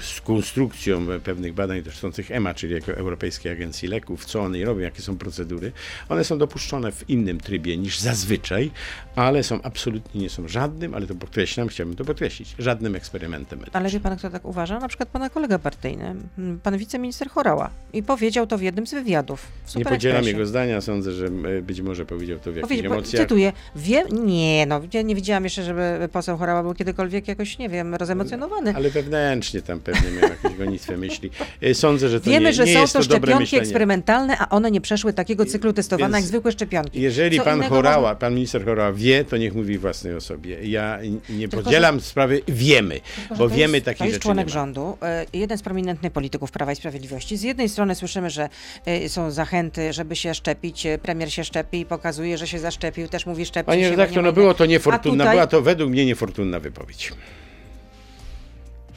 z 0.00 0.20
konstrukcją 0.20 1.06
pewnych 1.24 1.54
badań 1.54 1.82
dotyczących 1.82 2.30
EMA, 2.30 2.54
czyli 2.54 2.74
jako 2.74 2.92
Europejskiej 2.92 3.52
Agencji 3.52 3.88
Leków, 3.88 4.24
co 4.24 4.40
one 4.40 4.64
robią, 4.64 4.80
jakie 4.80 5.02
są 5.02 5.18
procedury. 5.18 5.72
One 6.08 6.24
są 6.24 6.38
dopuszczone 6.38 6.92
w 6.92 7.10
innym 7.10 7.40
trybie 7.40 7.76
niż 7.76 7.98
zazwyczaj, 7.98 8.70
ale 9.16 9.42
są 9.42 9.62
absolutnie 9.62 10.21
nie 10.22 10.30
są 10.30 10.48
żadnym, 10.48 10.94
ale 10.94 11.06
to 11.06 11.14
podkreślam, 11.14 11.68
chciałbym 11.68 11.96
to 11.96 12.04
podkreślić, 12.04 12.54
żadnym 12.58 12.96
eksperymentem 12.96 13.58
medycznym. 13.58 13.82
Ale 13.82 13.90
wie 13.90 14.00
pan, 14.00 14.16
kto 14.16 14.30
tak 14.30 14.44
uważa? 14.44 14.78
Na 14.78 14.88
przykład 14.88 15.08
pana 15.08 15.30
kolega 15.30 15.58
partyjny, 15.58 16.14
mm, 16.38 16.60
pan 16.62 16.78
wiceminister 16.78 17.28
Chorała. 17.30 17.70
I 17.92 18.02
powiedział 18.02 18.46
to 18.46 18.58
w 18.58 18.62
jednym 18.62 18.86
z 18.86 18.94
wywiadów. 18.94 19.48
Nie 19.76 19.84
podzielam 19.84 20.24
jego 20.24 20.46
zdania, 20.46 20.80
sądzę, 20.80 21.12
że 21.12 21.26
e, 21.26 21.62
być 21.62 21.80
może 21.80 22.06
powiedział 22.06 22.38
to 22.38 22.52
w 22.52 22.56
jakichś 22.56 22.62
Powiedział, 22.62 22.90
po, 22.90 22.96
emocjach. 22.96 23.22
cytuję, 23.22 23.52
wiem, 23.76 24.26
nie 24.26 24.66
no, 24.66 24.80
ja 24.94 25.02
nie 25.02 25.14
widziałam 25.14 25.44
jeszcze, 25.44 25.62
żeby 25.62 26.08
poseł 26.12 26.38
Chorała 26.38 26.62
był 26.62 26.74
kiedykolwiek 26.74 27.28
jakoś, 27.28 27.58
nie 27.58 27.68
wiem, 27.68 27.94
rozemocjonowany. 27.94 28.72
Ale 28.76 28.90
wewnętrznie 28.90 29.62
tam 29.62 29.80
pewnie 29.80 30.10
miał 30.10 30.30
jakieś 30.30 30.58
gonitwę 30.58 30.96
myśli. 30.96 31.30
E, 31.60 31.74
Sądzę, 31.74 32.08
że 32.08 32.20
to 32.20 32.30
Wiemy, 32.30 32.46
nie, 32.46 32.52
że 32.52 32.64
nie 32.64 32.74
są 32.74 32.86
to 32.86 32.92
to 32.92 33.02
szczepionki 33.02 33.56
eksperymentalne, 33.56 34.38
a 34.38 34.48
one 34.48 34.70
nie 34.70 34.80
przeszły 34.80 35.12
takiego 35.12 35.46
cyklu 35.46 35.72
testowania 35.72 36.08
więc 36.08 36.16
jak 36.16 36.28
zwykłe 36.28 36.52
szczepionki. 36.52 37.00
Jeżeli 37.00 37.38
Co 37.38 37.44
pan 37.44 37.56
innego 37.56 37.74
Chorała, 37.74 38.14
pan 38.14 38.34
minister 38.34 38.64
Chorała 38.64 38.92
wie, 38.92 39.24
to 39.24 39.36
niech 39.36 39.54
mówi 39.54 39.78
własnej 40.12 40.16
osobie. 40.16 40.68
Ja 40.68 40.98
nie 41.28 41.48
Tylko, 41.48 41.64
podzielam 41.64 42.00
sprawy, 42.00 42.40
wiemy, 42.48 43.00
Tylko, 43.18 43.34
że 43.34 43.38
bo 43.38 43.48
wiemy 43.48 43.76
jest, 43.76 43.84
takich 43.84 43.98
To 43.98 44.04
jest 44.04 44.14
rzeczy 44.14 44.22
członek 44.22 44.48
rządu, 44.48 44.98
e, 45.02 45.26
jeden 45.32 45.58
z 45.58 45.62
prominentnych 45.62 46.12
polityków 46.12 46.50
Prawa 46.50 46.72
i 46.72 46.76
Sprawiedliwości. 46.76 47.36
Z 47.36 47.42
jednej 47.42 47.68
strony 47.68 47.94
słyszymy, 47.94 48.30
że 48.30 48.48
e, 48.86 49.08
są 49.08 49.30
zachęty, 49.30 49.92
żeby 49.92 50.16
się 50.16 50.34
szczepić. 50.34 50.86
e, 50.86 50.98
Premier 50.98 51.32
się 51.32 51.44
szczepi 51.44 51.80
i 51.80 51.86
pokazuje, 51.86 52.38
że 52.38 52.46
się 52.46 52.58
zaszczepił. 52.58 53.08
Też 53.08 53.26
mówi 53.26 53.46
szczepi 53.46 53.66
Panie 53.66 53.90
redaktor, 53.90 54.22
no 54.22 54.32
było 54.32 54.54
to 54.54 54.66
niefortunna, 54.66 55.24
tutaj- 55.24 55.36
była 55.36 55.46
to 55.46 55.62
według 55.62 55.90
mnie 55.90 56.06
niefortunna 56.06 56.60
wypowiedź. 56.60 57.12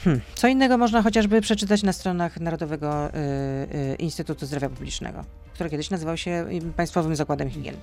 Hmm. 0.04 0.22
Co 0.36 0.48
innego 0.48 0.78
można 0.78 1.02
chociażby 1.02 1.42
przeczytać 1.42 1.84
na 1.84 1.94
stronach 1.94 2.40
Narodowego 2.40 3.08
y, 3.08 3.12
y, 3.94 3.96
Instytutu 3.96 4.46
Zdrowia 4.46 4.70
Publicznego, 4.70 5.24
który 5.56 5.70
kiedyś 5.70 5.90
nazywał 5.90 6.18
się 6.18 6.46
y, 6.70 6.74
Państwowym 6.76 7.16
Zakładem 7.16 7.50
Higieny. 7.50 7.78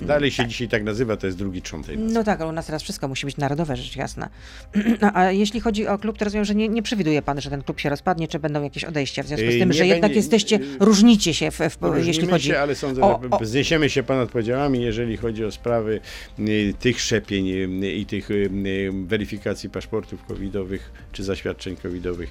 Dalej 0.00 0.30
się 0.30 0.46
dzisiaj 0.46 0.68
tak 0.68 0.84
nazywa, 0.84 1.16
to 1.16 1.26
jest 1.26 1.38
drugi 1.38 1.62
trząt 1.62 1.86
tej 1.86 1.98
nazwy. 1.98 2.14
No 2.14 2.24
tak, 2.24 2.40
ale 2.40 2.50
u 2.50 2.52
nas 2.52 2.66
teraz 2.66 2.82
wszystko 2.82 3.08
musi 3.08 3.26
być 3.26 3.36
narodowe, 3.36 3.76
rzecz 3.76 3.96
jasna. 3.96 4.28
No, 5.02 5.10
a 5.14 5.30
jeśli 5.30 5.60
chodzi 5.60 5.86
o 5.86 5.98
klub, 5.98 6.18
to 6.18 6.24
rozumiem, 6.24 6.44
że 6.44 6.54
nie, 6.54 6.68
nie 6.68 6.82
przewiduje 6.82 7.22
pan, 7.22 7.40
że 7.40 7.50
ten 7.50 7.62
klub 7.62 7.80
się 7.80 7.88
rozpadnie, 7.88 8.28
czy 8.28 8.38
będą 8.38 8.62
jakieś 8.62 8.84
odejścia, 8.84 9.22
w 9.22 9.26
związku 9.26 9.46
z 9.50 9.52
Yy, 9.54 9.58
tym, 9.60 9.68
nie 9.68 9.74
że 9.74 9.86
jednak 9.86 10.02
będzie- 10.02 10.16
jesteście, 10.16 10.58
różnicie 10.80 11.34
się, 11.34 11.50
w, 11.50 11.58
w, 11.58 12.06
jeśli 12.06 12.26
chodzi... 12.26 12.48
się, 12.48 12.58
ale 12.58 12.74
sądzę, 12.74 13.02
o- 13.02 13.20
że 13.22 13.30
o- 13.30 13.44
zniesiemy 13.44 13.90
się 13.90 14.02
ponad 14.02 14.30
podziałami, 14.30 14.82
jeżeli 14.82 15.16
chodzi 15.16 15.44
o 15.44 15.50
sprawy 15.52 16.00
y, 16.38 16.74
tych 16.80 17.00
szczepień 17.00 17.48
y, 17.84 17.92
i 17.92 18.06
tych 18.06 18.28
weryfikacji 19.06 19.70
paszportów 19.70 20.24
covidowych 20.24 20.90
czy 21.12 21.24
zaświadczeń 21.24 21.76
covidowych. 21.76 22.30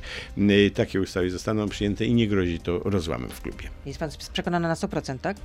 Takie 0.73 1.01
ustawy 1.01 1.29
zostaną 1.31 1.69
przyjęte 1.69 2.05
i 2.05 2.13
nie 2.13 2.27
grozi 2.27 2.59
to 2.59 2.79
rozłamem 2.79 3.29
w 3.29 3.41
klubie. 3.41 3.69
Jest 3.85 3.99
pan 3.99 4.09
przekonany 4.33 4.66
na 4.67 4.73
100%, 4.73 5.19
tak? 5.19 5.37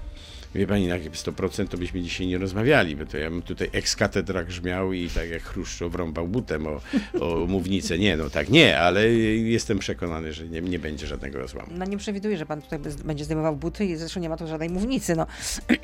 Wie 0.55 0.67
pani, 0.67 0.89
na 0.89 0.97
jakie 0.97 1.11
100% 1.11 1.69
to 1.69 1.79
byśmy 1.79 2.03
dzisiaj 2.03 2.27
nie 2.27 2.39
rozmawiali, 2.39 2.97
bo 2.97 3.07
to 3.07 3.19
ja 3.19 3.31
bym 3.31 3.43
tutaj 3.43 3.71
ex-katedra 3.73 4.45
grzmiał 4.45 4.93
i 4.93 5.09
tak 5.09 5.31
jak 5.31 5.43
Chruszczow 5.43 5.95
rąbał 5.95 6.29
butem 6.29 6.67
o, 6.67 6.81
o 7.21 7.47
mównicę. 7.47 7.99
Nie, 7.99 8.17
no 8.17 8.31
tak 8.31 8.49
nie, 8.49 8.79
ale 8.79 9.09
jestem 9.09 9.79
przekonany, 9.79 10.33
że 10.33 10.49
nie, 10.49 10.61
nie 10.61 10.79
będzie 10.79 11.07
żadnego 11.07 11.39
rozłamu. 11.39 11.69
No 11.75 11.85
nie 11.85 11.97
przewiduję, 11.97 12.37
że 12.37 12.47
pan 12.47 12.63
tutaj 12.63 12.79
będzie 13.05 13.25
zdejmował 13.25 13.57
buty 13.57 13.85
i 13.85 13.97
zresztą 13.97 14.21
nie 14.21 14.29
ma 14.29 14.37
tu 14.37 14.47
żadnej 14.47 14.71
mównicy, 14.71 15.17
no. 15.17 15.27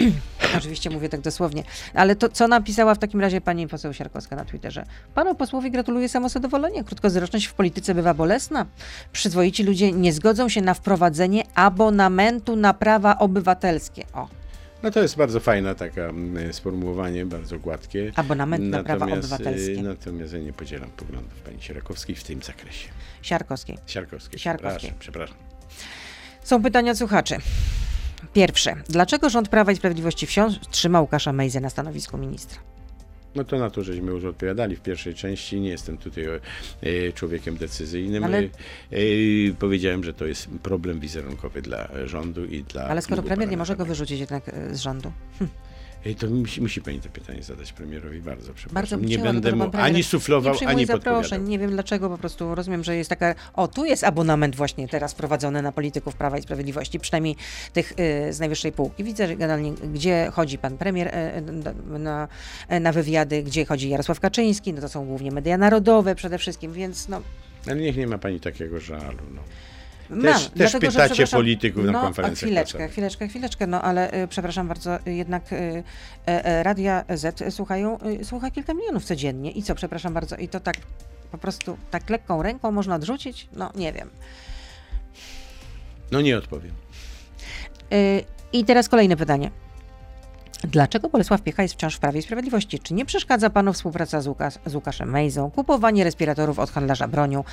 Oczywiście 0.59 0.91
mówię 0.91 1.09
tak 1.09 1.21
dosłownie. 1.21 1.63
Ale 1.95 2.17
to, 2.17 2.29
co 2.29 2.49
napisała 2.49 2.95
w 2.95 2.99
takim 2.99 3.21
razie 3.21 3.41
pani 3.41 3.69
poseł 3.69 3.93
Siarkowska 3.93 4.37
na 4.37 4.45
Twitterze? 4.45 4.87
Panu 5.15 5.35
posłowi 5.35 5.71
gratuluję 5.71 6.09
samozadowolenia. 6.09 6.85
Krótkowzroczność 6.85 7.47
w 7.47 7.55
polityce 7.55 7.95
bywa 7.95 8.15
bolesna. 8.15 8.67
Przyzwoici 9.13 9.65
ludzie 9.65 9.93
nie 9.93 10.13
zgodzą 10.13 10.49
się 10.49 10.61
na 10.61 10.75
wprowadzenie 10.75 11.43
abonamentu 11.55 12.57
na 12.57 12.75
prawa 12.75 13.19
obywatelskie. 13.19 13.28
O, 14.13 14.29
No 14.83 14.91
to 14.91 15.03
jest 15.03 15.17
bardzo 15.17 15.41
fajna 15.41 15.75
taka 15.75 16.01
mm, 16.03 16.53
sformułowanie, 16.53 17.27
bardzo 17.27 17.59
gładkie. 17.59 18.13
abonament 18.17 18.65
na 18.65 18.83
prawa 18.85 19.07
Natomiast, 19.07 19.33
obywatelskie. 19.33 19.73
y, 19.73 19.83
Natomiast 19.83 20.33
ja 20.33 20.39
nie 20.39 20.53
podzielam 20.53 20.91
poglądów 20.91 21.41
pani 21.41 21.63
Sierakowskiej 21.63 22.17
w 22.17 22.25
tym 22.25 22.43
zakresie. 22.43 22.89
Siarkowskiej. 23.23 23.79
Siarkowskiej. 23.87 24.39
Siarkowskiej. 24.41 24.91
Przepraszam, 24.93 24.99
przepraszam. 24.99 25.37
Są 26.45 26.63
pytania 26.63 26.95
słuchaczy. 26.95 27.37
Pierwsze. 28.33 28.75
Dlaczego 28.89 29.31
rząd 29.31 29.49
Prawa 29.49 29.73
i 29.73 29.77
Sprawiedliwości 29.77 30.27
wciąż 30.27 30.55
trzyma 30.71 31.01
Łukasza 31.01 31.33
Mejzę 31.33 31.61
na 31.61 31.71
stanowisku 31.71 32.19
ministra? 32.19 32.61
No 33.35 33.45
to 33.45 33.59
na 33.59 33.71
to, 33.71 33.85
żeśmy 33.85 34.11
już 34.13 34.25
odpowiadali 34.25 34.77
w 34.77 34.81
pierwszej 34.81 35.15
części. 35.15 35.61
Nie 35.61 35.69
jestem 35.69 35.99
tutaj 35.99 36.25
e, 36.27 37.13
człowiekiem 37.15 37.57
decyzyjnym. 37.57 38.25
Ale- 38.25 38.39
E, 38.39 38.43
e, 38.93 39.53
powiedziałem, 39.59 40.05
że 40.05 40.15
to 40.15 40.27
jest 40.27 40.49
problem 40.63 41.01
wizerunkowy 41.01 41.63
dla 41.63 41.89
rządu 42.07 42.45
i 42.45 42.63
dla. 42.63 42.83
Ale 42.85 43.03
skoro 43.03 43.23
premier 43.23 43.49
nie 43.49 43.57
może 43.57 43.77
go 43.77 43.85
wyrzucić 43.85 44.21
jednak 44.21 44.51
z 44.73 44.81
rządu. 44.81 45.13
To 46.19 46.27
musi, 46.27 46.61
musi 46.61 46.83
pani 46.83 47.01
to 47.01 47.09
pytanie 47.09 47.43
zadać 47.43 47.73
premierowi 47.73 48.21
bardzo, 48.21 48.55
przepraszam. 48.55 48.75
Bardzo 48.75 48.97
nie 48.97 49.17
chciała, 49.17 49.33
będę 49.33 49.53
mu 49.53 49.71
ani 49.73 50.03
suflował, 50.03 50.55
nie 50.61 50.69
ani 50.69 50.87
zaproszeń. 50.87 51.49
Nie 51.49 51.59
wiem 51.59 51.71
dlaczego, 51.71 52.09
po 52.09 52.19
prostu 52.19 52.55
rozumiem, 52.55 52.85
że 52.85 52.97
jest 52.97 53.11
taka. 53.11 53.35
O, 53.55 53.69
tu 53.69 53.85
jest 53.85 54.05
abonament 54.05 54.57
właśnie 54.57 54.89
teraz 54.89 55.15
prowadzony 55.15 55.63
na 55.63 55.73
polityków 55.73 56.17
Prawa 56.17 56.39
i 56.39 56.43
Sprawiedliwości, 56.43 57.01
przynajmniej 57.01 57.37
tych 57.73 57.93
y, 57.93 58.33
z 58.33 58.41
najwyższej 58.41 58.73
półki. 58.73 59.05
Widzę 59.05 59.27
że 59.27 59.37
generalnie, 59.37 59.73
gdzie 59.73 60.31
chodzi 60.33 60.59
pan 60.59 60.79
premier 60.79 61.09
y, 61.09 61.11
y, 61.39 61.99
na, 61.99 62.29
y, 62.73 62.81
na 62.81 62.93
wywiady, 62.93 63.43
gdzie 63.43 63.65
chodzi 63.65 63.89
Jarosław 63.89 64.21
Kaczyński, 64.21 64.73
no 64.73 64.81
to 64.81 64.89
są 64.89 65.07
głównie 65.07 65.31
media 65.31 65.59
narodowe 65.59 66.15
przede 66.15 66.39
wszystkim, 66.39 66.73
więc 66.73 67.09
no. 67.09 67.23
Ale 67.67 67.77
niech 67.77 67.97
nie 67.97 68.07
ma 68.07 68.19
pani 68.19 68.41
takiego 68.41 68.81
żalu. 68.81 69.19
No. 69.35 69.43
Mam, 70.11 70.23
Też, 70.23 70.43
też 70.43 70.53
dlatego, 70.55 70.81
że, 70.81 70.91
pytacie 70.91 71.15
przepraszam, 71.15 71.39
polityków 71.39 71.85
na 71.85 71.93
no, 71.93 72.01
konferencjach 72.01 72.49
chwileczkę, 72.49 72.73
prasowych. 72.73 72.93
chwileczkę, 72.93 73.29
chwileczkę, 73.29 73.67
no 73.67 73.83
ale 73.83 74.23
y, 74.23 74.29
przepraszam 74.29 74.69
bardzo, 74.69 75.07
y, 75.07 75.15
jednak 75.15 75.53
y, 75.53 75.57
e, 76.29 76.45
e, 76.45 76.63
Radia 76.63 77.05
Z 77.09 77.55
słuchają, 77.55 77.99
y, 78.21 78.25
słucha 78.25 78.51
kilka 78.51 78.75
milionów 78.75 79.05
codziennie 79.05 79.51
i 79.51 79.63
co, 79.63 79.75
przepraszam 79.75 80.15
bardzo, 80.15 80.37
i 80.37 80.49
to 80.49 80.61
tak 80.61 80.77
po 81.33 81.39
prostu 81.39 81.79
tak 81.91 82.11
lekką 82.11 82.43
ręką 82.43 82.73
można 82.73 82.95
odrzucić? 82.95 83.49
No 83.53 83.71
nie 83.75 83.93
wiem. 83.93 84.11
No 86.11 86.21
nie 86.21 86.39
odpowiem. 86.39 86.73
Y, 87.93 88.25
I 88.53 88.65
teraz 88.65 88.89
kolejne 88.89 89.17
pytanie. 89.17 89.51
Dlaczego 90.65 91.09
Bolesław 91.09 91.43
Piecha 91.43 91.63
jest 91.63 91.75
wciąż 91.75 91.97
w 91.97 91.99
Prawie 91.99 92.21
i 92.21 92.23
Sprawiedliwości? 92.23 92.79
Czy 92.79 92.95
nie 92.95 93.05
przeszkadza 93.05 93.51
panu 93.51 93.73
współpraca 93.73 94.21
z, 94.21 94.27
Łukasz, 94.27 94.55
z 94.67 94.75
Łukaszem 94.75 95.11
Mejzą, 95.11 95.51
kupowanie 95.51 96.05
respiratorów 96.05 96.59
od 96.59 96.71
handlarza 96.71 97.09
bronią, 97.09 97.45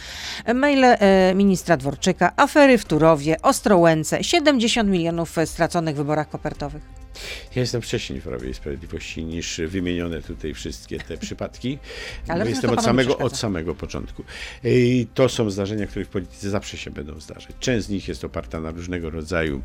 maile 0.54 0.86
e, 0.86 1.34
ministra 1.36 1.78
Dworczyka, 1.78 2.32
afery 2.36 2.78
w 2.78 2.86
Turowie, 2.86 3.42
Ostrołęce, 3.42 4.24
70 4.24 4.90
milionów 4.90 5.36
w 5.36 5.50
straconych 5.50 5.96
wyborach 5.96 6.30
kopertowych? 6.30 7.05
Ja 7.56 7.62
jestem 7.62 7.82
wcześniej 7.82 8.22
w 8.22 8.24
Prawie 8.24 8.50
i 8.50 8.54
Sprawiedliwości 8.54 9.24
niż 9.24 9.62
wymienione 9.68 10.22
tutaj 10.22 10.54
wszystkie 10.54 11.00
te 11.00 11.18
przypadki. 11.18 11.78
Ale 12.28 12.50
jestem 12.50 12.70
od 12.72 12.84
samego, 12.84 13.18
od 13.18 13.38
samego 13.38 13.76
początku. 13.76 14.24
I 14.64 15.08
to 15.14 15.30
są 15.30 15.50
zdarzenia, 15.50 15.88
które 15.88 16.06
w 16.06 16.10
polityce 16.10 16.50
zawsze 16.50 16.78
się 16.78 16.92
będą 16.92 17.20
zdarzać. 17.20 17.56
Część 17.60 17.86
z 17.86 17.90
nich 17.90 18.08
jest 18.08 18.24
oparta 18.24 18.60
na 18.62 18.72
różnego 18.72 19.10
rodzaju 19.10 19.62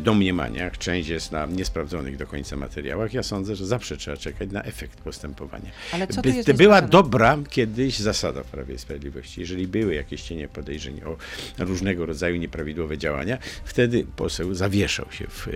domniemaniach, 0.00 0.78
część 0.78 1.08
jest 1.08 1.32
na 1.32 1.46
niesprawdzonych 1.46 2.16
do 2.16 2.26
końca 2.26 2.56
materiałach. 2.56 3.14
Ja 3.14 3.22
sądzę, 3.22 3.56
że 3.56 3.66
zawsze 3.66 3.96
trzeba 3.96 4.16
czekać 4.16 4.50
na 4.50 4.62
efekt 4.62 5.00
postępowania. 5.00 5.70
Ale 5.92 6.06
co 6.06 6.22
By- 6.22 6.30
jest 6.30 6.52
była 6.52 6.82
dobra 6.82 7.38
kiedyś 7.50 7.98
zasada 7.98 8.42
w 8.42 8.46
Prawie 8.46 8.74
i 8.74 8.78
Sprawiedliwości. 8.78 9.40
Jeżeli 9.40 9.66
były 9.66 9.94
jakieś 9.94 10.22
cienie 10.22 10.48
podejrzeń 10.48 11.00
o 11.04 11.16
różnego 11.58 12.06
rodzaju 12.06 12.36
nieprawidłowe 12.36 12.98
działania, 12.98 13.38
wtedy 13.64 14.06
poseł 14.16 14.54
zawieszał 14.54 15.06
się 15.12 15.26
w, 15.28 15.48
e, 15.48 15.50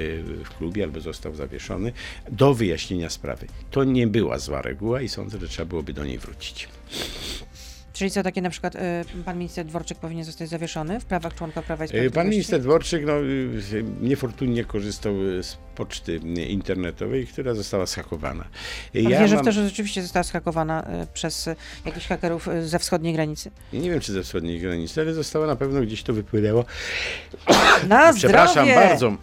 w 0.45 0.51
klubie 0.59 0.76
albo 0.83 1.01
został 1.01 1.35
zawieszony 1.35 1.93
do 2.31 2.55
wyjaśnienia 2.55 3.11
sprawy. 3.11 3.47
To 3.71 3.85
nie 3.85 4.07
była 4.07 4.39
zła 4.39 4.63
reguła 4.63 5.01
i 5.01 5.09
sądzę, 5.09 5.39
że 5.39 5.49
trzeba 5.49 5.69
byłoby 5.69 5.93
do 5.93 6.05
niej 6.05 6.19
wrócić. 6.19 6.69
Czyli 7.93 8.11
co, 8.11 8.23
takie 8.23 8.43
na 8.43 8.51
przykład 8.51 8.77
e, 8.77 9.05
pan 9.25 9.39
minister 9.39 9.67
Dworczyk 9.67 9.99
powinien 9.99 10.25
zostać 10.25 10.49
zawieszony 10.49 11.01
w 11.01 11.05
prawach 11.05 11.35
członka 11.35 11.63
Prawa 11.63 11.85
i 11.85 11.87
E, 11.87 11.89
Sprawiedliwości? 11.89 12.15
Pan 12.21 12.31
minister 12.31 12.61
Dworczyk 12.61 13.03
no, 13.07 13.13
y, 13.21 13.85
niefortunnie 14.01 14.65
korzystał 14.65 15.23
y, 15.23 15.43
z 15.43 15.59
poczty 15.75 16.13
y, 16.39 16.43
internetowej, 16.45 17.27
która 17.27 17.55
została 17.55 17.87
schakowana. 17.87 18.45
Pan 18.93 19.03
wierzy 19.09 19.35
mam- 19.35 19.45
w 19.45 19.47
to, 19.47 19.53
że 19.53 19.65
rzeczywiście 19.69 20.03
została 20.03 20.25
schakowana 20.25 20.87
przez 21.15 21.49
jakichś 21.87 22.07
hakerów 22.07 22.49
ze 22.65 22.79
wschodniej 22.79 23.15
granicy? 23.15 23.51
Nie 23.73 23.91
wiem, 23.91 24.01
czy 24.01 24.13
ze 24.13 24.23
wschodniej 24.23 24.61
granicy, 24.61 25.01
ale 25.01 25.15
została 25.15 25.47
na 25.47 25.57
pewno 25.57 25.81
gdzieś 25.81 26.03
to 26.03 26.13
wypłynęło. 26.13 26.65
Na 27.89 28.13
Przepraszam 28.13 28.67
zdrowie! 28.67 28.89
bardzo. 28.89 29.17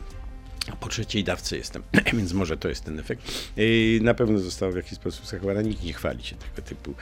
Po 0.79 0.89
trzeciej 0.89 1.23
dawce 1.23 1.57
jestem, 1.57 1.83
więc 2.17 2.33
może 2.33 2.57
to 2.57 2.69
jest 2.69 2.83
ten 2.83 2.99
efekt. 2.99 3.31
Yy, 3.57 3.99
Na 4.01 4.13
pewno 4.13 4.39
zostało 4.39 4.71
w 4.71 4.75
jakiś 4.75 4.93
sposób 4.93 5.25
zachowana. 5.25 5.61
Nikt 5.61 5.83
nie 5.83 5.93
chwali 5.93 6.23
się 6.23 6.35
tego 6.35 6.67
typu 6.67 6.93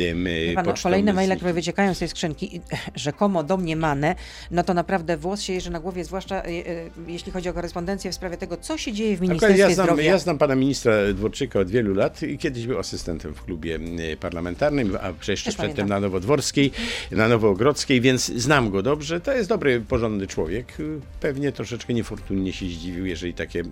ym, 0.00 0.24
Wie 0.24 0.54
pan, 0.54 0.66
no, 0.66 0.74
kolejne 0.82 1.12
maile, 1.12 1.36
które 1.36 1.52
wyciekają 1.52 1.94
z 1.94 1.98
tej 1.98 2.08
skrzynki, 2.08 2.60
rzekomo 2.94 3.42
domniemane, 3.42 4.14
no 4.50 4.62
to 4.62 4.74
naprawdę 4.74 5.16
włos 5.16 5.42
się 5.42 5.52
jeży 5.52 5.70
na 5.70 5.80
głowie, 5.80 6.04
zwłaszcza 6.04 6.36
e, 6.36 6.48
e, 6.48 6.62
jeśli 7.06 7.32
chodzi 7.32 7.48
o 7.48 7.52
korespondencję 7.52 8.10
w 8.10 8.14
sprawie 8.14 8.36
tego, 8.36 8.56
co 8.56 8.78
się 8.78 8.92
dzieje 8.92 9.16
w 9.16 9.20
Ministerstwie 9.20 9.60
ja 9.60 9.74
znam, 9.74 9.86
Zdrowia. 9.86 10.04
ja 10.04 10.18
znam 10.18 10.38
pana 10.38 10.54
ministra 10.54 10.92
Dworczyka 11.14 11.60
od 11.60 11.70
wielu 11.70 11.94
lat 11.94 12.22
i 12.22 12.38
kiedyś 12.38 12.66
był 12.66 12.78
asystentem 12.78 13.34
w 13.34 13.44
klubie 13.44 13.78
parlamentarnym, 14.20 14.98
a 15.02 15.30
jeszcze 15.30 15.50
Też 15.50 15.56
przedtem 15.56 15.88
na 15.88 16.00
Nowodworskiej, 16.00 16.70
na 17.10 17.28
Nowoogrodzkiej, 17.28 18.00
więc 18.00 18.26
znam 18.26 18.70
go 18.70 18.82
dobrze. 18.82 19.20
To 19.20 19.32
jest 19.32 19.48
dobry, 19.48 19.80
porządny 19.80 20.26
człowiek. 20.26 20.76
Pewnie 21.20 21.52
troszeczkę 21.52 21.94
niefortunnie 21.94 22.52
się 22.52 22.66
zdziwił, 22.66 23.05
jeżeli 23.06 23.34
takie 23.34 23.60
y, 23.60 23.64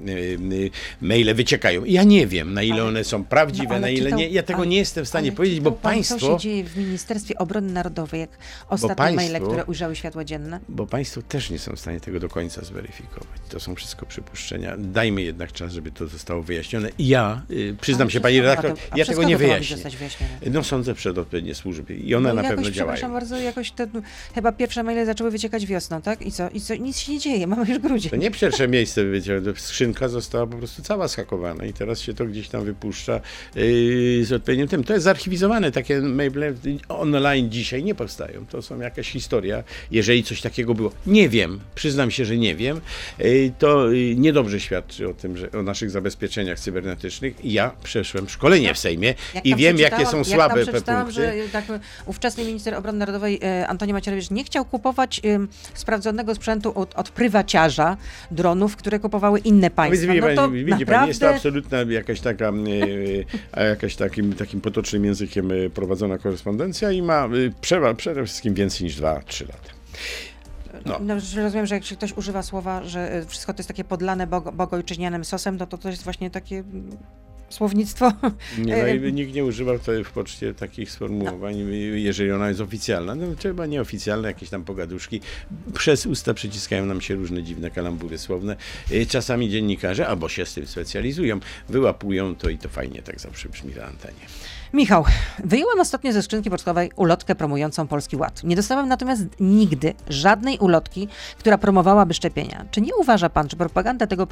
y, 0.52 0.70
maile 1.00 1.34
wyciekają. 1.34 1.84
Ja 1.84 2.02
nie 2.04 2.26
wiem, 2.26 2.54
na 2.54 2.62
ile 2.62 2.74
Ale- 2.74 2.84
one 2.84 3.04
są 3.04 3.24
prawdziwe, 3.24 3.74
No, 3.74 3.80
na 3.80 3.88
ile 3.88 4.04
czytał- 4.04 4.18
nie. 4.18 4.28
Ja 4.28 4.42
tego 4.42 4.64
nie 4.64 4.76
jestem 4.76 5.04
w 5.04 5.08
stanie 5.08 5.32
powiedzieć, 5.32 5.60
bo 5.60 5.72
państwo... 5.72 6.18
Co 6.18 6.26
się 6.32 6.38
dzieje 6.38 6.64
w 6.64 6.76
Ministerstwie 6.76 7.38
Obrony 7.38 7.72
Narodowej, 7.72 8.20
jak 8.20 8.30
ostatnie 8.68 9.04
maile, 9.04 9.16
państwo- 9.32 9.46
które 9.48 9.64
ujrzały 9.64 9.96
światło 9.96 10.24
dzienne? 10.24 10.60
Bo 10.68 10.86
państwo 10.86 11.22
też 11.22 11.50
nie 11.50 11.58
są 11.58 11.76
w 11.76 11.80
stanie 11.80 12.00
tego 12.00 12.20
do 12.20 12.28
końca 12.28 12.64
zweryfikować. 12.64 13.28
To 13.48 13.60
są 13.60 13.74
wszystko 13.74 14.06
przypuszczenia. 14.06 14.74
Dajmy 14.78 15.22
jednak 15.22 15.52
czas, 15.52 15.72
żeby 15.72 15.90
to 15.90 16.06
zostało 16.06 16.42
wyjaśnione. 16.42 16.88
I 16.98 17.08
ja, 17.08 17.42
y, 17.50 17.76
przyznam 17.80 18.04
Ale 18.06 18.10
się 18.10 18.20
pani 18.20 18.40
redaktor, 18.40 18.74
ja 18.96 19.04
tego 19.04 19.22
nie 19.24 19.36
wyjaśnię. 19.36 19.76
No 20.50 20.64
sądzę 20.64 20.94
przed 20.94 21.18
odpowiednie 21.18 21.54
służby 21.54 21.94
i 21.94 22.14
one 22.14 22.28
No 22.28 22.34
na 22.34 22.42
jakoś, 22.42 22.56
pewno 22.56 22.70
przepraszam 22.72 23.00
działają. 23.00 23.20
bardzo, 23.20 23.36
jakoś 23.38 23.70
te, 23.70 23.86
chyba 24.34 24.52
pierwsze 24.52 24.82
maile 24.82 25.06
zaczęły 25.06 25.30
wyciekać 25.30 25.66
wiosną, 25.66 26.02
tak? 26.02 26.26
I 26.26 26.32
co? 26.32 26.50
I 26.50 26.60
co? 26.60 26.74
Nic 26.76 26.98
się 26.98 27.12
nie 27.12 27.18
dzieje, 27.18 27.46
mamy 27.46 27.66
już 27.68 27.78
grudzień. 27.78 28.10
To 28.10 28.16
nie 28.16 28.30
pierwsze 28.30 28.68
miejsce 28.68 29.04
wyciągnął. 29.24 29.54
Skrzynka 29.56 30.08
została 30.08 30.46
po 30.46 30.56
prostu 30.56 30.82
cała 30.82 31.08
schakowana 31.08 31.64
i 31.64 31.72
teraz 31.72 32.00
się 32.00 32.14
to 32.14 32.24
gdzieś 32.24 32.48
tam 32.48 32.64
wypuszcza 32.64 33.20
yy, 33.54 34.24
z 34.24 34.32
odpowiednim 34.32 34.68
tym. 34.68 34.84
To 34.84 34.92
jest 34.92 35.04
zarchiwizowane. 35.04 35.72
Takie 35.72 36.00
maile 36.00 36.54
online 36.88 37.50
dzisiaj 37.50 37.84
nie 37.84 37.94
powstają. 37.94 38.46
To 38.46 38.62
są 38.62 38.80
jakaś 38.80 39.10
historia, 39.10 39.64
jeżeli 39.90 40.24
coś 40.24 40.40
takiego 40.40 40.74
było. 40.74 40.92
Nie 41.06 41.28
wiem, 41.28 41.60
przyznam 41.74 42.10
się, 42.10 42.24
że 42.24 42.36
nie 42.36 42.56
wiem. 42.56 42.80
Yy, 43.18 43.52
to 43.58 43.90
yy, 43.90 44.16
niedobrze 44.16 44.60
świadczy 44.60 45.08
o 45.08 45.14
tym, 45.14 45.36
że 45.36 45.52
o 45.52 45.62
naszych 45.62 45.90
zabezpieczeniach 45.90 46.60
cybernetycznych. 46.60 47.44
Ja 47.44 47.70
przeszłem 47.84 48.28
szkolenie 48.28 48.74
w 48.74 48.78
Sejmie 48.78 49.14
Jak 49.34 49.46
i 49.46 49.56
wiem, 49.56 49.78
jakie 49.78 50.06
są 50.06 50.18
jak 50.18 50.26
słabe 50.26 50.54
te 50.54 50.62
przeczytałam, 50.62 51.04
punkty. 51.04 51.22
że 51.22 51.48
tak, 51.52 51.64
ówczesny 52.06 52.44
minister 52.44 52.74
obrony 52.74 52.98
narodowej 52.98 53.40
e, 53.42 53.68
Antoni 53.68 53.92
Macierewicz 53.92 54.30
nie 54.30 54.44
chciał 54.44 54.64
kupować 54.64 55.20
sprawdzonego 55.74 56.34
sprzętu 56.34 56.72
od, 56.74 56.94
od 56.94 57.10
prywaciarza 57.10 57.96
dronów, 58.30 58.76
które 58.76 58.98
kupowały 59.14 59.38
inne 59.38 59.70
państwa. 59.70 60.06
widzi, 60.06 60.20
No 60.20 60.28
to 60.28 60.48
pani, 60.48 60.64
widzi 60.64 60.86
pani, 60.86 61.08
jest 61.08 61.20
to 61.20 61.26
naprawdę 61.26 61.48
absolutna 61.50 61.92
jakaś 61.92 62.20
taka, 62.20 62.48
e, 62.48 63.60
e, 63.60 63.68
jakaś 63.68 63.96
takim, 63.96 64.32
takim 64.32 64.60
potocznym 64.60 65.04
językiem 65.04 65.52
e, 65.52 65.70
prowadzona 65.70 66.18
korespondencja 66.18 66.90
i 66.90 67.02
ma 67.02 67.28
prze, 67.60 67.94
przede 67.94 68.24
wszystkim 68.24 68.54
więcej 68.54 68.84
niż 68.84 68.96
2-3 68.96 69.48
lata. 69.48 69.70
No. 70.86 70.98
No, 71.00 71.20
że 71.20 71.42
rozumiem, 71.42 71.66
że 71.66 71.74
jak 71.74 71.84
się 71.84 71.96
ktoś 71.96 72.12
używa 72.12 72.42
słowa, 72.42 72.84
że 72.84 73.24
wszystko 73.28 73.54
to 73.54 73.58
jest 73.58 73.68
takie 73.68 73.84
podlane 73.84 74.26
bogo, 74.26 74.52
bogojczyźnianym 74.52 75.24
sosem, 75.24 75.58
to, 75.58 75.66
to 75.66 75.78
to 75.78 75.88
jest 75.88 76.04
właśnie 76.04 76.30
takie 76.30 76.64
słownictwo. 77.54 78.12
Nie, 78.58 78.76
E, 78.76 78.96
no, 79.00 79.08
i 79.08 79.12
nikt 79.12 79.34
nie 79.34 79.44
tutaj 79.78 80.04
w 80.04 80.10
poczcie 80.10 80.54
takich 80.54 80.90
sformułowań, 80.90 81.56
jeżeli 81.94 82.32
ona 82.32 82.48
jest 82.48 82.60
oficjalna. 82.60 83.14
No 83.14 83.26
trzeba 83.38 83.66
nieoficjalne, 83.66 84.28
jakieś 84.28 84.50
tam 84.50 84.64
pogaduszki. 84.64 85.20
Przez 85.74 86.06
usta 86.06 86.34
przyciskają 86.34 86.86
nam 86.86 87.00
się 87.00 87.14
różne 87.14 87.42
dziwne 87.42 87.70
kalambury 87.70 88.18
słowne. 88.18 88.56
E, 88.90 89.06
Czasami 89.06 89.50
dziennikarze, 89.50 90.06
albo 90.06 90.28
się 90.28 90.46
z 90.46 90.54
tym 90.54 90.66
specjalizują, 90.66 91.40
wyłapują 91.68 92.34
to 92.34 92.50
i 92.50 92.58
to 92.58 92.68
fajnie 92.68 93.02
tak 93.02 93.20
zawsze 93.20 93.48
brzmi 93.48 93.74
na 93.74 93.84
antenie. 93.84 94.20
Michał, 94.74 95.04
wyjąłem 95.44 95.80
ostatnio 95.80 96.12
ze 96.12 96.22
skrzynki 96.22 96.50
pocztowej 96.50 96.90
ulotkę 96.96 97.34
promującą 97.34 97.86
Polski 97.86 98.16
Ład. 98.16 98.44
Nie 98.44 98.56
dostałem 98.56 98.88
natomiast 98.88 99.22
nigdy 99.40 99.94
żadnej 100.08 100.58
ulotki, 100.58 101.08
która 101.38 101.58
promowałaby 101.58 102.14
szczepienia. 102.14 102.66
Czy 102.70 102.80
nie 102.80 102.94
uważa 102.94 103.28
pan, 103.28 103.50
że 103.50 103.56
propaganda 103.56 104.06
tego 104.06 104.28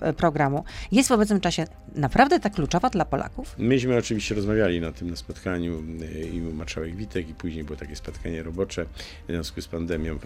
e, 0.00 0.12
programu 0.12 0.64
jest 0.92 1.08
w 1.08 1.12
obecnym 1.12 1.40
czasie 1.40 1.64
naprawdę 1.94 2.40
tak 2.40 2.54
kluczowa 2.54 2.90
dla 2.90 3.04
Polaków? 3.04 3.54
Myśmy 3.58 3.96
oczywiście 3.96 4.34
rozmawiali 4.34 4.80
na 4.80 4.92
tym 4.92 5.10
na 5.10 5.16
spotkaniu 5.16 5.82
y, 6.02 6.28
i 6.32 6.40
marszałek 6.40 6.96
Witek 6.96 7.28
i 7.28 7.34
później 7.34 7.64
było 7.64 7.78
takie 7.78 7.96
spotkanie 7.96 8.42
robocze 8.42 8.86
w 9.28 9.32
związku 9.32 9.62
z 9.62 9.68
pandemią. 9.68 10.18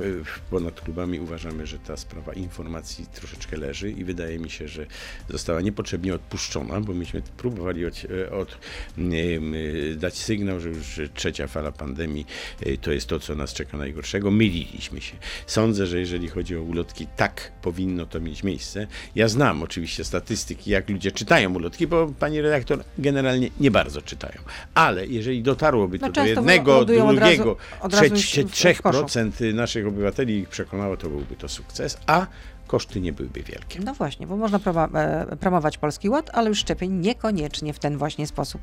Ponad 0.50 0.80
klubami 0.80 1.20
uważamy, 1.20 1.66
że 1.66 1.78
ta 1.78 1.96
sprawa 1.96 2.32
informacji 2.32 3.06
troszeczkę 3.14 3.56
leży 3.56 3.90
i 3.90 4.04
wydaje 4.04 4.38
mi 4.38 4.50
się, 4.50 4.68
że 4.68 4.86
została 5.30 5.60
niepotrzebnie 5.60 6.14
odpuszczona, 6.14 6.80
bo 6.80 6.92
myśmy 6.92 7.22
próbowali 7.36 7.86
od, 7.86 7.94
od, 8.32 8.58
y, 8.98 9.02
y, 9.02 9.53
dać 9.96 10.14
sygnał, 10.18 10.60
że 10.60 10.68
już 10.68 11.00
trzecia 11.14 11.46
fala 11.46 11.72
pandemii 11.72 12.26
y, 12.66 12.78
to 12.78 12.92
jest 12.92 13.06
to, 13.06 13.18
co 13.20 13.34
nas 13.34 13.52
czeka 13.52 13.76
najgorszego. 13.76 14.30
Myliliśmy 14.30 15.00
się. 15.00 15.16
Sądzę, 15.46 15.86
że 15.86 15.98
jeżeli 16.00 16.28
chodzi 16.28 16.56
o 16.56 16.62
ulotki, 16.62 17.06
tak 17.16 17.52
powinno 17.62 18.06
to 18.06 18.20
mieć 18.20 18.42
miejsce. 18.42 18.86
Ja 19.14 19.28
znam 19.28 19.62
oczywiście 19.62 20.04
statystyki, 20.04 20.70
jak 20.70 20.88
ludzie 20.90 21.12
czytają 21.12 21.54
ulotki, 21.54 21.86
bo 21.86 22.06
pani 22.18 22.40
redaktor 22.40 22.84
generalnie 22.98 23.50
nie 23.60 23.70
bardzo 23.70 24.02
czytają. 24.02 24.34
Ale 24.74 25.06
jeżeli 25.06 25.42
dotarłoby 25.42 25.98
to 25.98 26.06
No 26.06 26.12
do 26.12 26.14
często 26.14 26.28
jednego, 26.40 26.84
drugiego, 26.84 27.56
od 27.80 27.94
razu 27.94 28.14
trze- 28.14 28.40
już 28.40 28.50
w- 28.50 28.78
w 28.78 28.82
koszu. 28.82 29.04
3% 29.04 29.54
naszych 29.54 29.86
obywateli 29.86 30.38
ich 30.38 30.48
przekonało, 30.48 30.96
to 30.96 31.08
byłby 31.08 31.36
to 31.36 31.48
sukces, 31.48 31.98
a 32.06 32.26
koszty 32.66 33.00
nie 33.00 33.12
byłyby 33.12 33.42
wielkie. 33.42 33.80
No 33.80 33.94
właśnie, 33.94 34.26
bo 34.26 34.36
można 34.36 34.58
e, 34.94 35.36
promować 35.40 35.78
Polski 35.78 36.08
Ład, 36.08 36.30
ale 36.32 36.48
już 36.48 36.58
szczepień 36.58 36.92
niekoniecznie 36.92 37.72
w 37.72 37.78
ten 37.78 37.98
właśnie 37.98 38.26
sposób. 38.26 38.62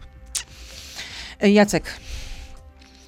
Jacek 1.48 2.00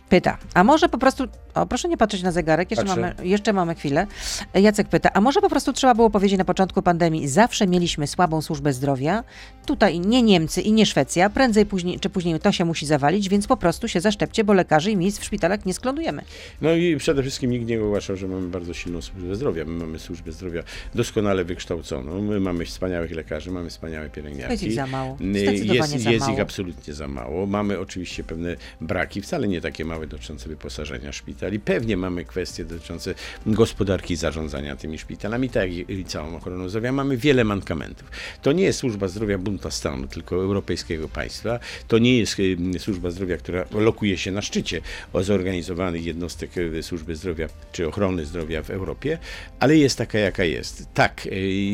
pyta, 0.10 0.38
a 0.54 0.64
może 0.64 0.90
po 0.90 0.98
prostu 0.98 1.28
O, 1.56 1.66
proszę 1.66 1.90
nie 1.90 1.98
patrzeć 1.98 2.24
na 2.24 2.32
zegarek, 2.32 2.72
jeszcze 2.72 2.86
mamy, 2.86 3.16
jeszcze 3.24 3.54
mamy 3.54 3.76
chwilę. 3.76 4.08
Jacek 4.54 4.88
pyta, 4.88 5.10
a 5.14 5.22
może 5.22 5.42
po 5.42 5.50
prostu 5.50 5.74
trzeba 5.74 5.96
było 5.96 6.10
powiedzieć 6.10 6.38
na 6.38 6.46
początku 6.46 6.82
pandemii, 6.82 7.28
zawsze 7.28 7.68
mieliśmy 7.68 8.08
słabą 8.08 8.42
służbę 8.42 8.74
zdrowia, 8.74 9.24
tutaj 9.66 10.00
nie 10.00 10.22
Niemcy 10.24 10.62
i 10.62 10.72
nie 10.72 10.86
Szwecja, 10.86 11.30
prędzej 11.30 11.66
później, 11.66 12.00
czy 12.00 12.10
później 12.10 12.40
to 12.40 12.52
się 12.52 12.66
musi 12.66 12.86
zawalić, 12.86 13.30
więc 13.30 13.48
po 13.48 13.58
prostu 13.58 13.88
się 13.88 14.02
zaszczepcie, 14.02 14.44
bo 14.44 14.54
lekarzy 14.54 14.92
i 14.92 14.98
miejsc 14.98 15.20
w 15.20 15.24
szpitalach 15.24 15.66
nie 15.66 15.74
sklonujemy. 15.74 16.22
No 16.62 16.74
i 16.74 16.98
przede 16.98 17.22
wszystkim 17.22 17.52
nikt 17.52 17.68
nie 17.68 17.84
ogłaszał, 17.84 18.16
że 18.16 18.28
mamy 18.28 18.48
bardzo 18.48 18.74
silną 18.74 19.02
służbę 19.02 19.36
zdrowia. 19.36 19.66
My 19.66 19.86
mamy 19.86 20.00
służbę 20.00 20.32
zdrowia 20.32 20.64
doskonale 20.96 21.46
wykształconą, 21.46 22.22
my 22.22 22.40
mamy 22.40 22.66
wspaniałych 22.66 23.12
lekarzy, 23.12 23.52
mamy 23.52 23.70
wspaniałe 23.70 24.10
pielęgniarki. 24.10 24.52
Jest 24.52 24.64
ich 24.64 24.74
za 24.74 24.88
mało. 24.88 25.18
Y, 25.22 25.40
Zdecydowanie 25.40 25.94
Jest, 25.94 26.04
za 26.04 26.12
jest 26.12 26.26
mało. 26.26 26.34
ich 26.34 26.40
absolutnie 26.42 26.94
za 26.94 27.08
mało. 27.08 27.46
Mamy 27.46 27.80
oczywiście 27.80 28.24
pewne 28.24 28.56
braki, 28.82 29.22
wcale 29.22 29.48
nie 29.48 29.62
takie 29.62 29.86
małe 29.86 30.08
dotyczące 30.08 30.50
wyposażenia 30.50 31.12
szpitali. 31.44 31.60
Pewnie 31.60 31.98
mamy 31.98 32.26
kwestie 32.26 32.66
dotyczące 32.66 33.16
gospodarki 33.46 34.16
zarządzania 34.16 34.76
tymi 34.76 34.98
szpitalami, 34.98 35.50
tak 35.50 35.72
i 35.72 36.06
całą 36.06 36.36
ochroną 36.36 36.70
zdrowia. 36.70 36.92
Mamy 36.92 37.18
wiele 37.18 37.44
mankamentów. 37.44 38.10
To 38.42 38.52
nie 38.52 38.64
jest 38.64 38.80
służba 38.80 39.08
zdrowia 39.08 39.38
bunta 39.38 39.72
stanu, 39.72 40.08
tylko 40.08 40.36
europejskiego 40.36 41.10
państwa. 41.10 41.60
To 41.88 41.98
nie 41.98 42.18
jest 42.18 42.40
y, 42.40 42.80
służba 42.80 43.12
zdrowia, 43.12 43.38
która 43.38 43.66
lokuje 43.72 44.18
się 44.18 44.32
na 44.32 44.42
szczycie 44.42 44.82
zorganizowanych 45.22 46.06
jednostek 46.06 46.58
y, 46.58 46.84
służby 46.84 47.16
zdrowia 47.16 47.48
czy 47.72 47.88
ochrony 47.88 48.26
zdrowia 48.26 48.64
w 48.64 48.70
Europie, 48.70 49.18
ale 49.60 49.78
jest 49.78 49.98
taka, 49.98 50.20
jaka 50.20 50.44
jest. 50.44 50.88
Tak, 50.94 51.26
y, 51.26 51.30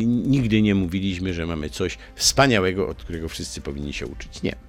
nigdy 0.05 0.61
nie 0.61 0.76
mówiliśmy, 0.76 1.34
że 1.34 1.45
mamy 1.45 1.70
coś 1.70 1.97
wspaniałego, 2.15 2.88
od 2.88 3.03
którego 3.03 3.30
wszyscy 3.30 3.61
powinni 3.61 3.93
się 3.93 4.07
uczyć. 4.07 4.43
Nie. 4.43 4.68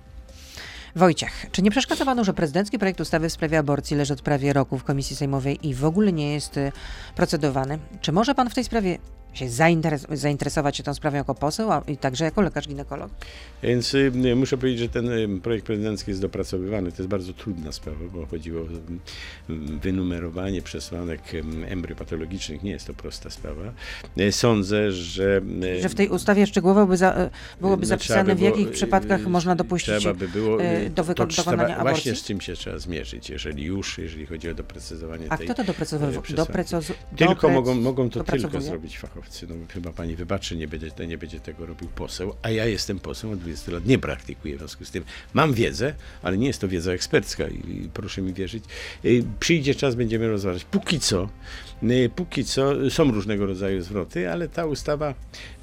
Wojciech, 0.97 1.47
czy 1.53 1.63
nie 1.63 1.71
przeszkadza 1.71 2.05
panu, 2.05 2.25
że 2.25 2.35
prezydencki 2.35 2.79
projekt 2.79 3.01
ustawy 3.01 3.29
w 3.29 3.33
sprawie 3.33 3.59
aborcji 3.59 3.97
leży 3.97 4.13
od 4.13 4.23
prawie 4.23 4.53
roku 4.53 4.79
w 4.79 4.85
Komisji 4.85 5.17
Sejmowej 5.17 5.69
i 5.69 5.75
w 5.75 5.85
ogóle 5.85 6.13
nie 6.13 6.33
jest 6.33 6.57
y, 6.57 6.73
procedowany? 7.17 7.79
Czy 8.01 8.13
może 8.13 8.35
pan 8.35 8.51
w 8.51 8.55
tej 8.55 8.65
sprawie 8.65 8.99
się 9.35 9.47
zainteres- 9.47 10.17
zainteresować 10.17 10.77
się 10.77 10.83
tą 10.83 10.95
sprawą 10.95 11.17
jako 11.17 11.35
poseł, 11.35 11.73
a 11.73 11.83
i 11.89 11.97
także 11.97 12.25
jako 12.25 12.43
lekarz 12.43 12.69
ginekolog? 12.69 13.11
Więc 13.63 13.95
y, 13.95 14.13
muszę 14.37 14.59
powiedzieć, 14.59 14.81
że 14.81 14.89
ten 14.89 15.09
y, 15.09 15.41
projekt 15.43 15.67
prezydencki 15.67 16.11
jest 16.11 16.21
dopracowywany. 16.21 16.93
To 16.93 16.97
jest 16.99 17.09
bardzo 17.11 17.33
trudna 17.33 17.73
sprawa, 17.73 17.99
bo 18.13 18.27
chodziło 18.27 18.61
o 18.63 18.65
y, 18.65 18.69
wynumerowanie 19.83 20.63
przesłanek 20.63 21.35
y, 21.35 21.43
embryopatologicznych. 21.69 22.63
Nie 22.63 22.71
jest 22.71 22.87
to 22.87 22.95
prosta 22.95 23.31
sprawa. 23.31 23.63
Y, 24.19 24.33
Sądzę, 24.33 24.93
że... 24.93 25.41
y, 25.65 25.83
Że 25.83 25.89
w 25.89 25.95
tej 25.95 26.09
ustawie 26.09 26.47
szczegółowo 26.47 26.87
by 26.87 26.97
za, 26.97 27.31
byłoby 27.61 27.81
no, 27.83 27.87
zapisane, 27.87 28.25
w 28.25 28.27
by 28.27 28.35
było, 28.35 28.51
jakich 28.51 28.71
przypadkach 28.71 29.27
można 29.27 29.55
dopuścić 29.57 29.95
Trzeba 29.99 30.15
by 30.15 30.29
było, 30.29 30.59
do, 30.59 30.65
to 30.95 31.05
wyko- 31.05 31.27
trzeba- 31.27 31.51
dokonania 31.51 31.77
aborcji? 31.77 31.95
Właśnie 32.03 32.15
z 32.15 32.25
czym 32.25 32.41
się 32.41 32.55
trzeba 32.55 32.79
zmierzyć, 32.79 33.31
jeżeli 33.31 33.65
już, 33.65 33.99
jeżeli 33.99 34.27
chodzi 34.27 34.49
o 34.51 34.55
doprecyzowanie 34.55 35.27
A 35.29 35.37
tej 35.37 35.47
kto 35.47 35.55
to 35.55 35.65
doprecyzował? 35.65 36.23
Doprecyz- 36.23 36.93
Tylko 37.17 37.49
mogą, 37.49 37.75
mogą 37.75 38.11
to 38.11 38.25
tylko 38.25 38.61
zrobić 38.61 38.99
fachowcy. 39.21 39.47
No, 39.49 39.55
chyba 39.69 39.93
pani 39.93 40.17
wybaczy, 40.17 40.57
nie 40.57 40.69
będzie, 40.69 40.91
nie 41.09 41.19
będzie 41.19 41.41
tego 41.41 41.67
robił 41.67 41.89
poseł, 41.89 42.35
a 42.43 42.51
ja 42.51 42.67
jestem 42.67 42.99
posłem 42.99 43.33
od 43.33 43.39
20 43.39 43.73
lat, 43.73 43.87
nie 43.87 43.99
praktykuję, 43.99 44.55
w 44.55 44.59
związku 44.59 44.85
z 44.85 44.91
tym 44.91 45.05
mam 45.35 45.53
wiedzę, 45.53 45.95
ale 46.23 46.39
nie 46.39 46.47
jest 46.47 46.61
to 46.61 46.69
wiedza 46.69 46.93
ekspercka 46.93 47.49
i, 47.49 47.55
i 47.55 47.89
proszę 47.95 48.23
mi 48.23 48.33
wierzyć. 48.33 48.65
Y, 49.05 49.25
Przyjdzie 49.41 49.75
czas, 49.75 49.95
będziemy 49.95 50.29
rozważać. 50.29 50.65
Póki 50.65 51.01
co, 51.01 51.29
y, 51.83 52.11
póki 52.17 52.45
co 52.45 52.91
są 52.91 53.13
różnego 53.13 53.47
rodzaju 53.47 53.83
zwroty, 53.83 54.31
ale 54.31 54.49
ta 54.49 54.67
ustawa 54.67 55.15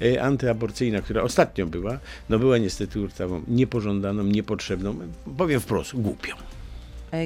y, 0.02 0.22
antyaborcyjna, 0.22 1.00
która 1.00 1.22
ostatnio 1.22 1.66
była, 1.66 1.98
no 2.28 2.38
była 2.38 2.58
niestety 2.58 3.00
ustawą 3.00 3.42
niepożądaną, 3.48 4.24
niepotrzebną, 4.24 4.98
powiem 5.36 5.60
wprost, 5.60 5.96
głupią. 5.96 6.57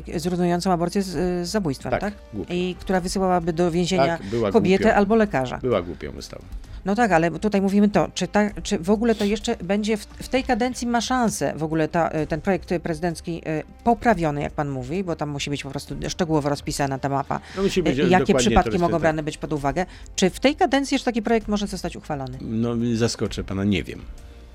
Y, 0.08 0.20
Zrównującą 0.20 0.72
aborcję 0.72 1.02
z, 1.02 1.08
z 1.08 1.48
zabójstwem, 1.50 1.90
tak? 1.90 2.00
Tak. 2.00 2.14
I 2.50 2.76
która 2.80 3.00
wysyłałaby 3.00 3.52
do 3.52 3.70
więzienia 3.70 4.18
Tak, 4.42 4.52
kobietę 4.52 4.84
głupią. 4.84 4.96
albo 4.96 5.16
lekarza. 5.16 5.58
Była 5.58 5.82
głupią 5.82 6.12
ustawą. 6.18 6.44
No 6.84 6.94
tak, 6.94 7.12
ale 7.12 7.30
tutaj 7.30 7.62
mówimy 7.62 7.88
to, 7.88 8.08
czy, 8.14 8.28
ta, 8.28 8.50
czy 8.62 8.78
w 8.78 8.90
ogóle 8.90 9.14
to 9.14 9.24
jeszcze 9.24 9.56
będzie 9.56 9.96
w, 9.96 10.00
w 10.04 10.28
tej 10.28 10.44
kadencji 10.44 10.86
ma 10.88 11.00
szansę 11.00 11.52
w 11.56 11.62
ogóle 11.62 11.88
ta, 11.88 12.10
y, 12.22 12.26
ten 12.26 12.40
projekt 12.40 12.68
prezydencki 12.82 13.42
poprawiony, 13.84 14.42
jak 14.42 14.52
pan 14.52 14.68
mówi, 14.68 15.04
bo 15.04 15.16
tam 15.16 15.28
musi 15.30 15.50
być 15.50 15.62
po 15.62 15.70
prostu 15.70 15.94
szczegółowo 16.08 16.48
rozpisana 16.48 16.98
ta 16.98 17.08
mapa. 17.08 17.40
No, 17.56 17.62
musi 17.62 17.82
być 17.82 17.98
Jakie 17.98 18.34
przypadki 18.34 18.78
mogą 18.78 18.92
tak. 18.92 19.00
brane 19.00 19.22
być 19.22 19.38
pod 19.38 19.52
uwagę? 19.52 19.86
Czy 20.16 20.30
w 20.30 20.40
tej 20.40 20.56
kadencji 20.56 20.94
jeszcze 20.94 21.04
taki 21.04 21.22
projekt 21.22 21.48
może 21.48 21.66
zostać 21.66 21.96
uchwalony? 21.96 22.38
No 22.40 22.74
zaskoczę 22.94 23.44
pana, 23.44 23.64
nie 23.64 23.82
wiem. 23.84 24.00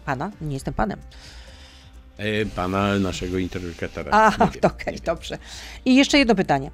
Pana? 0.05 0.31
Nie 0.41 0.53
jestem 0.53 0.73
panem. 0.73 0.99
E, 2.17 2.45
Pana, 2.45 2.99
naszego 2.99 3.37
interlokutora. 3.37 4.11
A, 4.11 4.29
nie 4.29 4.51
wiem, 4.51 4.61
to 4.61 4.67
okej, 4.75 4.93
wiem. 4.93 5.03
dobrze. 5.05 5.37
I 5.85 5.95
jeszcze 5.95 6.17
jedno 6.17 6.35
pytanie. 6.35 6.71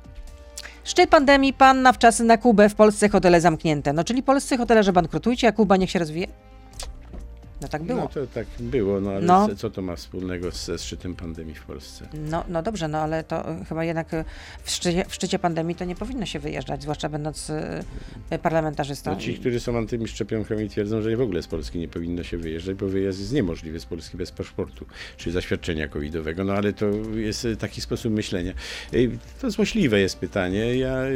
Szczyt 0.84 1.10
pandemii, 1.10 1.54
pan 1.54 1.82
na 1.82 1.94
wczasy 1.94 2.24
na 2.24 2.38
Kubę, 2.38 2.70
w 2.70 2.76
Polsce 2.76 3.10
hotele 3.10 3.42
zamknięte. 3.42 3.94
No 3.94 4.04
czyli 4.04 4.24
polscy 4.24 4.58
hotelarze 4.58 4.94
bankrutujcie, 4.94 5.48
a 5.48 5.52
Kuba 5.52 5.78
niech 5.78 5.92
się 5.92 6.00
rozwije? 6.00 6.28
No 7.64 7.70
tak 7.70 7.84
było. 7.84 8.02
No 8.02 8.08
to 8.08 8.28
tak 8.28 8.48
było, 8.60 9.02
no 9.02 9.12
ale 9.12 9.22
No. 9.26 9.50
co- 9.56 9.70
to 9.70 9.82
ma 9.82 9.96
wspólnego 9.96 10.52
ze 10.52 10.78
szczytem 10.78 11.16
pandemii 11.16 11.56
w 11.56 11.64
Polsce? 11.66 12.08
No, 12.30 12.44
no 12.50 12.64
dobrze, 12.64 12.88
no 12.88 12.98
ale 12.98 13.24
to 13.24 13.52
y, 13.62 13.66
chyba 13.66 13.84
jednak 13.84 14.14
y, 14.14 14.24
w 14.64 14.70
szczycie, 14.72 15.06
w 15.08 15.14
szczycie 15.14 15.40
pandemii 15.40 15.76
to 15.76 15.86
nie 15.86 15.96
powinno 15.96 16.26
się 16.26 16.40
wyjeżdżać, 16.40 16.82
zwłaszcza 16.82 17.10
będąc 17.10 17.50
y, 17.50 18.40
parlamentarzystą. 18.42 19.12
No, 19.12 19.20
ci, 19.20 19.34
którzy 19.34 19.60
są 19.60 19.78
antymi 19.78 20.08
szczepionkami 20.08 20.70
twierdzą, 20.70 21.02
że 21.02 21.18
w 21.18 21.22
ogóle 21.22 21.42
z 21.42 21.48
Polski 21.48 21.80
nie 21.80 21.88
powinno 21.88 22.24
się 22.24 22.38
wyjeżdżać, 22.38 22.76
bo 22.78 22.88
wyjazd 22.88 23.20
jest 23.20 23.34
niemożliwy 23.34 23.80
z 23.80 23.86
Polski 23.86 24.18
bez 24.18 24.32
paszportu, 24.32 24.86
czy 25.18 25.32
zaświadczenia 25.32 25.88
covidowego, 25.88 26.44
no 26.44 26.54
ale 26.54 26.74
to 26.74 26.86
jest 27.16 27.46
e, 27.46 27.56
taki 27.56 27.82
sposób 27.82 28.14
myślenia. 28.14 28.54
E, 28.94 28.98
To 29.42 29.52
złośliwe 29.52 30.00
jest 30.00 30.18
pytanie. 30.20 30.76
Ja 30.78 30.98
e, 30.98 31.12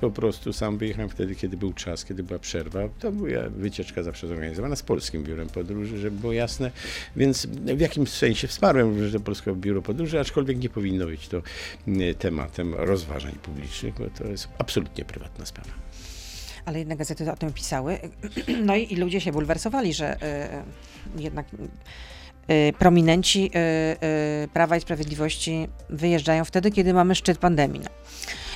po 0.00 0.10
prostu 0.10 0.52
sam 0.52 0.78
wyjechałem 0.78 1.08
wtedy, 1.10 1.34
kiedy 1.34 1.56
był 1.56 1.72
czas, 1.72 2.04
kiedy 2.04 2.22
była 2.22 2.38
przerwa. 2.38 2.80
To 3.00 3.12
była 3.12 3.28
wycieczka 3.56 4.02
zawsze 4.02 4.26
zorganizowana 4.28 4.76
z 4.76 4.82
Polskim 4.82 5.24
Biurem 5.24 5.48
Podróży, 5.48 5.81
żeby 5.84 6.18
było 6.18 6.32
jasne, 6.32 6.70
więc 7.16 7.46
w 7.46 7.80
jakimś 7.80 8.10
sensie 8.10 8.48
wsparłem 8.48 9.12
to 9.12 9.20
Polskie 9.20 9.52
Biuro 9.52 9.82
Podróży, 9.82 10.20
aczkolwiek 10.20 10.58
nie 10.58 10.68
powinno 10.68 11.06
być 11.06 11.28
to 11.28 11.42
e, 11.88 12.14
tematem 12.14 12.74
rozważań 12.74 13.32
publicznych, 13.42 13.94
bo 13.94 14.04
to 14.18 14.24
jest 14.24 14.48
absolutnie 14.58 15.04
prywatna 15.04 15.46
sprawa. 15.46 15.70
Ale 16.64 16.78
jednak 16.78 16.98
gazety 16.98 17.32
o 17.32 17.36
tym 17.36 17.52
pisały. 17.52 17.98
No 18.66 18.76
i, 18.76 18.92
i 18.92 18.96
ludzie 18.96 19.20
się 19.20 19.32
bulwersowali, 19.32 19.94
że 19.94 20.16
y, 21.16 21.22
jednak 21.22 21.46
y, 22.50 22.72
prominenci 22.78 23.50
y, 24.44 24.48
Prawa 24.48 24.76
i 24.76 24.80
Sprawiedliwości 24.80 25.68
wyjeżdżają 25.90 26.44
wtedy, 26.44 26.70
kiedy 26.70 26.94
mamy 26.94 27.14
szczyt 27.14 27.38
pandemii. 27.38 27.82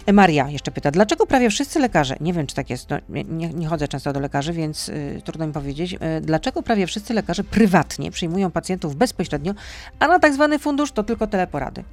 Y, 0.09 0.12
Maria 0.12 0.50
jeszcze 0.50 0.70
pyta, 0.70 0.90
dlaczego 0.90 1.26
prawie 1.26 1.50
wszyscy 1.50 1.78
lekarze, 1.78 2.16
nie 2.20 2.32
wiem 2.32 2.46
czy 2.46 2.54
tak 2.54 2.70
jest, 2.70 2.90
no, 2.90 2.98
nie, 3.09 3.48
nie 3.48 3.66
chodzę 3.66 3.88
często 3.88 4.12
do 4.12 4.20
lekarzy, 4.20 4.52
więc 4.52 4.88
y, 4.88 5.22
trudno 5.24 5.46
mi 5.46 5.52
powiedzieć, 5.52 5.92
y, 5.92 5.98
dlaczego 6.20 6.62
prawie 6.62 6.86
wszyscy 6.86 7.14
lekarze 7.14 7.44
prywatnie 7.44 8.11
przyjmują 8.11 8.50
pacjentów 8.50 8.96
bezpośrednio, 8.96 9.54
a 9.98 10.09
na 10.09 10.18
tak 10.18 10.34
zwany 10.34 10.59
fundusz 10.59 10.92
to 10.92 11.02
tylko 11.02 11.26
teleporady? 11.26 11.84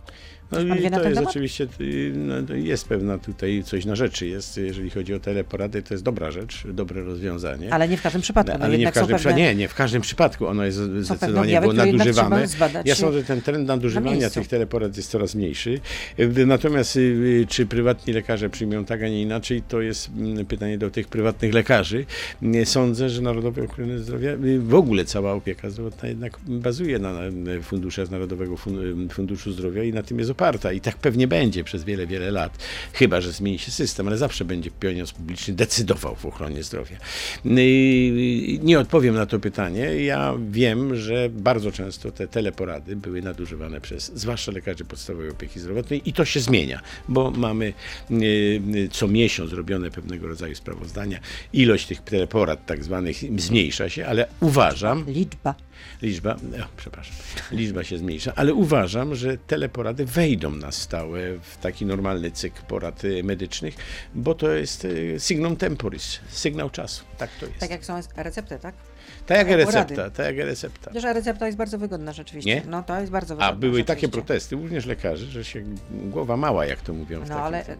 No 0.65 0.75
i 0.75 0.89
na 0.89 0.97
to 0.99 1.03
jest 1.03 1.15
temat? 1.15 1.29
oczywiście, 1.29 1.67
y, 1.81 2.11
no, 2.15 2.55
jest 2.55 2.87
pewna 2.87 3.17
tutaj 3.17 3.63
coś 3.65 3.85
na 3.85 3.95
rzeczy 3.95 4.27
jest, 4.27 4.57
jeżeli 4.57 4.89
chodzi 4.89 5.13
o 5.13 5.19
teleporady, 5.19 5.81
to 5.81 5.93
jest 5.93 6.03
dobra 6.03 6.31
rzecz, 6.31 6.63
dobre 6.67 7.03
rozwiązanie. 7.03 7.73
Ale 7.73 7.87
nie 7.87 7.97
w 7.97 8.01
każdym 8.01 8.21
przypadku. 8.21 8.51
No, 8.53 8.59
No, 8.59 8.65
ale 8.65 8.77
nie 8.77 8.91
w 8.91 8.93
każdym 8.93 9.17
pewne- 9.17 9.33
nie, 9.33 9.55
nie 9.55 9.67
w 9.67 9.75
każdym 9.75 10.01
przypadku 10.01 10.47
ono 10.47 10.63
jest 10.65 10.77
zdecydowanie 10.77 11.61
było 11.61 11.73
nadużywane. 11.73 12.45
Ja 12.85 12.95
sądzę, 12.95 13.19
że 13.19 13.25
ten 13.25 13.41
trend 13.41 13.67
nadużywania 13.67 14.15
miejscu. 14.17 14.39
tych 14.39 14.47
teleporad 14.49 14.97
jest 14.97 15.09
coraz 15.09 15.35
mniejszy. 15.35 15.79
Y, 16.19 16.45
Natomiast 16.45 16.95
y, 16.95 17.45
czy 17.49 17.65
prywatni 17.65 18.13
lekarze 18.13 18.49
przyjmują 18.49 18.85
tak, 18.85 19.03
a 19.03 19.07
nie 19.07 19.21
inaczej, 19.21 19.61
to 19.67 19.81
jest 19.81 20.09
mm, 20.17 20.45
pytanie 20.45 20.77
do 20.77 20.89
tych 20.91 21.07
prywatnych 21.07 21.53
lekarzy. 21.53 22.05
Sądzę, 22.65 23.09
że 23.09 23.21
Narodowy 23.21 23.63
Ochrony 23.63 23.99
Zdrowia, 23.99 24.31
w 24.59 24.75
ogóle 24.75 25.05
cała 25.05 25.33
opieka 25.33 25.69
zdrowotna 25.69 26.09
jednak 26.09 26.37
bazuje 26.47 26.99
na 26.99 27.13
na 27.13 27.61
funduszach 27.61 28.11
Narodowego 28.11 28.55
Fun- 28.55 29.09
Funduszu 29.09 29.51
Zdrowia 29.51 29.83
i 29.83 29.93
na 29.93 30.03
tym 30.03 30.19
jest 30.19 30.31
oparta. 30.31 30.42
I 30.75 30.81
tak 30.81 30.97
pewnie 30.97 31.27
będzie 31.27 31.63
przez 31.63 31.83
wiele, 31.83 32.07
wiele 32.07 32.31
lat. 32.31 32.57
Chyba, 32.93 33.21
że 33.21 33.31
zmieni 33.31 33.59
się 33.59 33.71
system, 33.71 34.07
ale 34.07 34.17
zawsze 34.17 34.45
będzie 34.45 34.71
pieniądz 34.71 35.11
publiczny 35.11 35.53
decydował 35.53 36.15
w 36.15 36.25
ochronie 36.25 36.63
zdrowia. 36.63 36.97
Y, 37.45 38.59
Nie 38.63 38.79
odpowiem 38.79 39.15
na 39.15 39.25
to 39.25 39.39
pytanie. 39.39 40.03
Ja 40.03 40.33
wiem, 40.51 40.95
że 40.95 41.29
bardzo 41.29 41.71
często 41.71 42.11
te 42.11 42.27
teleporady 42.27 42.95
były 42.95 43.21
nadużywane 43.21 43.81
przez 43.81 44.11
zwłaszcza 44.15 44.51
lekarzy 44.51 44.85
podstawowej 44.85 45.29
opieki 45.29 45.59
zdrowotnej 45.59 46.09
i 46.09 46.13
to 46.13 46.25
się 46.25 46.39
zmienia, 46.39 46.81
bo 47.07 47.31
mamy 47.31 47.73
y, 48.11 48.15
y, 48.75 48.89
co 48.91 49.07
miesiąc 49.07 49.53
robione 49.53 49.91
pewnego 49.91 50.27
rodzaju 50.27 50.55
sprawozdania. 50.55 51.19
Ilość 51.53 51.87
tych 51.87 52.01
teleporad 52.01 52.65
tak 52.65 52.83
zwanych 52.83 53.17
zmniejsza 53.37 53.89
się, 53.89 54.05
ale 54.05 54.27
uważam, 54.39 55.05
Liczba. 55.07 55.55
Liczba, 56.01 56.35
o, 56.35 56.67
przepraszam, 56.77 57.15
liczba 57.51 57.83
się 57.83 57.97
zmniejsza, 57.97 58.33
ale 58.35 58.53
uważam, 58.53 59.15
że 59.15 59.37
teleporady 59.37 60.05
wejdą 60.05 60.32
na 60.59 60.71
stałe 60.71 61.19
w 61.41 61.57
taki 61.57 61.85
normalny 61.85 62.31
cykl 62.31 62.61
porad 62.65 63.03
y, 63.03 63.23
medycznych, 63.23 63.75
bo 64.15 64.35
to 64.35 64.49
jest 64.49 64.85
y, 64.85 65.15
signum 65.19 65.55
temporis, 65.55 66.19
sygnał 66.29 66.69
czasu. 66.69 67.03
Tak 67.17 67.29
to 67.39 67.45
jest. 67.45 67.59
Tak 67.59 67.69
jak 67.69 67.85
są 67.85 67.99
recepty, 68.15 68.59
tak? 68.59 68.75
Tak 69.25 69.37
jak 69.37 69.47
Porady. 69.47 69.65
recepta, 69.65 70.09
tak 70.09 70.37
jak 70.37 70.45
recepta. 70.45 70.91
Chociaż 70.93 71.15
recepta 71.15 71.45
jest 71.45 71.57
bardzo 71.57 71.77
wygodna 71.77 72.13
rzeczywiście. 72.13 72.55
Nie? 72.55 72.61
No 72.69 72.83
to 72.83 72.99
jest 72.99 73.11
bardzo 73.11 73.35
wygodna. 73.35 73.47
A 73.47 73.55
były 73.55 73.83
takie 73.83 74.07
protesty, 74.07 74.55
również 74.55 74.85
lekarzy, 74.85 75.25
że 75.25 75.45
się 75.45 75.63
głowa 75.91 76.37
mała, 76.37 76.65
jak 76.65 76.81
to 76.81 76.93
mówią. 76.93 77.21
No 77.29 77.35
ale 77.35 77.67
e, 77.67 77.75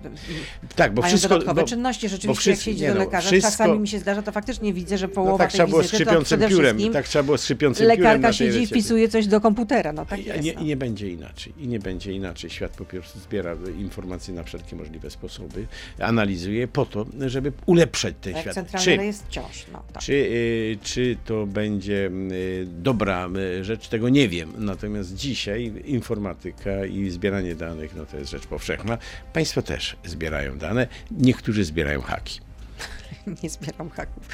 Tak, 0.76 0.93
bo 0.93 1.01
wszystko... 1.01 1.30
dodatkowe 1.30 1.61
bo, 1.61 1.67
czynności. 1.67 2.09
Rzeczywiście, 2.09 2.28
bo 2.28 2.32
jak 2.32 2.39
wszyscy- 2.39 2.65
się 2.65 2.71
idzie 2.71 2.86
nie 2.86 2.93
do 2.93 2.99
no, 2.99 3.05
lekarza, 3.05 3.28
wszystko- 3.28 3.51
czasami 3.51 3.80
mi 3.80 3.88
się 3.88 3.99
zdarza, 3.99 4.21
to 4.21 4.32
faktycznie 4.32 4.74
widzę, 4.74 4.97
że 4.97 5.07
no 5.07 5.13
połowa 5.13 5.38
tak 5.38 5.51
tej 5.51 5.57
trzeba 5.57 5.69
było 5.69 5.84
z 5.84 5.88
skrzypiącym 5.88 6.41
piórem, 6.49 6.78
tak 6.93 7.07
trzeba 7.07 7.24
było 7.24 7.38
z 7.38 7.41
skrzypiącym 7.41 7.84
piórem 7.88 7.99
lekarka 7.99 8.34
siedzi 8.34 8.61
i 8.61 8.67
wpisuje 8.67 9.09
coś 9.09 9.28
do 9.28 9.41
komputera. 9.41 9.93
No 9.93 10.05
tak 10.05 10.19
I, 10.19 10.26
jest. 10.26 10.41
nie, 10.41 10.53
no. 10.53 10.61
I 10.61 10.65
nie 10.65 10.78
będzie 10.78 11.09
inaczej. 11.09 11.53
I 11.57 11.67
nie 11.67 11.80
będzie 11.80 12.11
inaczej. 12.13 12.49
Świat 12.49 12.71
po 12.71 12.86
prostu 12.86 13.19
zbiera 13.19 13.55
informacje 13.80 14.34
na 14.34 14.43
wszelkie 14.43 14.76
możliwe 14.76 15.09
sposoby, 15.09 15.67
analizuje 15.99 16.67
po 16.67 16.86
to, 16.86 17.05
żeby 17.28 17.51
ulepszać 17.65 18.15
ten 18.21 18.34
Jak 18.34 18.41
świat. 18.41 18.55
centralny 18.55 18.86
Czy, 18.86 18.97
rejestr 18.97 19.26
wciąż. 19.28 19.65
No, 19.74 19.84
tak. 19.93 20.03
czy, 20.03 20.13
y, 20.13 20.78
czy 21.14 21.18
to 21.26 21.45
będzie 21.45 22.11
y, 22.32 22.68
dobra 22.68 23.30
y, 23.59 23.64
rzecz, 23.64 23.88
tego 23.88 24.09
nie 24.09 24.30
wiem. 24.30 24.53
Natomiast 24.57 25.16
dzisiaj 25.16 25.74
informatyka 25.86 26.86
i 26.86 27.09
zbieranie 27.09 27.55
danych, 27.55 27.95
no 27.95 28.05
to 28.05 28.18
jest 28.18 28.32
rzecz 28.32 28.47
powszechna. 28.47 28.97
Państwo 29.34 29.61
też 29.61 29.97
zbierają 30.05 30.57
dane. 30.57 30.88
Niektórzy 31.11 31.64
zbierają 31.64 32.01
haki. 32.01 32.39
Nie 33.43 33.49
zbieram 33.49 33.89
haków. 33.89 34.28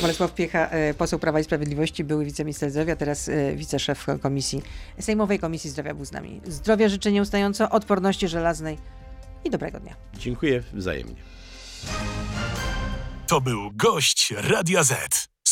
Bolesław 0.00 0.34
Piecha, 0.34 0.68
e, 0.70 0.94
poseł 0.94 1.18
Prawa 1.18 1.40
i 1.40 1.44
Sprawiedliwości, 1.44 2.04
były 2.04 2.24
wiceminister 2.24 2.70
zdrowia, 2.70 2.96
teraz 2.96 3.30
wiceszef 3.56 4.06
komisji, 4.22 4.62
Sejmowej 5.00 5.38
Komisji 5.38 5.70
Zdrowia 5.70 5.94
był 5.94 6.04
z 6.04 6.12
nami. 6.12 6.40
Zdrowia 6.44 6.88
życzę 6.88 7.12
nieustająco, 7.12 7.70
odporności 7.70 8.28
żelaznej 8.28 8.78
i 9.44 9.50
dobrego 9.50 9.80
dnia. 9.80 9.96
Dziękuję 10.18 10.62
wzajemnie. 10.72 11.16
To 13.26 13.40
był 13.40 13.70
gość 13.74 14.34
Radia 14.36 14.82
Z. 14.82 15.33